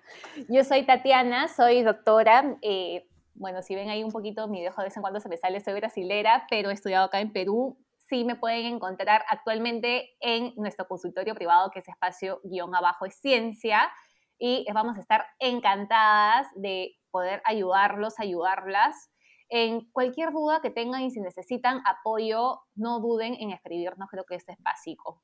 yo 0.48 0.64
soy 0.64 0.84
Tatiana, 0.84 1.46
soy 1.46 1.84
doctora. 1.84 2.56
Eh, 2.62 3.06
bueno, 3.34 3.62
si 3.62 3.76
ven 3.76 3.90
ahí 3.90 4.02
un 4.02 4.10
poquito 4.10 4.48
mi 4.48 4.60
dejo 4.60 4.80
de 4.80 4.88
vez 4.88 4.96
en 4.96 5.02
cuando 5.02 5.20
se 5.20 5.28
me 5.28 5.36
sale, 5.36 5.60
soy 5.60 5.74
brasilera, 5.74 6.48
pero 6.50 6.70
he 6.70 6.72
estudiado 6.72 7.04
acá 7.04 7.20
en 7.20 7.32
Perú 7.32 7.78
sí 8.14 8.24
me 8.24 8.36
pueden 8.36 8.66
encontrar 8.66 9.24
actualmente 9.28 10.10
en 10.20 10.52
nuestro 10.56 10.86
consultorio 10.86 11.34
privado 11.34 11.70
que 11.72 11.80
es 11.80 11.88
espacio 11.88 12.40
guion 12.44 12.72
abajo 12.76 13.06
es 13.06 13.16
ciencia 13.16 13.90
y 14.38 14.64
vamos 14.72 14.96
a 14.96 15.00
estar 15.00 15.26
encantadas 15.40 16.46
de 16.54 16.92
poder 17.10 17.42
ayudarlos, 17.44 18.20
ayudarlas. 18.20 19.10
En 19.48 19.90
cualquier 19.90 20.30
duda 20.32 20.60
que 20.60 20.70
tengan 20.70 21.02
y 21.02 21.10
si 21.10 21.20
necesitan 21.20 21.82
apoyo, 21.86 22.60
no 22.76 23.00
duden 23.00 23.34
en 23.34 23.50
escribirnos, 23.50 24.08
creo 24.08 24.24
que 24.24 24.36
esto 24.36 24.52
es 24.52 24.58
básico. 24.62 25.20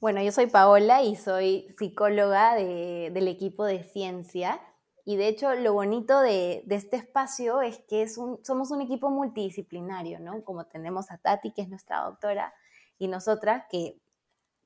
Bueno, 0.00 0.22
yo 0.22 0.32
soy 0.32 0.46
Paola 0.46 1.02
y 1.02 1.16
soy 1.16 1.68
psicóloga 1.78 2.54
del 2.54 3.28
equipo 3.28 3.64
de 3.64 3.82
ciencia. 3.82 4.60
Y 5.04 5.16
de 5.16 5.28
hecho, 5.28 5.54
lo 5.54 5.74
bonito 5.74 6.20
de, 6.20 6.64
este 6.70 6.96
espacio 6.96 7.60
es 7.60 7.78
que 7.88 8.06
un, 8.16 8.42
somos 8.42 8.70
un 8.70 8.80
equipo 8.80 9.10
multidisciplinario, 9.10 10.18
¿no? 10.18 10.42
Como 10.44 10.64
tenemos 10.66 11.10
a 11.10 11.18
Tati, 11.18 11.52
que 11.52 11.62
es 11.62 11.68
nuestra 11.68 12.00
doctora, 12.00 12.54
y 12.98 13.08
nosotras, 13.08 13.64
que 13.70 14.00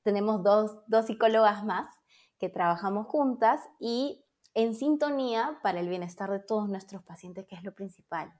tenemos 0.03 0.43
dos, 0.43 0.77
dos 0.87 1.07
psicólogas 1.07 1.65
más, 1.65 1.87
que 2.39 2.47
trabajamos 2.47 3.07
juntas 3.07 3.59
y 3.79 4.23
en 4.53 4.75
sintonía 4.75 5.59
para 5.61 5.81
el 5.81 5.89
bienestar 5.89 6.31
de 6.31 6.39
todos 6.39 6.69
nuestros 6.69 7.03
pacientes, 7.03 7.45
que 7.45 7.55
es 7.55 7.63
lo 7.63 7.73
principal. 7.73 8.33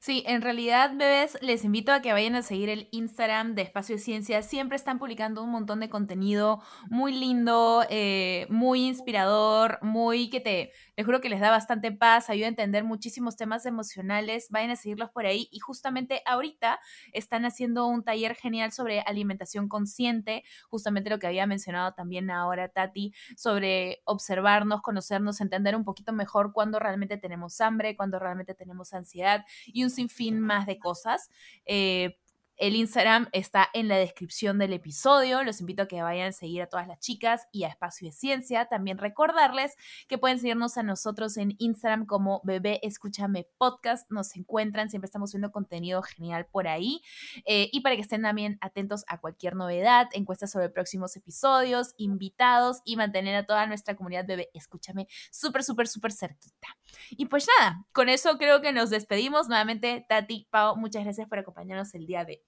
Sí, 0.00 0.22
en 0.26 0.42
realidad, 0.42 0.92
bebés, 0.94 1.36
les 1.42 1.64
invito 1.64 1.90
a 1.92 2.00
que 2.00 2.12
vayan 2.12 2.36
a 2.36 2.42
seguir 2.42 2.68
el 2.68 2.88
Instagram 2.92 3.56
de 3.56 3.62
Espacio 3.62 3.96
de 3.96 4.00
Ciencia. 4.00 4.42
Siempre 4.42 4.76
están 4.76 5.00
publicando 5.00 5.42
un 5.42 5.50
montón 5.50 5.80
de 5.80 5.88
contenido 5.88 6.62
muy 6.88 7.12
lindo, 7.12 7.84
eh, 7.90 8.46
muy 8.48 8.86
inspirador, 8.86 9.80
muy 9.82 10.30
que 10.30 10.40
te, 10.40 10.72
les 10.98 11.06
juro 11.06 11.20
que 11.20 11.28
les 11.28 11.38
da 11.38 11.50
bastante 11.50 11.92
paz, 11.92 12.28
ayuda 12.28 12.46
a 12.46 12.48
entender 12.48 12.82
muchísimos 12.82 13.36
temas 13.36 13.64
emocionales. 13.66 14.48
Vayan 14.50 14.72
a 14.72 14.76
seguirlos 14.76 15.10
por 15.10 15.26
ahí. 15.26 15.48
Y 15.52 15.60
justamente 15.60 16.22
ahorita 16.26 16.80
están 17.12 17.44
haciendo 17.44 17.86
un 17.86 18.02
taller 18.02 18.34
genial 18.34 18.72
sobre 18.72 19.02
alimentación 19.02 19.68
consciente, 19.68 20.42
justamente 20.68 21.08
lo 21.08 21.20
que 21.20 21.28
había 21.28 21.46
mencionado 21.46 21.92
también 21.94 22.32
ahora 22.32 22.68
Tati, 22.70 23.14
sobre 23.36 24.02
observarnos, 24.06 24.82
conocernos, 24.82 25.40
entender 25.40 25.76
un 25.76 25.84
poquito 25.84 26.12
mejor 26.12 26.52
cuándo 26.52 26.80
realmente 26.80 27.16
tenemos 27.16 27.60
hambre, 27.60 27.94
cuándo 27.96 28.18
realmente 28.18 28.54
tenemos 28.56 28.92
ansiedad 28.92 29.44
y 29.66 29.84
un 29.84 29.90
sinfín 29.90 30.40
más 30.40 30.66
de 30.66 30.80
cosas. 30.80 31.30
Eh, 31.64 32.18
El 32.58 32.74
Instagram 32.74 33.28
está 33.30 33.68
en 33.72 33.86
la 33.86 33.96
descripción 33.98 34.58
del 34.58 34.72
episodio. 34.72 35.44
Los 35.44 35.60
invito 35.60 35.84
a 35.84 35.86
que 35.86 36.02
vayan 36.02 36.30
a 36.30 36.32
seguir 36.32 36.60
a 36.60 36.66
todas 36.66 36.88
las 36.88 36.98
chicas 36.98 37.46
y 37.52 37.62
a 37.62 37.68
Espacio 37.68 38.08
de 38.08 38.12
Ciencia. 38.12 38.66
También 38.66 38.98
recordarles 38.98 39.76
que 40.08 40.18
pueden 40.18 40.40
seguirnos 40.40 40.76
a 40.76 40.82
nosotros 40.82 41.36
en 41.36 41.54
Instagram 41.58 42.04
como 42.04 42.40
Bebé 42.42 42.80
Escúchame 42.82 43.46
Podcast. 43.58 44.10
Nos 44.10 44.34
encuentran, 44.34 44.90
siempre 44.90 45.06
estamos 45.06 45.30
subiendo 45.30 45.52
contenido 45.52 46.02
genial 46.02 46.46
por 46.50 46.66
ahí. 46.66 47.00
Eh, 47.46 47.70
y 47.72 47.80
para 47.82 47.94
que 47.94 48.02
estén 48.02 48.22
también 48.22 48.58
atentos 48.60 49.04
a 49.06 49.20
cualquier 49.20 49.54
novedad, 49.54 50.08
encuestas 50.12 50.50
sobre 50.50 50.68
próximos 50.68 51.14
episodios, 51.14 51.94
invitados 51.96 52.82
y 52.84 52.96
mantener 52.96 53.36
a 53.36 53.46
toda 53.46 53.68
nuestra 53.68 53.94
comunidad 53.94 54.26
Bebé 54.26 54.50
Escúchame 54.52 55.06
súper, 55.30 55.62
súper, 55.62 55.86
súper 55.86 56.10
cerquita. 56.10 56.76
Y 57.10 57.26
pues 57.26 57.46
nada, 57.60 57.86
con 57.92 58.08
eso 58.08 58.36
creo 58.36 58.60
que 58.60 58.72
nos 58.72 58.90
despedimos. 58.90 59.46
Nuevamente, 59.46 60.04
Tati, 60.08 60.48
Pau, 60.50 60.76
muchas 60.76 61.04
gracias 61.04 61.28
por 61.28 61.38
acompañarnos 61.38 61.94
el 61.94 62.04
día 62.04 62.24
de 62.24 62.42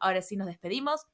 Ahora 0.00 0.22
sí 0.22 0.36
nos 0.36 0.46
despedimos. 0.46 1.06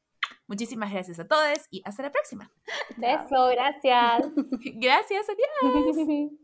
Muchísimas 0.46 0.92
gracias 0.92 1.18
a 1.18 1.26
todos 1.26 1.58
y 1.70 1.82
hasta 1.84 2.02
la 2.02 2.10
próxima. 2.12 2.50
Beso, 2.96 3.48
gracias. 3.48 4.26
gracias, 4.74 5.26
adiós. 5.28 6.30